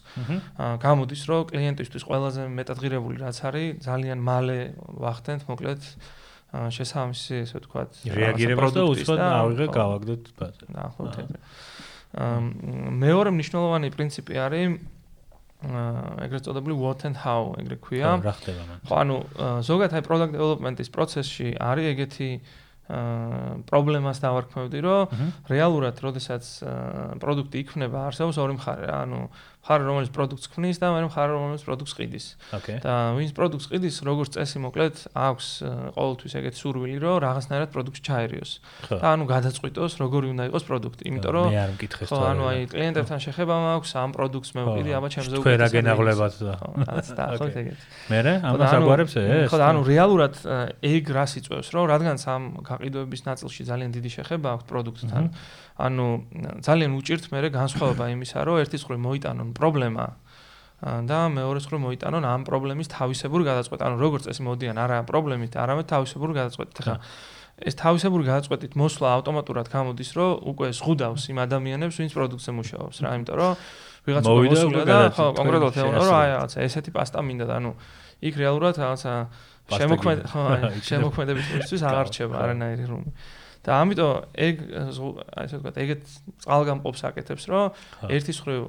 გამოდის 0.56 1.22
რომ 1.28 1.51
კლიენტისთვის 1.52 2.06
ყველაზე 2.08 2.48
მეტად 2.58 2.82
ღირებული 2.82 3.22
რაც 3.22 3.38
არის 3.48 3.84
ძალიან 3.86 4.18
მალე 4.24 4.58
ვახდენთ 5.04 5.46
მოკლედ 5.50 5.82
შესაბამისი 6.52 7.36
ესე 7.42 7.54
ვთქვათ 7.60 7.90
რეაგირებას 8.12 8.72
და 8.76 8.82
უცხოდ 8.92 9.20
ავიღე 9.28 9.66
გავაგდოთ 9.76 10.32
ბაზე 10.40 10.64
ნახოთ 10.72 11.14
მეორე 12.12 13.30
მნიშვნელოვანი 13.32 13.88
პრინციპი 13.96 14.34
არის 14.36 14.76
ეგრეთ 15.62 16.42
წოდებული 16.48 16.74
what 16.74 17.04
and 17.06 17.16
how 17.22 17.54
ეგრე 17.54 17.78
ქვია. 17.78 18.18
რა 18.18 18.34
ხდება 18.34 18.62
მან? 18.66 18.78
ხო, 18.82 18.94
ანუ 18.98 19.16
ზოგადად 19.62 19.94
აი 19.94 20.04
product 20.06 20.34
development-ის 20.34 20.90
პროცესში 20.90 21.48
არის 21.62 21.86
ეგეთი 21.94 22.30
პრობლემას 23.70 24.18
დავარქმევდი, 24.20 24.78
რომ 24.82 25.06
რეალურად, 25.48 25.96
როდესაც 26.02 26.44
პროდუქტი 27.22 27.58
იქმნება, 27.62 27.98
არსებობს 28.10 28.36
ორი 28.42 28.58
მხარე 28.58 28.84
რა, 28.90 28.98
ანუ 29.06 29.20
ხარ 29.62 29.80
რომელიც 29.86 30.10
პროდუქტს 30.10 30.48
ქმნის 30.50 30.76
და 30.82 30.90
მე 30.90 31.06
ხარ 31.06 31.28
რომელიც 31.38 31.62
პროდუქტს 31.62 31.94
ყიდის. 31.94 32.26
და 32.82 32.94
ვინც 33.14 33.30
პროდუქტს 33.30 33.68
ყიდის, 33.70 33.96
როგორც 34.02 34.30
წესი 34.34 34.58
მოკლედ 34.58 34.96
აქვს 35.14 35.46
ყოველთვის 35.94 36.32
ეგეთი 36.34 36.58
სურვილი, 36.58 36.96
რომ 36.98 37.16
რაღაცნაირად 37.22 37.70
პროდუქტს 37.70 38.02
ჩაერიოს. 38.02 38.52
და 38.90 39.06
ანუ 39.14 39.24
გადაწყვიტოს, 39.30 39.92
როგორი 40.02 40.26
უნდა 40.34 40.42
იყოს 40.50 40.64
პროდუქტი, 40.66 41.02
იმიტომ 41.06 41.32
რომ 41.38 41.46
მე 41.54 41.60
არ 41.62 41.70
მკითხეს 41.78 42.08
თორე. 42.10 42.18
ხო, 42.18 42.26
ანუ 42.32 42.42
აი 42.42 42.60
კლიენტებთან 42.74 43.18
შეხება 43.22 43.54
მაქვს, 43.62 43.90
ამ 44.02 44.10
პროდუქტს 44.18 44.50
მე 44.58 44.62
ვყიდი, 44.66 44.90
აბა 44.98 45.08
ჩემზე 45.14 45.34
უკვე 45.38 45.54
რა 45.62 45.68
გენაღლებათ 45.70 46.34
და. 46.42 46.54
და 47.22 47.24
ხო 47.38 47.46
ეგეთი. 47.54 47.84
მე 48.10 48.18
რა, 48.26 48.34
ამას 48.42 48.72
აგვარებს 48.82 49.14
ეს? 49.22 49.46
ხო, 49.46 49.56
ანუ 49.62 49.80
რეალურად 49.86 50.34
ეგ 50.82 51.04
რას 51.06 51.32
იწევს, 51.38 51.68
რომ 51.70 51.84
რადგანაც 51.86 52.22
ამ 52.26 52.42
გაყიდვების 52.66 53.22
ნაწილში 53.30 53.62
ძალიან 53.70 53.90
დიდი 53.94 54.10
შეხება 54.10 54.48
აქვს 54.58 54.66
პროდუქტთან. 54.66 55.22
ანუ 55.76 56.06
ძალიან 56.66 56.92
უჭირთ 56.98 57.24
მე 57.32 57.48
განსხვავება 57.52 58.04
იმისა, 58.12 58.38
რომ 58.44 58.56
ერთის 58.62 58.82
მხრივ 58.84 59.00
მოიტანონ 59.08 59.48
პრობლემა 59.56 60.06
და 60.82 61.18
მეორეს 61.30 61.66
მხრივ 61.70 61.80
მოიტანონ 61.86 62.24
ამ 62.26 62.42
პრობლემის 62.42 62.88
თავისებური 62.90 63.44
გადაწყვეტა. 63.46 63.82
ანუ 63.86 63.96
როგორც 64.02 64.22
წესი 64.26 64.42
მოდიან 64.42 64.76
არა 64.82 64.98
პრობლემით, 65.06 65.54
არამედ 65.54 65.86
თავისებური 65.86 66.32
გადაწყვეტით. 66.34 66.78
ხა 66.82 66.96
ეს 67.62 67.76
თავისებური 67.78 68.24
გადაწყვეტით 68.26 68.72
მოსვლა 68.80 69.08
ავტომატურად 69.22 69.66
გამოდის, 69.70 70.10
რომ 70.18 70.30
უკვე 70.50 70.68
ზღუდავს 70.72 71.22
იმ 71.30 71.38
ადამიანებს, 71.46 71.96
ვინც 72.00 72.12
პროდუქტზე 72.16 72.52
მუშაობს 72.58 72.96
რა, 73.04 73.10
იმიტომ 73.12 73.36
რომ 73.38 73.52
ვიღაცა 74.02 74.30
მოსულა 74.34 74.82
და 74.88 74.98
ხო, 75.14 75.26
კონკრეტულად 75.38 75.76
ეუბნება, 75.78 76.02
რომ 76.02 76.16
აი 76.18 76.28
რაღაცა 76.32 76.58
ესეთი 76.66 76.90
პასტა 76.96 77.18
მინდა 77.22 77.46
და 77.46 77.54
ანუ 77.60 77.70
იქ 78.26 78.34
რეალურად 78.42 78.74
რაღაცა 78.82 79.12
შემოქმედ 79.78 80.18
ხო, 80.32 80.42
შემოქმედებისთვის 80.90 81.82
აღარ 81.86 82.06
რჩება 82.10 82.34
არანაირი 82.42 82.84
რუმი. 82.90 83.10
და 83.62 83.78
ამიტომ 83.78 84.12
ეგ 84.34 84.56
აი 84.74 85.44
ესე 85.46 85.56
ვთქვათ, 85.62 85.76
ეგეთ 85.82 86.02
წყალგამყოფს 86.42 87.02
აკეთებს, 87.08 87.44
რომ 87.46 88.10
ერთის 88.10 88.38
ხრივ, 88.42 88.62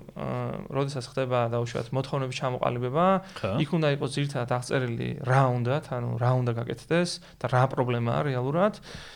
როდესაც 0.69 1.05
ხდება 1.09 1.39
დაუშვათ 1.49 1.89
მოთხოვნების 1.97 2.37
ჩამოყალიბება, 2.37 3.07
იქ 3.57 3.69
უნდა 3.73 3.87
იყოს 3.97 4.11
ძირთად 4.13 4.53
აღწერილი 4.53 5.09
რა 5.25 5.41
უნდათ, 5.49 5.85
ანუ 5.97 6.09
რა 6.21 6.31
უნდა 6.45 6.51
გაკეთდეს 6.61 7.11
და 7.41 7.45
რა 7.49 7.63
პრობლემაა 7.73 8.21
რეალურად 8.29 8.73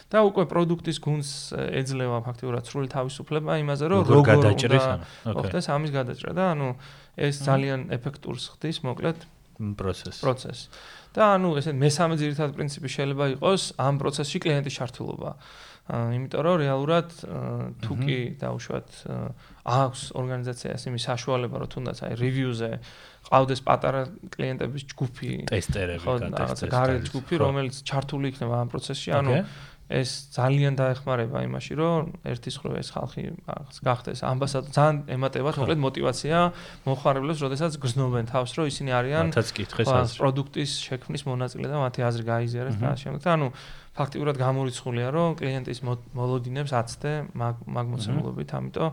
და 0.09 0.17
უკვე 0.25 0.43
პროდუქტის 0.49 0.97
გუნდს 0.97 1.31
ეძლევა 1.53 2.17
ფაქტიურად 2.25 2.63
სრული 2.65 2.89
თავისუფლება 2.89 3.61
იმაზე, 3.61 3.85
რომ 3.93 4.01
როგორ 4.07 4.25
გადაჭრის, 4.33 4.85
ხოხდეს 5.29 5.65
ამის 5.77 5.91
გადაჭრა 5.93 6.31
და 6.33 6.43
ანუ 6.57 6.69
ეს 7.17 7.35
ძალიან 7.45 7.93
ეფექტურს 7.93 8.57
ხდის, 8.57 8.81
მოკლედ 8.81 9.29
პროცესს. 9.57 10.21
პროცესს. 10.21 10.69
და 11.15 11.23
ანუ 11.37 11.49
ესე 11.61 11.71
მესამე 11.77 12.15
ძირითადი 12.21 12.53
პრინციპი 12.57 12.89
შეიძლება 12.95 13.25
იყოს 13.37 13.61
ამ 13.77 13.95
პროცესში 14.01 14.37
კლიენტის 14.43 14.77
ჩართულობა. 14.79 15.31
იმიტომ 15.87 16.41
რომ 16.43 16.55
რეალურად 16.59 17.07
თუ 17.79 17.93
კი 17.95 18.17
დაუშვათ 18.43 18.89
აქვს 19.71 20.01
ორგანიზაციას 20.19 20.83
იმის 20.91 21.03
საშუალება 21.07 21.55
რომ 21.63 21.69
თუნდაც 21.71 21.97
აი 22.03 22.13
რევიუზე 22.19 22.71
ყავდეს 23.31 23.61
პატარა 23.63 24.01
კლიენტების 24.35 24.83
ჯგუფი 24.91 25.31
ტესტერები 25.47 26.03
ხო 26.03 26.13
რაღაცა 26.27 26.67
გარე 26.75 26.95
ჯგუფი 27.07 27.33
რომელიც 27.39 27.75
ჩართული 27.87 28.25
იქნება 28.35 28.55
ამ 28.67 28.67
პროცესში 28.67 29.09
ანუ 29.15 29.33
ეს 29.87 30.35
ძალიან 30.35 30.75
დაეხმარება 30.75 31.47
იმაში, 31.47 31.73
რომ 31.79 32.11
ერთის 32.27 32.55
ხრო 32.59 32.75
ეს 32.75 32.91
ხალხი 32.91 33.23
გახდეს 33.87 34.19
ამბასადორი. 34.27 34.75
ძალიან 34.75 34.95
ემატებათ 35.15 35.55
მოკლედ 35.63 35.79
мотивация 35.79 36.51
მოხარებლებს, 36.83 37.39
როდესაც 37.39 37.71
გრძნობენ 37.79 38.25
თავს, 38.27 38.51
რომ 38.59 38.65
ისინი 38.67 38.91
არიან 38.99 39.25
მათაც 39.31 39.47
კითხეს 39.55 39.87
აზრი. 39.87 40.19
პროდუქტის 40.19 40.71
შექმნის 40.91 41.23
მონაწილე 41.23 41.67
და 41.71 41.77
მათი 41.87 41.99
აზრი 42.03 42.23
გაიზიარეს 42.27 42.75
და 42.83 42.89
შემდეგ. 42.99 43.21
ანუ 43.31 43.47
ფაქტიურად 43.95 44.35
გამორიცხულია, 44.35 45.07
რომ 45.15 45.29
კლიენტის 45.39 45.79
მოლოდინებს 45.87 46.71
აცდე 46.75 47.11
მაგ 47.39 47.85
მოცემულობით, 47.95 48.49
ამიტომ 48.59 48.91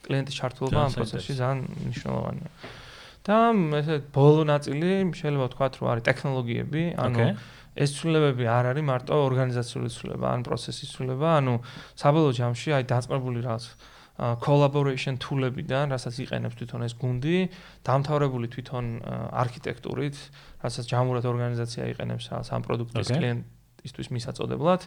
კლიენტის 0.00 0.34
ჩართულობა 0.40 0.80
ამ 0.88 0.92
პროცესში 0.96 1.32
ძალიან 1.36 1.58
მნიშვნელოვანია. 1.84 2.50
და 3.20 3.52
ესე 3.76 4.00
ბოლო 4.16 4.48
ნაწილი 4.48 5.12
შეიძლება 5.12 5.44
ვთქვათ, 5.52 5.72
რომ 5.76 5.86
არის 5.92 6.04
ტექნოლოგიები, 6.08 6.82
ანუ 6.96 7.36
ეს 7.76 7.90
ცვლილებები 7.98 8.44
არ 8.50 8.64
არის 8.74 8.84
მარტო 8.90 9.14
ორგანიზაციული 9.30 9.90
ცვლილება, 9.94 10.26
ან 10.34 10.40
პროცესის 10.46 10.88
ცვლილება, 10.96 11.28
ანუ 11.38 11.54
საბოლოო 12.00 12.32
ჯამში 12.40 12.68
აი 12.76 12.84
დაწყებული 12.90 13.38
რაღაც 13.46 13.64
collaboration 14.20 15.16
tool-ებიდან, 15.16 15.94
რასაც 15.96 16.14
იყენებს 16.20 16.58
თვითონ 16.60 16.84
ეს 16.84 16.94
გუნდი, 17.00 17.38
დამთავრებული 17.88 18.46
თვითონ 18.52 18.84
არქიტექტურით, 19.32 20.16
რასაც 20.60 20.84
ჯამურად 20.92 21.24
ორგანიზაცია 21.24 21.88
იყენებს 21.94 22.28
სამ 22.44 22.60
პროდუქტის 22.68 23.16
კლიენტ 23.16 23.59
ისთვის 23.86 24.08
მისაწოდებლად. 24.14 24.80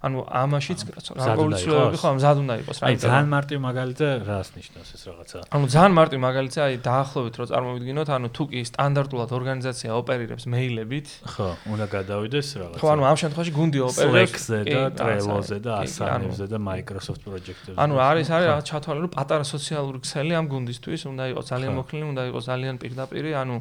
ანუ 0.00 0.18
ამაშიც 0.26 0.80
რეგულაციები 0.90 1.96
ხო 2.00 2.10
მზად 2.16 2.36
უნდა 2.42 2.54
იყოს 2.64 2.76
რა. 2.80 2.84
აი 2.90 2.94
ძალიან 3.04 3.28
მარტივ 3.30 3.58
მაგალითზე 3.68 4.08
რას 4.26 4.48
ნიშნავს 4.56 4.90
ეს 4.96 5.02
რაღაცა? 5.10 5.38
ანუ 5.54 5.64
ძალიან 5.74 5.92
მარტივ 6.00 6.18
მაგალითზე 6.26 6.60
აი 6.66 6.74
დაახლოებით 6.90 7.34
რო 7.40 7.44
წარმოვიდგინოთ, 7.50 8.08
ანუ 8.16 8.28
თუ 8.36 8.42
კი 8.50 8.60
სტანდარტულად 8.70 9.30
ორგანიზაცია 9.38 9.90
ოპერირებს 10.00 10.44
მეილებით, 10.50 11.06
ხო, 11.34 11.48
უნდა 11.72 11.86
გადავიდეს 11.94 12.48
რაღაცა. 12.60 12.80
ხო, 12.80 12.86
ანუ 12.90 13.02
ამ 13.10 13.16
შემთხვევაში 13.20 13.52
გუნდი 13.60 13.78
ოპერირებს 13.90 14.18
Slack-ზე 14.30 14.58
და 14.66 14.80
Trello-ზე 14.98 15.58
და 15.60 15.72
Asana-ზე 15.84 16.46
და 16.50 16.58
Microsoft 16.58 17.20
Project-ზე. 17.28 17.70
ანუ 17.76 17.94
არის 18.00 18.28
არის 18.30 18.46
რაღაც 18.50 18.64
ჩათვალე 18.70 19.00
რომ 19.04 19.12
პატარა 19.14 19.44
სოციალური 19.44 19.98
ქსელი 20.04 20.32
ამ 20.38 20.46
გუნდისთვის 20.52 21.02
უნდა 21.10 21.24
იყოს 21.32 21.46
ძალიან 21.52 21.72
მოქნილი, 21.80 22.04
უნდა 22.12 22.22
იყოს 22.30 22.44
ძალიან 22.50 22.76
პირდაპირი, 22.82 23.30
ანუ 23.42 23.56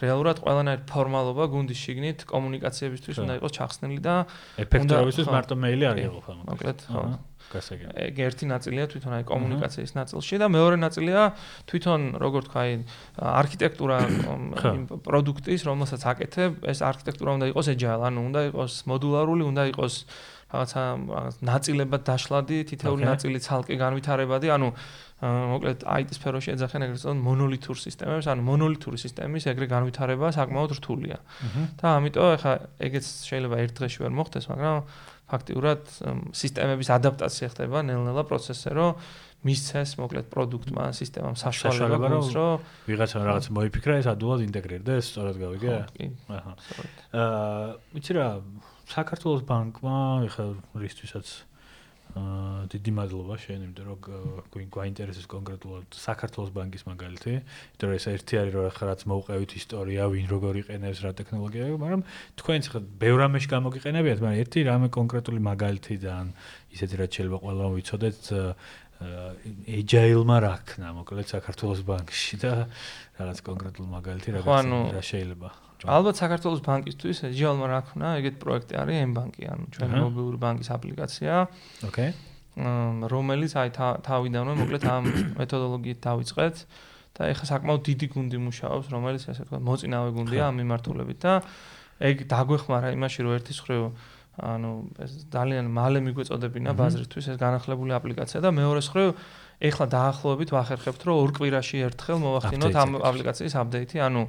რეალურად 0.00 0.36
ყველანაირ 0.44 0.80
ფორმალობა 0.90 1.44
გუნდის 1.54 1.80
შიგნით 1.84 2.18
კომუნიკაციებისთვის 2.30 3.16
უნდა 3.24 3.34
იყოს 3.40 3.52
ჩახსნილი 3.56 3.98
და 4.04 4.14
ეფექტურობისთვის 4.64 5.26
მარტო 5.34 5.54
მეილი 5.64 5.84
არ 5.90 5.98
იყოფა 6.04 6.32
მოკლედ. 6.50 6.78
ხო. 6.90 7.02
გასაგები. 7.50 7.92
ეგ 7.98 8.14
ერთი 8.30 8.44
ნაწილია 8.46 8.84
თვითონ 8.92 9.12
აი 9.16 9.24
კომუნიკაციის 9.26 9.92
ნაწილში 9.98 10.36
და 10.38 10.46
მეორე 10.54 10.76
ნაწილია 10.86 11.22
თვითონ 11.66 12.00
როგორ 12.22 12.42
თქვა 12.46 12.60
აი 12.62 12.72
არქიტექტურა 13.42 13.96
იმ 14.70 14.82
პროდუქტის 15.02 15.60
რომელსაც 15.66 16.02
აკეთებ 16.14 16.52
ეს 16.70 16.78
არქიტექტურა 16.90 17.30
უნდა 17.40 17.46
იყოს 17.50 17.66
agile 17.74 18.02
ანუ 18.06 18.20
უნდა 18.30 18.40
იყოს 18.54 18.72
მოდულარული 18.86 19.42
უნდა 19.50 19.62
იყოს 19.74 19.94
რაღაცა 20.50 20.82
ნაწილებად 21.46 22.02
დაშლადი 22.10 22.58
თითეული 22.70 23.06
ნაწილი 23.06 23.38
ცალკე 23.38 23.74
განვითარებადი 23.78 24.48
ანუ 24.50 24.68
მოკლედ 25.20 25.84
IT 25.84 26.16
სფეროში 26.16 26.54
ეძახენ 26.56 26.84
ეგრეთ 26.86 27.00
წოდებული 27.04 27.24
მონოლითურ 27.28 27.76
სისტემებს, 27.76 28.28
ანუ 28.32 28.42
მონოლითური 28.46 28.96
სისტემის 28.96 29.46
ეგრე 29.52 29.66
განვითარება 29.68 30.32
საკმაოდ 30.32 30.70
რთულია. 30.80 31.18
და 31.76 31.86
ამიტომ 32.00 32.28
ეხა 32.40 32.52
ეგეც 32.88 33.04
შეიძლება 33.28 33.56
ერთ 33.60 33.72
დღეში 33.76 33.98
ვერ 34.00 34.12
მოხდეს, 34.16 34.44
მაგრამ 34.48 34.76
ფაქტიურად 35.30 35.82
სისტემების 36.34 36.88
ადაპტაცია 36.96 37.46
ხდება 37.52 37.78
ნელ-ნელა 37.84 38.24
პროცესზე, 38.26 38.70
რომ 38.74 38.90
მისცეს 39.40 39.96
მოკლედ 40.00 40.26
პროდუქტმა, 40.32 40.84
სისტემამ 40.96 41.36
საშუალება 41.36 42.08
გულს, 42.12 42.32
რომ 42.36 42.64
ვიღაცა 42.88 43.18
რაღაც 43.24 43.46
მოიფიქრა, 43.56 43.94
ეს 44.00 44.08
ადულად 44.12 44.40
ინტეგრირდეს, 44.44 45.04
სწორად 45.08 45.36
გავიგე? 45.40 45.70
აჰა. 46.28 46.52
აა, 47.16 47.68
ვიცი 47.96 48.12
რა, 48.20 48.26
საქართველოს 48.90 49.46
ბანკმა 49.46 49.96
ეხა 50.26 50.46
რისთვისაც 50.82 51.26
აა 52.10 52.66
დიდი 52.70 52.92
მადლობა 52.96 53.36
შენ 53.38 53.60
იმიტომ 53.70 53.86
რომ 53.86 54.66
გვაინტერესებს 54.74 55.28
კონკრეტულად 55.30 55.94
საქართველოს 55.94 56.50
ბანკის 56.56 56.82
მაგალითი, 56.88 57.34
იმიტომ 57.38 57.86
რომ 57.86 57.94
ეს 57.94 58.06
ერთი 58.10 58.34
არის 58.40 58.52
რომ 58.56 58.66
ახლა 58.70 58.84
რაც 58.90 59.00
მოუყევით 59.12 59.52
ისტორია, 59.60 60.08
ვინ 60.10 60.26
როგორ 60.34 60.58
იყენებს 60.62 61.02
რა 61.06 61.12
ტექნოლოგია, 61.22 61.70
მაგრამ 61.78 62.02
თქვენც 62.42 62.64
ხა 62.74 62.80
ბევრ 62.98 63.20
ამაში 63.30 63.48
გამოგიყენებიათ, 63.54 64.18
მაგრამ 64.26 64.42
ერთი 64.42 64.58
რამე 64.66 64.88
კონკრეტული 64.90 65.40
მაგალითი 65.50 65.94
და 66.02 66.14
ისეთი 66.74 66.94
რაც 66.98 67.10
შეიძლება 67.14 67.38
ყველა 67.46 67.64
ვიცოდეთ 67.78 68.20
agile-მა 69.80 70.36
რა 70.44 70.54
ქნა, 70.66 70.88
მოკლედ 70.98 71.26
საქართველოს 71.30 71.80
ბანკში 71.86 72.36
და 72.42 72.52
რაღაც 73.22 73.38
კონკრეტულ 73.46 73.86
მაგალითი 73.86 74.28
რა 74.34 74.40
რა 74.98 75.00
შეიძლება 75.00 75.69
ალბათ 75.88 76.20
საქართველოს 76.20 76.60
ბანკისთვის 76.66 77.22
ეჯალმა 77.30 77.66
რა 77.70 77.80
ქნა, 77.88 78.08
ეგეთ 78.20 78.36
პროექტი 78.42 78.74
არის 78.80 78.96
M-ბანკი, 79.06 79.42
ანუ 79.48 79.64
ჩვენი 79.72 79.94
მობილური 80.04 80.38
ბანკის 80.40 80.68
აპლიკაცია. 80.76 81.32
ოკეი. 81.88 82.10
რომელიც 83.08 83.52
აი 83.56 83.68
თავიდანვე 84.04 84.54
მოკლედ 84.60 84.84
ამ 84.84 85.04
მეთოდოლოგიით 85.40 86.00
დავიწყეთ 86.04 86.56
და 87.16 87.22
ეხლა 87.32 87.46
საკმაოდ 87.48 87.82
დიდი 87.88 88.06
გუნდი 88.12 88.38
მუშაობს, 88.44 88.86
რომელიც 88.92 89.22
ასე 89.30 89.42
ვთქვათ, 89.46 89.62
მოწინავე 89.64 90.10
გუნდია 90.18 90.44
ამ 90.50 90.54
მიმართულებით 90.60 91.18
და 91.24 91.32
ეგ 92.00 92.16
დაგვეხმარა 92.28 92.88
იმაში, 92.96 93.18
რომ 93.24 93.32
ერთის 93.40 93.58
ხრივ 93.64 93.82
ანუ 94.40 94.70
ეს 95.04 95.12
ძალიან 95.28 95.68
მალე 95.68 96.00
მიგვეწოდებინა 96.06 96.72
ბაზრისთვის 96.78 97.26
ეს 97.34 97.36
განახლებული 97.40 97.92
აპლიკაცია 97.92 98.40
და 98.40 98.50
მეორეს 98.56 98.88
ხრივ 98.92 99.08
ეხლა 99.60 99.86
დაახლოებით 99.92 100.50
ვახერხებთ, 100.56 101.02
რომ 101.04 101.16
ორ 101.20 101.32
კვირაში 101.36 101.82
ერთხელ 101.84 102.18
მოვახდინოთ 102.24 102.76
ამ 102.80 102.96
აპლიკაციის 103.04 103.54
აპდეიტი, 103.60 104.00
ანუ 104.08 104.22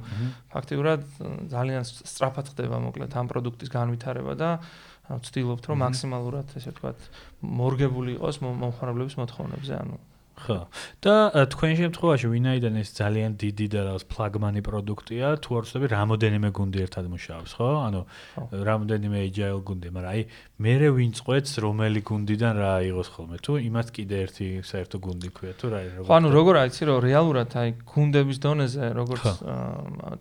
ფაქტიურად 0.52 1.00
ძალიან 1.48 1.84
სწრაფად 1.88 2.52
ხდება 2.52 2.76
მოკლედ 2.84 3.16
ამ 3.16 3.26
პროდუქტის 3.32 3.72
განვითარება 3.72 4.32
და 4.36 4.50
ვცდილობთ, 5.08 5.64
რომ 5.72 5.82
მაქსიმალურად 5.88 6.52
ესე 6.60 6.72
ვთქვათ, 6.76 7.00
მორგებული 7.42 8.16
იყოს 8.20 8.44
მომხმარებლების 8.44 9.16
მოთხოვნებზე, 9.18 9.72
ანუ 9.80 9.96
ხო. 10.36 10.58
და 11.04 11.14
თქვენ 11.52 11.72
შემთხვევაში 11.80 12.26
ვინაიდან 12.32 12.74
ეს 12.82 12.88
ძალიან 12.96 13.30
დიდი 13.36 13.66
და 13.72 13.80
რაღაც 13.88 14.04
ფლაგმანი 14.08 14.60
პროდუქტია, 14.64 15.26
თუ 15.44 15.50
არ 15.58 15.64
ვცდები, 15.68 15.86
რამოდენიმე 15.92 16.48
გუნდი 16.56 16.78
ერთად 16.86 17.04
მუშაობს, 17.12 17.50
ხო? 17.58 17.70
ანუ 17.86 18.00
რამოდენიმე 18.68 19.18
agile 19.28 19.60
გუნდი, 19.62 19.88
მაგრამ 19.92 20.10
აი 20.12 20.22
მე 20.62 20.74
ვინ 20.96 21.10
წყვეთს 21.18 21.52
რომელი 21.62 22.00
გუნდიდან 22.06 22.52
რა 22.56 22.70
აიღოს 22.80 23.08
ხოლმე? 23.12 23.36
თუ 23.42 23.52
იმას 23.68 23.88
კიდე 23.92 24.16
ერთი 24.24 24.46
საერთო 24.62 24.96
გუნდი 25.02 25.28
ქვია, 25.36 25.52
თუ 25.58 25.66
რა 25.68 25.78
როგორ 26.00 26.06
ხო, 26.06 26.12
ანუ 26.16 26.28
როგორ 26.32 26.54
აიცი, 26.62 26.82
რომ 26.88 26.96
რეალურად 27.02 27.50
აი 27.52 27.68
გუნდების 27.92 28.38
დონეზე 28.42 28.84
როგორც 28.96 29.24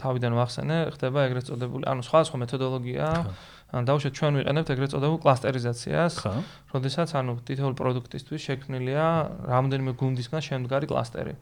თავიდან 0.02 0.32
ვახსენე, 0.38 0.78
ხდება 0.98 1.20
ეგრეთ 1.30 1.46
წოდებული, 1.50 1.84
ანუ 1.88 2.02
სხვა 2.04 2.20
სხვა 2.28 2.38
მეთოდოლოგია. 2.42 3.08
ან 3.12 3.61
დავუშვათ 3.72 4.14
ჩვენ 4.20 4.34
ვიყენებთ 4.42 4.70
ეგრეთ 4.76 4.92
წოდებულ 4.92 5.20
კლასტერიზაციას. 5.24 6.14
ხო. 6.20 6.34
როდესაც 6.76 7.10
ანუ 7.16 7.32
თითოეულ 7.48 7.76
პროდუქტისთვის 7.80 8.42
შექმნილია 8.52 9.06
რამდენიმე 9.48 9.92
გუნდისგან 9.96 10.42
შემდგარი 10.44 10.86
კლასტერი. 10.92 11.36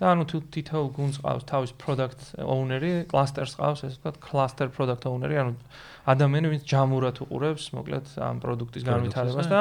და 0.00 0.04
ანუ 0.16 0.22
თუ 0.24 0.36
თითოეულ 0.56 0.88
გუნდს 0.96 1.18
ყავს 1.20 1.44
თავის 1.44 1.72
product 1.76 2.20
owner-ი, 2.40 2.92
კლასტერს 3.12 3.60
ყავს 3.60 3.84
ესე 3.84 3.96
ვთქვათ 4.00 4.16
cluster 4.24 4.66
product 4.72 5.04
owner-ი, 5.04 5.36
ანუ 5.36 5.52
ადამიანი 6.06 6.48
ვინც 6.54 6.64
ჯამურად 6.70 7.18
უყურებს 7.26 7.64
მოკლედ 7.74 8.06
ამ 8.22 8.38
პროდუქტის 8.38 8.84
განვითარებას 8.86 9.48
და 9.50 9.60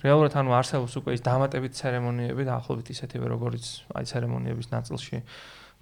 რეალურად 0.00 0.34
ანუ 0.40 0.50
არსებობს 0.56 0.94
უკვე 0.98 1.16
ის 1.20 1.22
დამატებით 1.22 1.76
ცერემონიები 1.76 2.42
და 2.48 2.56
ახლობით 2.56 2.88
ისეთივე 2.96 3.26
როგორც 3.36 3.64
აი 3.92 4.04
ცერემონიების 4.08 4.68
ნაწილში 4.72 5.20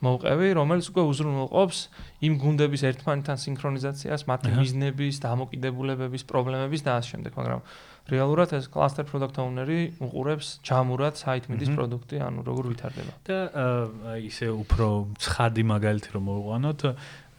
მოვყევი, 0.00 0.48
რომელიც 0.56 0.86
უკვე 0.90 1.02
უზრუნველყოფს 1.12 1.78
იმ 2.24 2.34
გუნდების 2.40 2.82
ერთმანეთთან 2.88 3.36
სინქრონიზაციას, 3.44 4.24
მათი 4.30 4.50
მიზნების, 4.56 5.14
დამოკიდებულებების, 5.20 6.22
პრობლემების 6.24 6.80
და 6.86 6.90
ასე 6.96 7.08
შემდეგ, 7.12 7.32
მაგრამ 7.36 7.60
რეალურად 8.10 8.50
ეს 8.56 8.66
cluster 8.72 9.04
product 9.04 9.36
owner-ი 9.38 9.80
უყურებს 10.00 10.64
ჯამურად 10.64 11.14
site-მის 11.20 11.70
პროდუქტი, 11.76 12.16
ანუ 12.26 12.40
როგორ 12.48 12.64
ვითარდება. 12.72 13.12
და 13.28 13.38
ისე 14.24 14.48
უფრო 14.50 14.86
ცხადი 15.20 15.62
მაგალითი 15.68 16.10
რომ 16.16 16.24
მოვყვანოთ, 16.30 16.80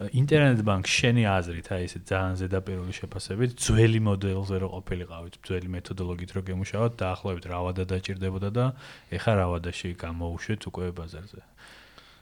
ინტერნეტ 0.02 0.62
ბანკ 0.66 0.86
შენი 0.90 1.24
აზრით, 1.30 1.68
აი 1.78 1.82
ესე 1.86 2.00
ძალიან 2.10 2.36
ზედაპირული 2.42 2.94
შეფასებით, 2.98 3.50
ძველი 3.62 4.00
მოდელზე 4.02 4.56
რო 4.64 4.70
ყოფილიყავით, 4.74 5.34
ძველი 5.46 5.70
მეთოდოლოგიით 5.78 6.32
რო 6.34 6.42
გემუშავოთ, 6.50 6.94
დაახლოებით 6.98 7.46
რა 7.46 7.60
ვადა 7.62 7.84
დაჭirdებოდა 7.86 8.50
და 8.50 8.66
ეხა 9.14 9.34
რა 9.38 9.46
ვადაში 9.54 9.90
გამოუშვეთ 10.02 10.62
უკვე 10.72 10.90
ბაზარზე. 10.98 11.51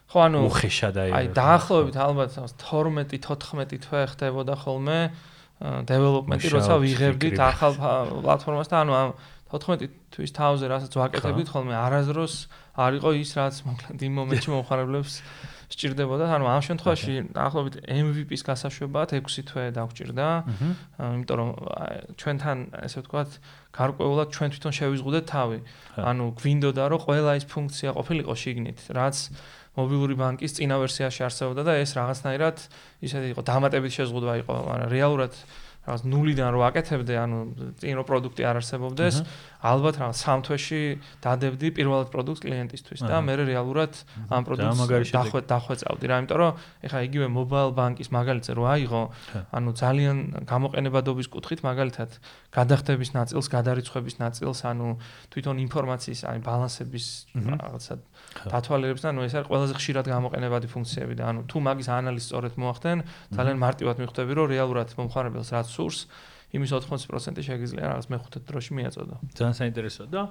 ხო 0.10 0.20
ანუ 0.26 0.40
უხეშად 0.50 0.96
აი 1.06 1.12
აი 1.14 1.28
დაახლოებით 1.38 1.98
ალბათ 2.02 2.38
12 2.58 3.20
14 3.22 3.82
თვე 3.86 4.02
ხდებოდა 4.14 4.56
ხოლმე 4.64 5.00
დეველოპმენტი 5.60 6.50
როცა 6.56 6.76
ვიღებდით 6.82 7.38
ახალ 7.38 7.74
პლატფორმას 7.78 8.72
და 8.74 8.82
ანუ 8.82 8.94
ამ 8.98 9.12
14 9.54 9.94
თვის 10.14 10.32
თავზე 10.34 10.66
რასაც 10.70 10.94
ვაკეთებდით 10.98 11.54
ხოლმე 11.54 11.76
არაზროს 11.78 12.34
არ 12.80 12.98
იყო 13.02 13.10
ის 13.22 13.30
რაც 13.38 13.56
მოკლედ 13.70 14.02
იმ 14.10 14.14
მომენტში 14.18 14.50
მომხარებლებს 14.56 15.14
სჭირდებოდა 15.70 16.26
ანუ 16.34 16.46
ამ 16.50 16.62
შემთხვევაში 16.66 17.14
დაახლოებით 17.38 17.76
MVP-ს 17.94 18.42
გასაშვებად 18.48 19.14
6 19.14 19.46
თვე 19.46 19.64
დაგვჭირდა 19.78 20.28
იმიტომ 20.98 21.38
რომ 21.38 21.50
ჩვენთან 22.18 22.58
ესე 22.90 23.04
ვთქვათ 23.06 23.30
გარკვეულად 23.78 24.34
ჩვენ 24.34 24.50
თვითონ 24.56 24.74
შევიზღუდეთ 24.80 25.26
თავი. 25.30 25.58
ანუ 26.02 26.26
გვინდოდა 26.42 26.84
რომ 26.90 27.00
ყველა 27.06 27.32
ის 27.38 27.46
ფუნქცია 27.54 27.90
ყოფილიყო 27.94 28.34
შიგნით 28.34 28.80
რაც 28.98 29.18
მობილური 29.80 30.16
ბანკის 30.20 30.56
წინა 30.60 30.78
ვერსიაში 30.84 31.26
არსებობდა 31.28 31.64
და 31.66 31.74
ეს 31.80 31.96
რაღაცნაირად 31.98 32.58
ისეთი 33.08 33.34
იყო 33.34 33.42
დამატებით 33.48 33.96
შეზღუდვა 34.00 34.34
იყო, 34.44 34.54
მაგრამ 34.70 34.94
რეალურად 34.94 35.34
რაღაც 35.90 36.02
ნულიდან 36.06 36.50
რო 36.54 36.62
აკეთებდე, 36.70 37.14
ანუ 37.18 37.38
წინ 37.82 37.94
რო 37.98 38.04
პროდუქტი 38.06 38.44
არ 38.46 38.62
არსებობდეს, 38.62 39.16
ალბათ 39.60 39.96
რა 40.00 40.08
სამ 40.16 40.40
თვეში 40.46 40.84
დადებდი 41.20 41.68
პირველად 41.76 42.08
პროდუქტს 42.14 42.44
კლიენტისთვის 42.46 43.02
და 43.10 43.18
მე 43.20 43.34
რეალურად 43.44 43.92
ამ 44.32 44.44
პროდუქტს 44.48 45.12
დახვე 45.12 45.40
დახვეწავდი 45.52 46.06
რა 46.08 46.16
იმიტომ 46.24 46.40
რომ 46.40 46.52
ეხლა 46.88 47.00
იგივე 47.10 47.28
mobile 47.28 47.72
bank-ის 47.76 48.08
მაგალითზე 48.08 48.52
რო 48.56 48.64
აიღო 48.72 49.04
ანუ 49.52 49.70
ძალიან 49.76 50.18
გამოყენებადობის 50.48 51.28
კუთხით 51.28 51.60
მაგალითად 51.68 52.10
გადახდების 52.56 53.10
ნაწილს, 53.14 53.48
გადარიცხვების 53.52 54.16
ნაწილს, 54.24 54.60
ანუ 54.64 54.88
თვითონ 55.34 55.56
ინფორმაციის, 55.68 56.22
აი 56.30 56.40
ბალანსების 56.40 57.06
რაღაცა 57.36 57.94
დათვალიერებს 58.50 59.02
და 59.04 59.08
ანუ 59.12 59.22
ეს 59.28 59.34
არის 59.38 59.48
ყველაზე 59.50 59.74
ხშირად 59.80 60.06
გამოყენებადი 60.10 60.68
ფუნქციები 60.74 61.14
და 61.20 61.24
ანუ 61.30 61.42
თუ 61.50 61.58
მაგის 61.68 61.90
ანალიზს 61.94 62.28
სწორედ 62.30 62.54
მოახდენ, 62.58 62.98
ძალიან 63.36 63.58
მარტივად 63.60 63.96
მიხვდები 64.02 64.32
რომ 64.40 64.46
რეალურად 64.54 64.90
მომხმარებელს 64.98 65.50
რაც 65.54 65.68
პასურს 65.80 66.08
იმის 66.50 66.72
80% 66.76 67.44
შეგიძლია 67.46 67.84
რაღაც 67.88 68.06
მეხუთე 68.10 68.40
დროში 68.50 68.72
მიაწოდო. 68.80 69.16
ძალიან 69.38 69.56
საინტერესოა 69.60 70.08
და 70.10 70.22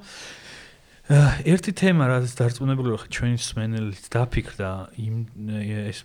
ერთი 1.48 1.72
თემა 1.72 2.04
რაც 2.10 2.34
დარწმუნებული 2.36 2.90
ვარ 2.92 3.08
ჩვენი 3.08 3.38
სმენელიც 3.40 4.04
დაფიქრდა 4.12 4.70
იმ 5.00 5.14
ეს 5.88 6.04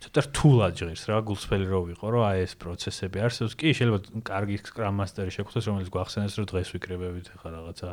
ცოტა 0.00 0.20
რთულად 0.24 0.72
ჟღერს 0.80 1.02
რა 1.12 1.16
გულსფელი 1.28 1.66
რო 1.68 1.80
ვიყო 1.92 2.06
რომ 2.08 2.22
აი 2.24 2.38
ეს 2.48 2.52
პროცესები 2.56 3.20
არსებობს. 3.20 3.54
კი 3.60 3.68
შეიძლება 3.76 3.98
კარგი 4.24 4.56
სკრამ 4.64 4.94
მასტერი 4.96 5.30
შეგვხვდეს 5.36 5.64
რომელიც 5.68 5.88
გვახსენებს 5.92 6.34
რომ 6.40 6.46
დღეს 6.48 6.68
ვიკრებებით 6.72 7.26
ხა 7.36 7.48
რაღაცა 7.52 7.88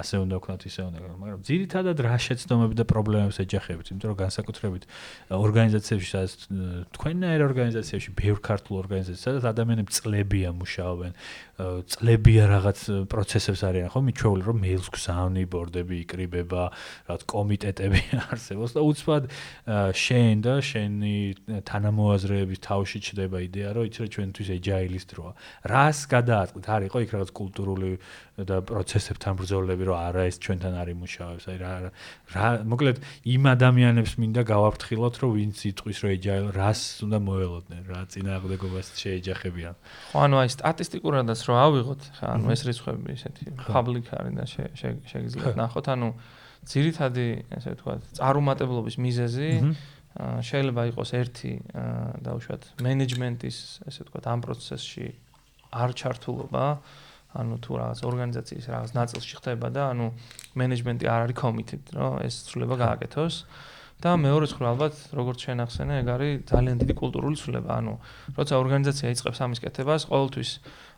ასე 0.00 0.14
უნდა 0.24 0.34
ვქნათ 0.40 0.62
ისე 0.64 0.80
უნდა 0.88 0.98
მაგრამ 1.20 1.40
ძირითადად 1.44 1.96
რა 2.00 2.16
შეცდომები 2.16 2.74
და 2.80 2.84
პრობლემებს 2.88 3.36
ეჯახებით 3.44 3.86
იმიტომ 3.92 4.08
რომ 4.08 4.18
განსაკუთრებით 4.24 4.84
ორგანიზაციებში 5.36 6.10
სადაც 6.16 6.32
თქვენნაირ 6.96 7.40
ორგანიზაციაში 7.44 8.10
ბევრ 8.16 8.38
ქართულ 8.40 8.74
ორგანიზაციებში 8.80 9.24
სადაც 9.28 9.44
ადამიანები 9.52 9.90
წლებია 10.00 10.48
მუშაობენ 10.56 11.12
წლებია 11.60 12.44
რაღაც 12.56 12.78
პროცესებს 13.12 13.60
არიან 13.68 13.88
ხო 13.92 14.00
მიჩვეული 14.08 14.42
რომ 14.48 14.58
მეილს 14.64 14.88
გზავნი 14.96 15.44
ბორდები 15.52 15.96
იკრიბება 16.08 16.62
რაღაც 17.04 17.22
კომიტეტები 17.28 18.00
არსებობს 18.32 18.72
და 18.76 18.80
უცბად 18.80 19.24
შენ 19.92 20.34
და 20.40 20.54
შენი 20.64 21.16
თანამოაზრეების 21.66 22.58
თავში 22.64 22.98
ჩდება 23.06 23.38
იდეა 23.46 23.70
რომ 23.76 23.84
იცი 23.90 23.98
რომ 24.00 24.10
ჩვენთვის 24.14 24.48
ეჯაილის 24.56 25.04
დროა. 25.10 25.32
რას 25.66 25.98
გადააწყდით? 26.14 26.66
არ 26.70 26.82
იყო 26.88 26.98
იქ 27.04 27.10
რაღაც 27.14 27.30
კულტურული 27.34 27.90
და 28.40 28.56
პროცესებთან 28.64 29.32
ბრძოლები 29.40 29.84
რომ 29.90 29.96
არა 30.00 30.22
ეს 30.30 30.36
ჩვენთან 30.40 30.74
არის 30.80 30.96
მუშაობს 31.02 31.44
აი 31.50 31.56
რა 31.60 31.72
რა 32.34 32.46
მოკლედ 32.70 32.96
იმ 33.34 33.42
ადამიანებს 33.54 34.12
მინდა 34.20 34.42
გავაფრთხილოთ 34.48 35.14
რომ 35.20 35.30
ვინც 35.36 35.56
იტყვის 35.70 35.98
რომ 36.00 36.10
ეჯაილ 36.16 36.46
რას 36.56 36.80
უნდა 37.04 37.18
მოელოდნენ 37.20 37.82
რა 37.90 38.00
წინააღმდეგობას 38.12 38.86
შეეჯახებიან. 39.00 39.74
ხო 40.14 40.18
ანუ 40.24 40.36
აი 40.40 40.48
სტატისტიკურადაც 40.56 41.40
რო 41.48 41.54
ავიღოთ 41.66 42.00
ხა 42.16 42.26
ანუ 42.36 42.46
ეს 42.54 42.62
რიცხვები 42.68 43.08
ესეთი 43.16 43.44
პაბლიკ 43.70 44.06
არის 44.14 44.34
და 44.38 44.44
შეგიძლიათ 45.10 45.56
ნახოთ 45.60 45.86
ანუ 45.94 46.08
ძირითადი 46.68 47.26
ესე 47.56 47.72
ვთქვათ 47.72 48.00
წარუმატებლობის 48.20 48.96
მიზეზი 49.00 49.50
შეიძლება 50.18 50.82
იყოს 50.90 51.10
ერთი 51.14 51.52
დაუშვათ 52.26 52.62
მენეჯმენტის 52.82 53.58
ესე 53.86 54.00
ვთქვათ 54.04 54.24
ამ 54.26 54.40
პროცესში 54.42 55.06
არ 55.70 55.90
ჩართულობა. 55.94 56.64
ანუ 57.30 57.56
თუ 57.62 57.72
რაღაც 57.78 57.98
ორგანიზაციის 58.10 58.64
რაღაც 58.74 58.90
ნაწილში 58.90 59.34
ხდება 59.38 59.68
და 59.70 59.82
ანუ 59.94 60.06
მენეჯმენტი 60.58 61.06
არ 61.06 61.20
არის 61.30 61.36
კომიტედ 61.38 61.82
რომ 61.94 62.14
ეს 62.26 62.34
ცვლილება 62.50 62.76
გააკეთოს 62.82 63.34
და 64.00 64.10
მეორე 64.16 64.46
ცხრა 64.50 64.66
ალბათ 64.72 64.94
როგორც 65.12 65.38
შენახსენე 65.46 65.94
ეგ 66.00 66.08
არის 66.14 66.32
ძალიან 66.50 66.76
დიდი 66.82 66.94
კულტურული 67.00 67.36
ცვლილება 67.40 67.70
ანუ 67.80 67.94
როცა 68.38 68.54
ორგანიზაცია 68.60 69.06
იწყებს 69.14 69.40
ამის 69.44 69.60
კეთებას 69.64 70.02
ყოველთვის 70.08 70.50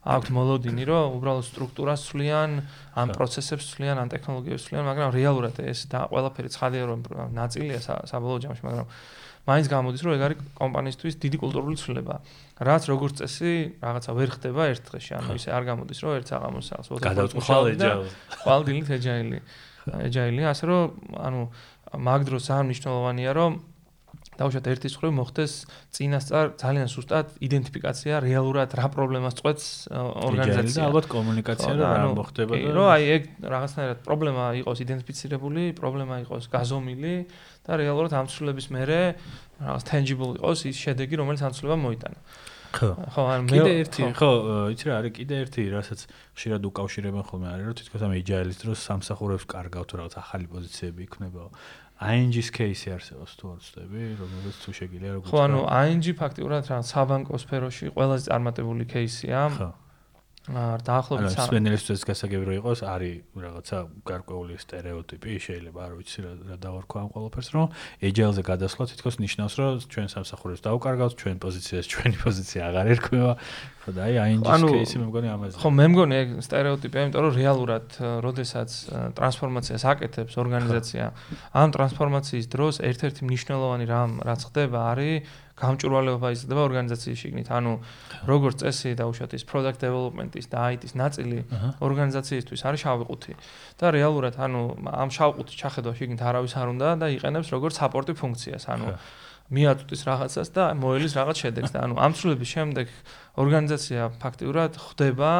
აქვთ 0.03 0.29
მოლოდინი 0.35 0.85
რომ 0.91 1.17
უბრალოდ 1.19 1.47
სტრუქტურას 1.47 2.01
ცვლიან 2.11 2.51
ამ 2.99 3.09
პროცესებს 3.15 3.65
ცვლიან 3.75 3.97
ამ 4.03 4.09
ტექნოლოგიებს 4.15 4.63
ცვლიან 4.67 4.85
მაგრამ 4.91 5.11
რეალურად 5.15 5.57
ეს 5.63 5.87
და 5.91 6.07
ყველაფერი 6.11 6.49
ცხადია 6.55 6.85
რომ 6.91 7.01
ნაწილია 7.39 7.79
საბოლოო 8.11 8.39
ჯამში 8.43 8.63
მაგრამ 8.67 8.87
მაინც 9.43 9.67
გამოდის 9.71 10.03
რომ 10.07 10.13
ეგ 10.15 10.23
არის 10.23 10.39
კომპანიისთვის 10.55 11.15
დიდი 11.19 11.39
კულტურული 11.43 11.75
ცვლილება. 11.75 12.15
რაც 12.63 12.83
როგორც 12.87 13.15
წესი 13.19 13.53
რაღაცა 13.83 14.11
ვერ 14.15 14.29
ხდება 14.39 14.63
ერთ 14.71 14.83
დღეში 14.87 15.13
ანუ 15.19 15.31
ისე 15.35 15.51
არ 15.51 15.65
გამოდის 15.67 15.99
რომ 15.99 16.13
ერთ 16.23 16.27
საღამოს 16.31 16.67
სახლს 16.71 17.03
გადავწყვეტ 17.03 17.51
ეჯაილი 17.75 18.07
ყალდილით 18.47 18.89
ეჯაილი 18.99 19.39
ეჯაილი 19.83 20.43
ასე 20.47 20.65
რომ 20.71 20.85
ანუ 21.19 21.41
მაგ 21.93 22.21
დროს 22.29 22.43
ძალიან 22.49 22.67
მნიშვნელოვანია 22.71 23.31
რომ 23.37 23.53
დაუშვათ 24.33 24.69
ერთის 24.73 24.95
ხრი 24.97 25.11
მოხდეს 25.13 25.53
წინასწარ 25.93 26.47
ძალიან 26.57 26.89
სუსტად 26.89 27.35
იდენტიფიკაცია 27.47 28.21
რეალურად 28.25 28.73
რა 28.79 28.87
პრობლემას 28.95 29.37
წყვეტს 29.39 29.67
ორგანიზაცია 29.93 30.81
და 30.81 30.87
ალბათ 30.89 31.07
კომუნიკაცია 31.13 31.73
რა 31.77 31.91
მოხდება 32.17 32.53
და 32.57 32.73
რომ 32.73 32.89
აი 32.97 33.11
ეგ 33.17 33.23
რაღაცნაირად 33.55 34.01
პრობლემა 34.09 34.45
იყოს 34.63 34.79
იდენტიფიცირებული, 34.87 35.63
პრობლემა 35.77 36.23
იყოს 36.25 36.49
გაზომილი 36.49 37.15
და 37.69 37.73
რეალურად 37.83 38.17
ამცვლების 38.23 38.67
მერე 38.73 39.01
რაღაც 39.61 39.85
tangible 39.93 40.33
იყოს 40.41 40.65
ის 40.73 40.81
შედეგი 40.81 41.21
რომელიც 41.21 41.45
ამცლება 41.53 41.77
მოიტანა. 41.77 42.21
ხო. 42.73 42.89
ხო, 43.13 43.23
ან 43.29 43.45
მე 43.45 43.53
კიდე 43.53 43.73
ერთი, 43.85 44.03
ხო, 44.17 44.31
იცი 44.73 44.85
რა 44.89 44.95
არის 45.03 45.13
კიდე 45.13 45.35
ერთი, 45.45 45.63
რასაც 45.77 46.01
ხშირად 46.09 46.63
უკავშირებენ 46.73 47.25
ხოლმე 47.29 47.49
არის, 47.53 47.65
რომ 47.69 47.77
თითქოს 47.77 48.03
ამ 48.09 48.13
agile-ის 48.17 48.59
დროს 48.65 48.79
სამსახურებს 48.89 49.45
კარგავთ 49.45 49.91
რაღაც 50.01 50.15
ახალი 50.17 50.47
პოზიციები 50.49 51.01
იქნება. 51.05 51.43
ING-ის 52.03 52.49
кейსი 52.51 52.93
არსებობს 52.97 53.33
თუ 53.39 53.51
არ 53.53 53.59
ვცდები, 53.63 54.03
რომელიც 54.19 54.57
თუ 54.65 54.71
შეგიძლია 54.79 55.11
როგორც 55.17 55.31
ხო, 55.31 55.39
ანუ 55.47 55.61
ING 55.93 56.07
ფაქტიურად 56.19 56.71
რა 56.73 56.79
საბანკო 56.89 57.39
სფეროში 57.43 57.93
ყველაზე 57.95 58.25
წარმატებული 58.27 58.85
кейსია. 58.91 59.41
ხო. 59.55 59.69
დაახლოებით 60.43 61.39
სვენელისთვის 61.39 62.03
გასაგებრო 62.03 62.55
იყოს 62.59 62.81
არის 62.83 63.23
რაღაცა 63.39 63.79
გარკვეული 64.11 64.59
стереოტიპი 64.59 65.39
შეიძლება 65.39 65.81
არ 65.87 65.93
ვიცი 66.03 66.19
რა 66.27 66.57
დავარქვა 66.59 66.99
ამ 66.99 67.11
ყველაფერს 67.15 67.49
რომ 67.55 67.67
ეჯაილზე 68.03 68.43
გადასვლა 68.51 68.83
თითქოს 68.91 69.17
ნიშნავს 69.23 69.55
რომ 69.63 69.71
ჩვენ 69.87 70.09
სამსახურებს 70.11 70.65
დაუკარგავთ 70.67 71.15
ჩვენ 71.23 71.37
პოზიციას 71.47 71.87
ჩვენი 71.87 72.17
პოზიცია 72.27 72.61
აღარ 72.75 72.87
ერქმევა 72.91 73.33
ხო 73.83 73.91
და 73.95 74.03
აი 74.07 74.15
აინჯის 74.23 74.63
кейსი 74.63 74.97
მე 74.99 75.07
მგონი 75.11 75.29
ამაზე. 75.31 75.55
ხო 75.63 75.69
მე 75.75 75.87
მგონი 75.91 76.15
ეგ 76.23 76.29
стереოტიპია 76.47 77.01
იმიტომ 77.03 77.23
რომ 77.23 77.35
რეალურად 77.39 77.87
როდესაც 78.23 78.71
ტრანსფორმაციას 79.19 79.83
აკეთებს 79.91 80.35
ორგანიზაცია 80.43 81.05
ამ 81.55 81.69
ტრანსფორმაციის 81.75 82.47
დროს 82.51 82.75
ერთ-ერთი 82.83 83.21
მნიშვნელოვანი 83.27 83.85
რამ 83.91 84.11
რაც 84.23 84.41
ხდება 84.51 84.79
არის 84.91 85.27
გამჭვირვალეობა 85.57 86.29
იზრდება 86.33 86.63
ორგანიზაციის 86.69 87.19
შიგნით. 87.23 87.49
ანუ 87.53 87.73
როგორც 88.27 88.57
წესი 88.63 88.91
დაუშვათ 89.01 89.33
ის 89.37 89.45
product 89.45 89.79
development-ის 89.85 90.47
და 90.49 90.59
IT-ის 90.77 90.93
ნაწილი 90.97 91.39
ორგანიზაციისთვის 91.81 92.61
არის 92.69 92.81
შავყუთი. 92.85 93.33
და 93.81 93.87
რეალურად 93.93 94.35
ანუ 94.41 94.63
ამ 94.89 95.09
შავყუთის 95.13 95.57
ჩახედვა 95.61 95.93
შიგნით 95.99 96.23
არავის 96.23 96.55
არ 96.57 96.69
უნდა 96.73 96.89
და 97.03 97.07
იყენებს 97.17 97.49
როგორც 97.53 97.75
support-ი 97.81 98.13
ფუნქციას. 98.17 98.65
ანუ 98.73 98.87
მიაწვდის 99.53 100.03
რაღაცას 100.09 100.49
და 100.57 100.65
მოელის 100.81 101.13
რაღაც 101.19 101.37
შედეგს 101.45 101.71
და 101.77 101.79
ანუ 101.85 101.95
ამ 102.01 102.13
ცვლილების 102.17 102.51
შემდეგ 102.57 102.87
ორგანიზაცია 103.37 104.03
ფაქტიურად 104.23 104.73
ხდება 104.81 105.33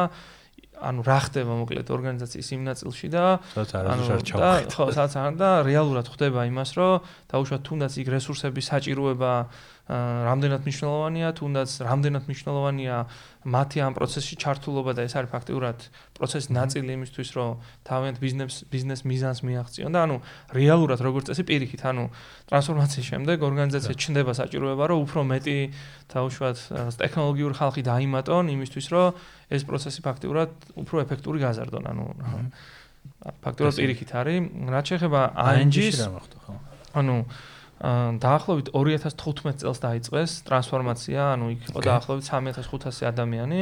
ანუ 0.83 1.01
რა 1.07 1.19
ხდება 1.25 1.53
მოკლედ 1.63 1.87
ორგანიზაციის 1.95 2.47
იმ 2.57 2.61
ნაწილში 2.67 3.07
და 3.13 3.23
ანუ 3.55 4.03
და 4.35 4.49
ხო 4.67 4.85
სადაც 4.91 5.13
არ 5.15 5.33
და 5.39 5.49
რეალურად 5.63 6.07
ხდება 6.11 6.45
იმას 6.51 6.71
რომ 6.77 7.07
დაუშვათ 7.31 7.61
თუნდაც 7.63 7.93
იქ 8.03 8.07
რესურსების 8.13 8.65
საჭიროება 8.73 9.31
რამდენად 9.83 10.63
მნიშვნელოვანია, 10.63 11.29
თუნდაც 11.35 11.69
რამდენად 11.83 12.23
მნიშვნელოვანია 12.23 12.97
მათი 13.43 13.77
ამ 13.83 13.93
პროცესში 13.99 14.35
ჩართულობა 14.39 14.91
და 14.95 15.03
ეს 15.03 15.13
არის 15.19 15.31
ფაქტიურად 15.35 15.77
პროცესის 16.15 16.47
ნაწილი 16.55 16.91
იმისთვის, 16.95 17.29
რომ 17.35 17.49
თავიანთ 17.83 18.17
ბიზნეს 18.23 18.63
ბიზნეს 18.71 19.01
მიზანს 19.03 19.39
მიაღწიონ 19.43 19.91
და 19.91 19.99
ანუ 20.07 20.15
რეალურად 20.55 20.99
როგორც 21.03 21.35
წესი 21.35 21.43
პირიქით, 21.43 21.83
ანუ 21.83 22.03
ტრანსფორმაციის 22.47 23.07
შემდეგ 23.11 23.37
ორგანიზაცია 23.43 23.93
ჩნდება 23.99 24.31
საჭიროება, 24.39 24.83
რომ 24.87 24.99
უფრო 25.03 25.19
მეტი 25.27 25.57
თავშუათ 26.15 26.57
ტექნოლოგიური 27.03 27.55
ხალხი 27.59 27.81
დაიმატონ 27.83 28.45
იმისთვის, 28.55 28.87
რომ 28.87 29.07
ეს 29.51 29.61
პროცესი 29.67 29.99
ფაქტიურად 29.99 30.49
უფრო 30.79 30.95
ეფექტური 31.03 31.43
გაზარდონ, 31.43 31.83
ანუ 31.91 32.05
ფაქტიურად 33.43 33.75
პირიქით 33.83 34.11
არის, 34.15 34.39
რაც 34.71 34.85
შეეხება 34.95 35.21
ING-ს, 35.59 36.07
ანუ 36.95 37.15
დაახლოებით 37.81 38.69
2015 38.71 39.63
წელს 39.63 39.79
დაიწყეს 39.83 40.31
ტრანსფორმაცია, 40.47 41.21
ანუ 41.35 41.45
იქ 41.57 41.61
იყო 41.73 41.79
დაახლოებით 41.83 42.25
3500 42.29 43.07
ადამიანი 43.11 43.61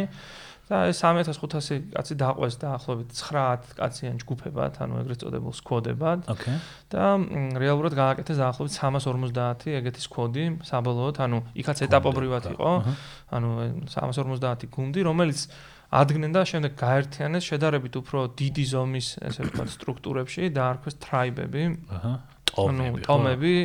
და 0.71 0.87
ეს 0.87 1.01
3500 1.03 1.91
კაცი 1.91 2.15
დაყვეს 2.15 2.55
დაახლოებით 2.61 3.09
9 3.11 3.75
კაციან 3.75 4.15
ჯგუფებად, 4.23 4.79
ანუ 4.79 4.93
ეგრეთ 5.03 5.19
წოდებულ 5.23 5.53
სკვოდებად. 5.59 6.19
ოკეი. 6.31 6.55
და 6.91 7.03
რეალურად 7.59 7.93
გააკეთეს 7.97 8.37
დაახლოებით 8.39 8.73
350 8.79 9.75
ეგეთი 9.79 10.01
სკვოდი 10.07 10.45
საბოლოოდ, 10.63 11.15
ანუ 11.27 11.37
იქაც 11.59 11.77
ეტაპობრივად 11.87 12.43
იყო. 12.55 12.71
ანუ 13.35 13.49
350 13.91 14.71
გუნდი, 14.71 15.01
რომელიც 15.03 15.39
ადგენენ 15.91 16.31
და 16.31 16.41
შემდეგ 16.47 16.71
გაერთიანეს 16.79 17.43
შედარებით 17.51 17.93
უფრო 17.99 18.19
დიდი 18.39 18.63
ზომის, 18.71 19.07
ესე 19.27 19.43
ვთქვათ, 19.43 19.69
სტრუქტურებში 19.75 20.43
და 20.55 20.61
არქვეს 20.71 20.95
ტრაიბები. 21.03 21.63
აჰა. 21.91 22.13
ანუ 22.55 22.85
ტომები. 23.03 23.55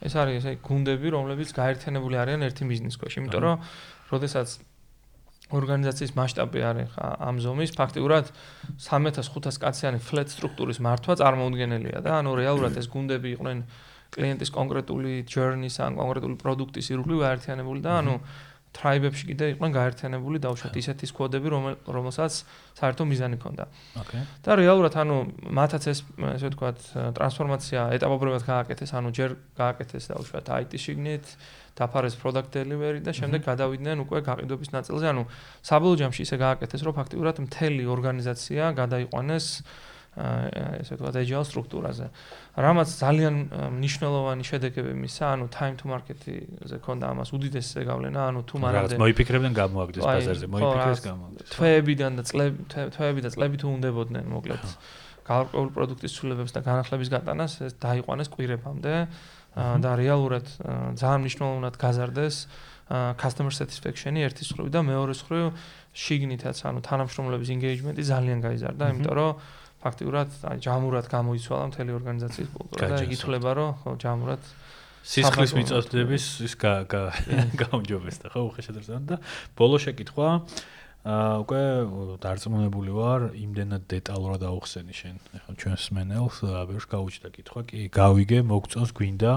ეს 0.00 0.16
არის 0.16 0.40
ესე 0.40 0.52
გუნდები, 0.64 1.12
რომლებიც 1.12 1.52
გაერთიანებული 1.56 2.16
არიან 2.20 2.44
ერთი 2.48 2.64
ბიზნეს 2.70 2.96
ქვეშ, 3.00 3.20
იმიტომ 3.20 3.42
რომ 3.44 3.56
როდესაც 4.10 4.48
ორგანიზაციის 5.50 6.12
მასშტაბი 6.14 6.60
არის 6.62 6.92
ამ 7.00 7.36
ზომის, 7.42 7.72
ფაქტიურად 7.74 8.30
3500 8.86 9.58
კაციანი 9.64 9.98
flat 9.98 10.30
სტრუქტურის 10.30 10.78
მართვა 10.86 11.16
წარმოუდგენელია 11.20 12.02
და 12.06 12.20
ანუ 12.22 12.36
რეალურად 12.38 12.78
ეს 12.78 12.86
გუნდები 12.92 13.34
იყვნენ 13.34 13.64
კლიენტის 14.14 14.50
კონკრეტული 14.54 15.12
journey-ს 15.26 15.82
ან 15.82 15.98
კონკრეტული 15.98 16.36
პროდუქტის 16.38 16.90
ირგვლივ 16.94 17.18
გაერთიანებული 17.26 17.82
და 17.82 17.98
ანუ 17.98 18.14
ტრაიბებში 18.70 19.24
კიდე 19.34 19.46
იყვნენ 19.54 19.72
გაერთიანებული 19.74 20.38
დაუშვათ 20.46 20.74
ისეთი 20.78 21.06
სკვოდები, 21.10 21.48
რომელსაც 21.90 22.32
საერთო 22.78 23.02
მიზანი 23.02 23.36
ჰქონდა. 23.40 23.64
ოკეი. 23.98 24.22
და 24.46 24.50
რეალურად 24.62 24.94
ანუ 24.94 25.16
მათაც 25.58 25.82
ეს 25.90 25.98
ესე 26.06 26.46
ვთქვათ 26.54 26.78
ტრანსფორმაცია 27.18 27.80
ეტაპობრივად 27.98 28.42
გააკეთეს, 28.46 28.90
ანუ 28.94 29.08
ჯერ 29.10 29.30
გააკეთეს 29.58 30.04
დაუშვათ 30.14 30.46
IT 30.62 30.72
შიგნით, 30.78 31.26
დაფარეს 31.74 32.14
product 32.22 32.50
delivery 32.54 33.02
და 33.02 33.10
შემდეგ 33.10 33.40
გადავიდნენ 33.50 33.96
უკვე 34.06 34.18
გაყიდვების 34.22 34.70
ნაწილზე. 34.70 35.06
ანუ 35.10 35.22
საბოლოო 35.66 35.96
ჯამში 36.00 36.22
ისე 36.26 36.36
გააკეთეს, 36.38 36.80
რომ 36.86 36.94
ფაქტიურად 37.00 37.36
მთელი 37.46 37.84
ორგანიზაცია 37.90 38.62
გადაიყვანეს 38.78 39.46
ესე 40.16 40.96
ვთქვათ 40.98 41.16
agile 41.22 41.44
სტრუქტურაზე. 41.46 42.06
რამაც 42.58 42.88
ძალიან 42.98 43.34
მნიშვნელოვანი 43.78 44.42
შედეგები 44.50 44.92
მისცა, 44.98 45.24
ანუ 45.38 45.46
time 45.54 45.76
to 45.78 45.86
market-ზე 45.86 46.76
ქონდა 46.82 47.04
ამას 47.14 47.30
უდიდესი 47.30 47.70
ზეგავლენა, 47.78 48.20
ანუ 48.30 48.40
თუ 48.42 48.54
მარადე 48.58 48.98
მოიფიქრებდნენ 48.98 49.52
გამოაგდეს 49.54 50.02
ბაზარზე, 50.02 50.46
მოიფიქრეს 50.50 51.00
გამოაგდეს. 51.06 51.48
თვეებიდან 51.54 52.12
და 52.18 52.22
წლები 52.26 52.58
თვეები 52.70 53.20
და 53.22 53.30
წლები 53.30 53.56
თუ 53.62 53.66
უნდებოდნენ, 53.70 54.24
მოკლედ. 54.34 54.62
გარკვეული 55.30 55.70
პროდუქტის 55.70 56.12
ცვლილებებს 56.16 56.52
და 56.58 56.60
განახლების 56.66 57.08
გატანას 57.14 57.52
ეს 57.70 57.72
დაიყვანეს 57.78 58.28
კვირებამდე. 58.34 58.94
და 59.50 59.90
რეალურად 59.98 60.46
ძალიან 60.94 61.20
მნიშვნელოვნად 61.26 61.74
გაზარდეს 61.74 62.36
customer 63.18 63.50
satisfaction-ი 63.50 64.22
ერთის 64.26 64.54
მხრივ 64.54 64.68
და 64.70 64.80
მეორეს 64.86 65.26
მხრივ 65.26 65.46
შიგნითაც 65.90 66.56
ანუ 66.70 66.80
თანამშრომლების 66.86 67.50
engagement-ი 67.54 68.02
ძალიან 68.06 68.38
გაიზარდა, 68.46 68.84
იმიტომ 68.94 69.14
რომ 69.18 69.30
ფაქტიურად 69.84 70.30
აი 70.50 70.58
ჯამურად 70.66 71.06
გამოიცვალა 71.10 71.64
მთელი 71.70 71.96
ორგანიზაციის 72.00 72.50
კულტურა 72.56 72.88
და 72.92 73.04
ითვლება 73.16 73.50
რომ 73.58 73.70
ხო 73.80 73.94
ჯამურად 74.04 74.42
სისხლის 75.00 75.54
მიწოდების 75.56 76.24
ის 76.44 76.54
გაუმჯობესდა 77.62 78.26
ხო 78.34 78.40
უხეშად 78.50 78.76
და 79.08 79.16
ბოლო 79.56 79.80
შეკითხვა 79.80 80.28
აა 81.00 81.36
უკვე 81.40 81.60
დარწმუნებული 82.20 82.92
ვარ 82.92 83.22
იმდენად 83.32 83.88
დეტალურად 83.88 84.42
აუხსენი 84.44 84.92
შენ 84.92 85.14
ახლა 85.32 85.54
ჩვენს 85.56 85.84
მენელს 85.96 86.36
აბერს 86.44 86.86
გაუჩნდა 86.92 87.28
კითხვა 87.40 87.60
კი 87.72 87.88
გავიგე 87.88 88.40
მოგწონს 88.44 88.92
გვინდა 88.92 89.32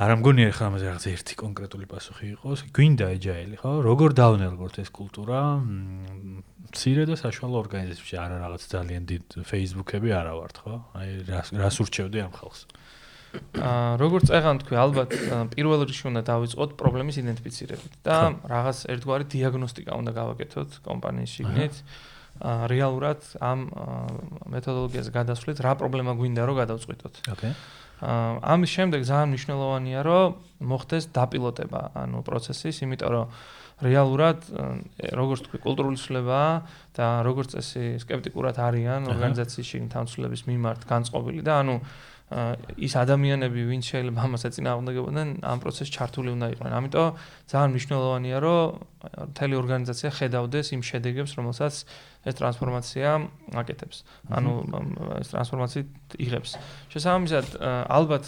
არ 0.00 0.14
ამგონია 0.16 0.48
ახლა 0.48 0.66
ამაზე 0.70 0.86
რაღაც 0.88 1.04
ერთი 1.10 1.34
კონკრეტული 1.36 1.86
პასუხი 1.90 2.26
იყოს. 2.32 2.60
გვინდა 2.72 3.06
ეჯაილი 3.20 3.56
ხო? 3.60 3.72
როგორ 3.84 4.14
დავნელგოთ 4.16 4.78
ეს 4.80 4.90
კულტურა? 4.96 5.40
მცირე 5.60 7.04
და 7.04 7.14
საშუალო 7.20 7.56
ორგანიზაციებში 7.60 8.16
არა 8.16 8.36
რაღაც 8.40 8.62
ძალიან 8.64 9.02
დიდ 9.10 9.24
Facebook-ები 9.44 10.08
არა 10.16 10.32
ვართ 10.40 10.56
ხო? 10.64 10.74
აი 10.96 11.08
რას 11.28 11.52
რას 11.52 11.76
ურჩევდი 11.84 12.18
ამ 12.24 12.32
ხალხს? 12.32 12.60
აა 13.60 14.00
როგორც 14.00 14.24
წეგან 14.32 14.56
თქვი, 14.64 14.76
ალბათ 14.80 15.10
პირველ 15.52 15.84
რიგში 15.84 16.04
უნდა 16.08 16.22
დავიწყოთ 16.32 16.70
პრობლემის 16.80 17.16
იდენტიფიცირებით 17.20 17.92
და 18.00 18.16
რაღაც 18.48 18.78
ერთგვარი 18.96 19.24
დიაგნოსტიკა 19.36 19.92
უნდა 20.00 20.12
გავაკეთოთ 20.16 20.70
კომპანიის 20.80 21.30
შიგნით. 21.36 21.74
რეალურად 22.40 23.20
ამ 23.44 23.68
მეთოდოლოგიაზე 24.48 25.10
გადასვლით 25.12 25.58
რა 25.60 25.72
პრობლემა 25.76 26.16
გვინდა 26.16 26.42
რომ 26.48 26.56
გადავწყვიტოთ. 26.56 27.14
ოკეი. 27.36 27.52
ამის 28.00 28.70
შემდეგ 28.76 29.00
ძალიან 29.04 29.28
მნიშვნელოვანია, 29.34 30.00
რომ 30.04 30.28
მოხდეს 30.60 31.04
დაპილოტება, 31.12 31.82
ანუ 32.00 32.18
პროცესის, 32.24 32.76
იმიტომ 32.84 33.10
რომ 33.12 33.26
რეალურად 33.80 34.44
როგორც 35.16 35.40
თქვი 35.48 35.58
კულტურული 35.64 35.96
ცვლილება 35.96 36.40
და 36.96 37.06
როგორც 37.24 37.56
წესი 37.56 37.84
სკეპტიკურად 38.04 38.60
არიან 38.60 39.08
ორგანიზაციის 39.08 39.70
შიგნ 39.72 39.88
თავმცვლელების 39.94 40.42
მიმართ 40.52 40.84
განწყობილი 40.84 41.42
და 41.44 41.54
ანუ 41.64 41.76
ის 42.30 42.92
ადამიანები, 42.94 43.60
ვინც 43.66 43.84
შეიძლება 43.90 44.20
ამას 44.22 44.42
ეწინააღმდეგებოდნენ, 44.46 45.28
ამ 45.42 45.58
პროცესში 45.58 45.92
ჩართული 45.98 46.30
უნდა 46.38 46.46
იყვნენ. 46.54 46.72
ამიტომ 46.78 47.08
ძალიან 47.50 47.70
მნიშვნელოვანია, 47.74 48.36
რომ 48.38 48.62
მთელი 49.34 49.54
ორგანიზაცია 49.58 50.10
ხედავდეს 50.14 50.66
იმ 50.76 50.82
შედეგებს, 50.86 51.32
რომელსაც 51.40 51.74
ეს 52.20 52.34
ტრანსფორმაცია 52.38 53.08
აკეთებს. 53.56 53.96
ანუ 54.30 54.52
ეს 55.18 55.28
ტრანსფორმაცია 55.32 55.82
იღებს. 56.20 56.50
შესაბამისად, 56.92 57.46
ალბათ 57.90 58.24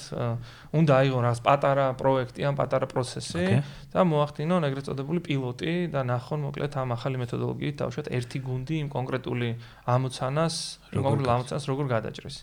უნდა 0.75 0.93
აიღონ 0.99 1.23
რაღაც 1.23 1.41
პატარა 1.47 1.87
პროექტი, 2.01 2.41
ან 2.43 2.55
პატარა 2.59 2.87
პროცესი 2.91 3.47
და 3.93 4.01
მოახდინონ 4.03 4.67
ეგრეთ 4.67 4.85
წოდებული 4.89 5.21
პილოტი 5.23 5.93
და 5.95 6.01
ნახონ 6.09 6.41
მოკლედ 6.49 6.73
ამ 6.75 6.91
ახალი 6.97 7.17
მეთოდოლოგიით 7.23 7.77
დავუშვათ 7.79 8.09
ერთი 8.17 8.39
გუნდი 8.43 8.75
იმ 8.83 8.89
კონკრეტული 8.97 9.49
ამოცანას, 9.87 10.55
იმ 10.91 11.01
კონკრეტულ 11.07 11.31
ამოცანას 11.37 11.65
როგორ 11.71 11.85
გადაჭრეს. 11.95 12.37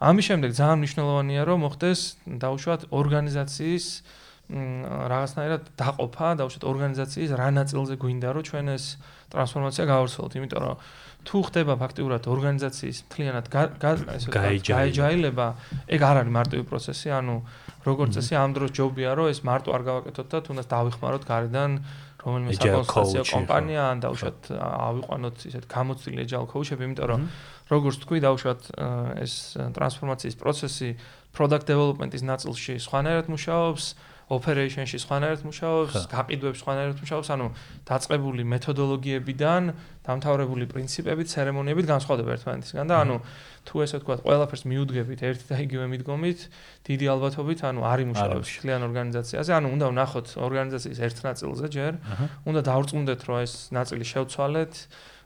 ამის 0.00 0.24
შემდეგ 0.30 0.50
ძალიან 0.56 0.78
მნიშვნელოვანია 0.80 1.42
რომ 1.44 1.58
მოხდეს 1.66 2.00
დაუშვათ 2.40 2.82
ორგანიზაციის 2.88 3.86
რაღაცნაირად 4.50 5.62
დაყოფა, 5.78 6.28
დაუშვათ 6.40 6.64
ორგანიზაციის 6.66 7.30
რა 7.38 7.48
ნაწილზე 7.54 7.94
გვინდა 8.02 8.28
რომ 8.34 8.42
ჩვენ 8.48 8.66
ეს 8.74 8.84
ტრანსფორმაცია 9.30 9.84
გავარცელოთ, 9.86 10.32
იმიტომ 10.40 10.60
რომ 10.64 10.76
თუ 11.20 11.38
ხდება 11.46 11.74
ფაქტიურად 11.78 12.22
ორგანიზაციის 12.34 12.98
მთლიანად 13.06 13.46
გაიჯაილება, 14.34 15.46
ეგ 15.86 16.00
არ 16.00 16.16
არის 16.24 16.32
მარტივი 16.34 16.64
პროცესი, 16.66 17.08
ანუ 17.14 17.36
როგორც 17.86 18.10
წესი 18.16 18.34
ამ 18.40 18.50
დროს 18.56 18.70
ჯობია 18.74 19.10
რომ 19.20 19.26
ეს 19.30 19.40
მარტო 19.46 19.70
არ 19.70 19.82
გავაკეთოთ 19.86 20.26
და 20.32 20.38
თუნდაც 20.48 20.66
დავიხმაროთ 20.74 21.22
გარედან 21.30 21.70
რომელიმე 22.20 22.56
საკონსულტაციო 22.56 23.24
კომპანია 23.30 23.82
ან 23.90 24.02
დაუშვათ 24.04 24.50
ავიყვანოთ 24.60 25.44
ისეთ 25.50 25.64
გამოცდილი 25.72 26.20
agile 26.24 26.48
coach-ები, 26.52 26.82
იმიტომ 26.88 27.08
რომ 27.10 27.22
როგორც 27.70 27.96
თქვი, 28.04 28.18
დაუშვათ 28.26 28.62
ეს 29.24 29.34
ტრანსფორმაციის 29.76 30.36
პროცესი 30.40 30.88
product 31.32 31.66
development-ის 31.70 32.22
ნაწილში 32.26 32.76
სხვანაირად 32.82 33.30
მუშაობს, 33.32 33.84
operation-ში 34.30 34.98
სხვანაირად 35.02 35.42
მუშაობს, 35.42 36.06
გაყიდვებში 36.10 36.60
სხვანაირად 36.62 36.98
მუშაობს, 37.02 37.28
ანუ 37.34 37.46
დაწყებული 37.90 38.42
მეთოდოლოგიებიდან, 38.46 39.62
დამთავრებული 40.06 40.64
პრინციპებით, 40.70 41.26
ცერემონიებით 41.34 41.86
განსხვავდება 41.90 42.30
ერთმანეთისგან 42.38 42.86
და 42.90 42.96
ანუ 43.02 43.16
თუ 43.66 43.74
ესე 43.84 43.98
ვთქვათ, 44.00 44.22
ყველაფერს 44.24 44.64
მიუდგებით 44.70 45.20
ერთი 45.26 45.46
და 45.50 45.56
იგივე 45.66 45.86
მიდგომით, 45.92 46.40
დიდი 46.86 47.06
ალბათობით, 47.10 47.58
ანუ 47.68 47.80
არ 47.90 47.98
იმუშავებს 48.06 48.50
კლიან 48.62 48.82
ორგანიზაციაზე, 48.86 49.50
ანუ 49.58 49.66
უნდა 49.76 49.86
ვნახოთ 49.90 50.26
ორგანიზაციის 50.46 51.00
ერთ 51.10 51.18
ნაწილზე 51.26 51.66
ჯერ, 51.74 51.92
უნდა 52.46 52.60
დავრწმუნდეთ, 52.70 53.20
რომ 53.26 53.36
ეს 53.44 53.54
ნაწილი 53.74 54.04
შევცვალეთ, 54.14 54.74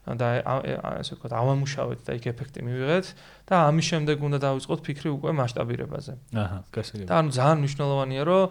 და 0.05 0.44
ასე 0.44 1.16
ვთქვათ, 1.16 1.32
ავამუშავეთ 1.32 2.00
და 2.05 2.12
იქ 2.20 2.24
ეფექტი 2.28 2.61
მივიღეთ 2.61 3.07
და 3.45 3.55
ამის 3.68 3.86
შემდეგ 3.92 4.16
უნდა 4.24 4.38
დავიწყოთ 4.40 4.80
ფიქრი 4.88 5.11
უკვე 5.14 5.30
მასშტაბირებაზე. 5.36 6.12
აჰა, 6.32 6.59
გასაგებია. 6.72 7.09
და 7.09 7.14
ანუ 7.20 7.30
ძალიან 7.36 7.59
მნიშვნელოვანია, 7.61 8.22
რომ 8.24 8.42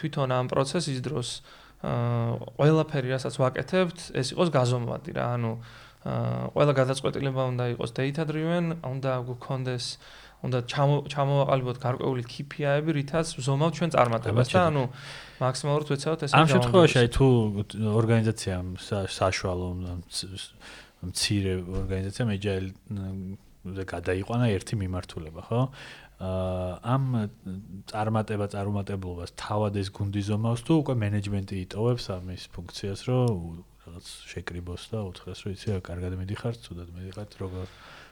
თვითონ 0.00 0.28
ამ 0.34 0.46
პროცესის 0.50 0.98
დროს 1.06 1.28
აა 1.86 2.56
ყველაფერი, 2.58 3.08
რასაც 3.14 3.34
ვაკეთებთ, 3.38 3.98
ეს 4.18 4.26
იყოს 4.34 4.48
გაზომვადი 4.50 5.10
რა. 5.14 5.26
ანუ 5.36 5.52
აა 6.06 6.50
ყველა 6.56 6.72
გადაწყვეტილება 6.80 7.42
უნდა 7.52 7.64
იყოს 7.74 7.90
data 7.94 8.22
driven, 8.26 8.64
უნდა 8.82 9.12
გქონდეს 9.30 9.86
უნდა 10.46 10.58
ჩამოვაყალიბოთ 10.68 11.78
გარკვეული 11.80 12.22
KPI-ები, 12.28 12.90
რითაც 12.98 13.26
ვზომავთ 13.40 13.72
ჩვენ 13.78 13.90
წარმატებას 13.96 14.48
და 14.52 14.60
ანუ 14.68 14.84
მაქსიმალურად 15.40 15.88
ვეცადოთ 15.96 16.20
ეს 16.26 16.30
ამ 16.36 16.46
შემთხვევაში 16.52 16.96
აი 17.02 17.08
თუ 17.16 17.26
ორგანიზაცია 18.00 18.56
საშუალო 19.16 19.68
მცირე 21.08 21.52
ორგანიზაცია 21.80 22.24
მეჯაილ 22.30 22.66
და 22.92 23.04
გადაიყვანა 23.66 24.46
ერთი 24.54 24.74
მიმართულება, 24.80 25.40
ხო? 25.48 25.60
აა 26.16 26.96
ამ 26.96 27.04
წარმატება 27.92 28.46
წარმატებლობას 28.48 29.36
თავად 29.36 29.76
ეს 29.76 29.88
გუნდი 29.92 30.22
ზომავს 30.24 30.64
თუ 30.64 30.72
უკვე 30.80 30.94
მენეჯმენტი 30.96 31.56
იტოვებს 31.66 32.04
ამის 32.16 32.42
ფუნქციას, 32.56 33.00
რომ 33.04 33.60
რაღაც 33.84 34.06
შეკრიბოს 34.32 34.82
და 34.96 34.98
უთხრას, 35.12 35.38
რომ 35.44 35.50
იცი, 35.52 35.68
კარგად 35.84 36.16
მიდიხარ, 36.16 36.54
ცუდად 36.56 36.88
მიდიხარ, 36.96 37.28
როგორ 37.36 37.66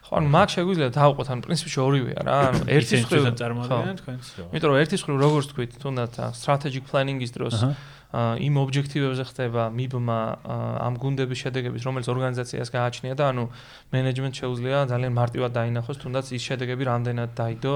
ხო, 0.05 0.13
ანუ 0.21 0.29
მაგ 0.37 0.49
შეგვიძლია 0.53 0.91
დავყოთ, 0.93 1.29
ანუ 1.33 1.43
პრინციპში 1.49 1.79
ორივეა 1.81 2.21
რა, 2.29 2.37
ანუ 2.53 2.61
ერთი 2.77 2.95
მხრივ 3.09 3.25
წარმოადგენენ 3.41 3.97
თქვენს 4.05 4.29
რა. 4.37 4.45
იმიტომ 4.53 4.69
რომ 4.69 4.79
ერთი 4.85 4.97
მხრივ 5.01 5.17
როგორც 5.25 5.47
თქვით, 5.49 5.71
თუნდაც 5.81 6.13
strategic 6.37 6.85
planning-ის 6.93 7.33
დროს 7.33 7.57
აა 7.65 7.73
იმ 8.15 8.55
ობიექტივებზე 8.63 9.25
ხდება 9.27 9.63
მიბმა 9.75 10.19
ამ 10.87 10.95
გუნდების 11.03 11.39
შედეგების, 11.45 11.83
რომელიც 11.83 12.09
ორგანიზაციას 12.15 12.69
გააჩნია 12.71 13.15
და 13.19 13.25
ანუ 13.35 13.45
მენეჯმენტ 13.91 14.35
შეუძლია 14.39 14.79
ძალიან 14.93 15.13
მარტივად 15.19 15.51
დაინახოს, 15.59 15.97
თუნდაც 15.99 16.27
ის 16.31 16.43
შედეგები 16.47 16.83
რამდენად 16.95 17.31
დაიდო 17.35 17.75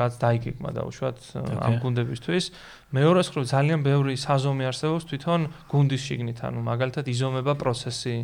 რაც 0.00 0.14
დაიგეგმა 0.24 0.70
და 0.72 0.82
უშუალოდ 0.88 1.18
ამ 1.60 1.74
გუნდებისთვის. 1.84 2.44
მეორე 2.90 3.20
მხრივ 3.22 3.44
ძალიან 3.54 3.80
ბევრი 3.86 4.14
საზომი 4.18 4.64
არსებობს 4.66 5.04
თვითონ 5.06 5.40
გუნდის 5.70 6.02
შიგნით, 6.08 6.38
ანუ 6.42 6.60
მაგალითად 6.66 7.04
იზომება 7.06 7.54
პროცესი, 7.54 8.16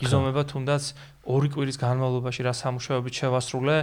იზომება 0.00 0.42
თუნდაც 0.48 0.82
ორი 1.24 1.48
კვირის 1.52 1.76
განმავლობაში 1.80 2.40
რა 2.44 2.52
სამუშაოებით 2.52 3.14
შევასრულე, 3.20 3.76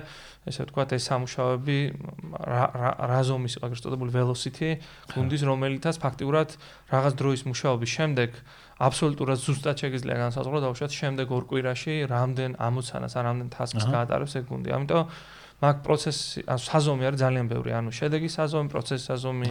ესე 0.50 0.62
ვთქვათ, 0.66 0.90
ეს 0.98 1.04
სამუშაოები 1.10 1.78
რა 2.42 2.64
რა 3.12 3.22
ზომის 3.26 3.58
აღარ 3.62 3.78
შეტყობილი 3.82 4.12
velocity 4.14 4.70
გუნდის 5.14 5.42
რომელიცაც 5.50 5.96
ფაქტიურად 6.02 6.50
რაღაც 6.94 7.14
დროის 7.18 7.42
მუშაობის 7.50 7.92
შემდეგ 7.98 8.30
აბსოლუტურად 8.82 9.40
ზუსტად 9.42 9.78
შეგიძლია 9.82 10.18
განსაზღვრო 10.26 10.58
და 10.62 10.72
უშუალოდ 10.74 10.98
შემდეგ 10.98 11.28
ორ 11.38 11.44
კვირაში 11.50 11.96
რამდენ 12.10 12.58
ამოცანას 12.58 13.14
ან 13.18 13.24
რამდენ 13.30 13.50
task-ს 13.54 13.86
გაატარებს 13.94 14.34
ეგ 14.42 14.46
გუნდი. 14.50 14.70
ამიტომ 14.78 15.06
მაგ 15.62 15.76
პროცესი 15.86 16.42
ან 16.50 16.58
საზომი 16.58 17.04
არის 17.06 17.20
ძალიან 17.22 17.48
ბევრი, 17.54 17.72
ანუ 17.78 17.90
შედეგის 17.94 18.34
საზომი, 18.34 18.68
პროცესის 18.74 19.06
საზომი, 19.12 19.50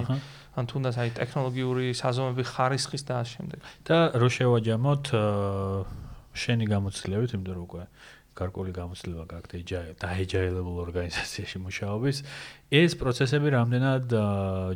ან 0.58 0.64
თუნდაც 0.66 0.94
აი 0.98 1.10
ტექნოლოგიური 1.20 1.86
საზომები, 1.94 2.42
ხარისხის 2.50 3.02
და 3.06 3.14
ამ 3.22 3.26
შემდეგ. 3.30 3.60
და 3.86 3.98
რო 4.18 4.28
შევაჯამოთ 4.36 5.04
შენი 6.34 6.64
გამოცდილებით, 6.66 7.30
იმიტომ 7.34 7.54
რომ 7.54 7.64
უკვე 7.66 7.82
გარკვეული 8.40 8.72
გამოცდილება 8.74 9.24
გაქვთ 9.30 9.52
agile 9.60 9.92
და 10.00 10.08
agile-ებულ 10.16 10.76
ორგანიზაციაში 10.86 11.58
მუშაობის, 11.60 12.16
ეს 12.70 12.92
პროცესები 12.94 13.48
რამდენად 13.50 14.14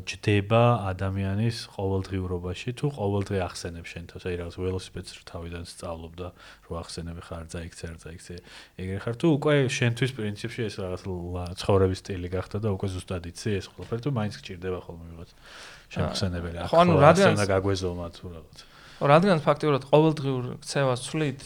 ჯდება 0.05 0.63
ადამიანის 0.91 1.57
ყოველდღიურობაში? 1.75 2.69
თუ 2.75 2.87
ყოველდღე 2.99 3.39
ახსენებს 3.49 3.89
შენ 3.95 4.05
თავს, 4.11 4.25
აი 4.29 4.35
რაღაც 4.43 4.55
ველოსიპედს 4.59 5.13
თავიდან 5.31 5.65
სწავლობ 5.71 6.13
და 6.19 6.29
რო 6.67 6.75
ახსენები 6.83 7.23
ხარ 7.23 7.45
წაიქცე, 7.55 7.85
არ 7.95 7.99
წაიქცე, 8.05 8.35
ეგრე 8.83 8.99
ხარ. 9.05 9.15
თუ 9.15 9.27
უკვე 9.39 9.55
შენთვის 9.71 10.11
პრინციპში 10.19 10.61
ეს 10.69 10.75
რაღაც 10.83 11.03
ცხოვრების 11.63 11.99
სტილი 12.03 12.29
გახდა 12.35 12.57
და 12.67 12.69
უკვე 12.75 12.87
ზუსტად 12.99 13.25
იცი 13.31 13.51
ეს 13.63 13.67
ყველაფერი 13.73 14.01
თუ 14.05 14.11
მაინც 14.11 14.35
გჭირდება 14.43 14.79
ხოლმე 14.85 15.07
ვიღაც. 15.15 15.31
შემხსენებელი 15.95 16.57
ახლა. 16.67 16.71
ხო, 16.75 16.79
ანუ 16.83 16.93
რადგან 16.99 17.29
უნდა 17.39 17.47
გაგვეზომა 17.55 18.07
თუ 18.19 18.25
რაღაცა 18.35 18.74
რადგან 19.03 19.43
ფაქტიურად 19.43 19.83
ყოველდღიურ 19.91 20.45
ქცევას 20.63 21.01
ცვლით 21.09 21.41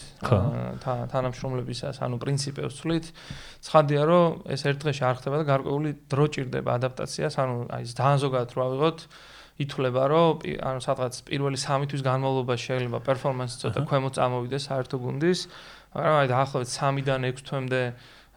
თანამშრომლებისას, 1.13 1.97
ანუ 2.05 2.19
პრინციპებს 2.21 2.77
ცვლით, 2.77 3.05
ცხადია 3.65 4.03
რომ 4.05 4.27
ეს 4.53 4.61
ერთ 4.69 4.77
დღეში 4.85 5.03
არ 5.09 5.15
ხდება 5.17 5.35
და 5.41 5.45
გარკვეული 5.49 5.89
დრო 6.13 6.25
ჭირდება 6.29 6.69
ადაპტაციას, 6.77 7.33
ანუ 7.41 7.55
აი 7.73 7.83
ძალიან 7.89 8.19
ზოგადად 8.21 8.49
რო 8.53 8.61
ავიღოთ, 8.69 8.99
ითვლება 9.59 10.03
რომ 10.07 10.31
ანუ 10.61 10.79
სადღაც 10.85 11.13
პირველი 11.27 11.57
3 11.59 11.89
თვის 11.89 12.01
განმავლობაში 12.05 12.65
შეიძლება 12.69 12.99
პერფორმანსი 13.03 13.55
ცოტა 13.59 13.81
ქვემოთ 13.89 14.13
წამოვიდეს 14.15 14.63
საერთო 14.69 14.97
გუნდის, 15.03 15.39
მაგრამ 15.97 16.15
აი 16.21 16.27
დაახლოებით 16.31 16.69
3-დან 16.69 17.21
6 17.27 17.43
თვემდე 17.49 17.81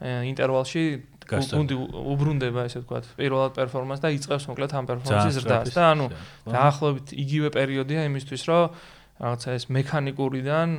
ინტერვალში 0.03 0.83
გუნდი 1.23 1.75
უბრუნდება 1.79 2.65
ესე 2.67 2.81
ვთქვათ 2.83 3.05
პირველად 3.15 3.53
პერფორმანსს 3.55 4.03
და 4.03 4.09
იწევს 4.17 4.47
მოკლედ 4.51 4.73
ამ 4.75 4.89
პერფორმანსის 4.89 5.37
ზრდას 5.39 5.71
და 5.71 5.85
ანუ 5.93 6.07
დაახლოებით 6.49 7.13
იგივე 7.23 7.49
პერიოდია 7.55 8.03
იმისთვის 8.09 8.43
რომ 8.51 8.75
რაღაცა 9.21 9.49
ეს 9.57 9.65
მექანიკურიდან 9.69 10.69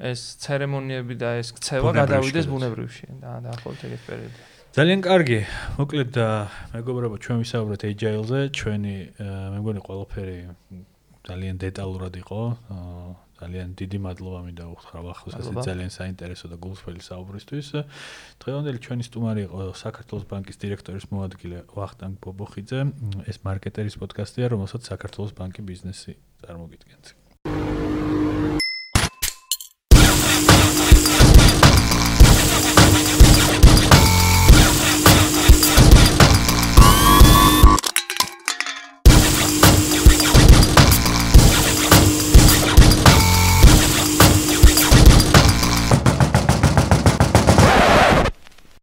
ეს 0.00 0.20
ცერემონიები 0.40 1.14
და 1.20 1.30
ეს 1.42 1.48
ქცევა 1.56 1.90
გადავიდეს 2.00 2.46
ბუნებრივში 2.48 3.06
და 3.20 3.30
დაახლოებით 3.44 3.82
ეგეთ 3.90 4.02
პერიოდში. 4.08 4.42
ძალიან 4.70 5.00
კარგი. 5.02 5.40
მოკლედ 5.82 6.14
მეგობრებო, 6.78 7.16
ჩვენ 7.18 7.36
ვისაუბრეთ 7.42 7.82
agile-ზე, 7.90 8.40
ჩვენი 8.54 8.96
მე 9.18 9.58
მგონი 9.60 9.80
ყველაფერი 9.82 10.38
ძალიან 11.26 11.56
დეტალურად 11.58 12.14
იყო. 12.22 12.40
ძალიან 13.40 13.68
დიდი 13.80 13.98
მადლობა 14.04 14.40
მინდა 14.46 14.64
უთხრა 14.68 15.00
ახლა 15.10 15.30
ეს 15.40 15.48
ძალიან 15.68 15.90
საინტერესო 15.90 16.46
და 16.52 16.56
გულწრფელი 16.60 17.00
საუბრისთვის. 17.00 17.68
დღევანდელი 18.40 18.78
ჩვენი 18.84 19.02
სტუმარი 19.08 19.40
იყო 19.48 19.58
საქართველოს 19.80 20.24
ბანკის 20.28 20.56
დირექტორის 20.60 21.04
მოადგილე 21.08 21.58
ვახტანგ 21.72 22.16
ბობოხიძე. 22.20 22.80
ეს 23.26 23.36
მარკეტერის 23.40 23.96
პოდკასტია, 24.00 24.46
რომელსაც 24.54 24.82
საქართველოს 24.92 25.32
ბანკი 25.40 25.60
ბიზნესი 25.64 26.12
წარმოგიდგენთ. 26.44 27.19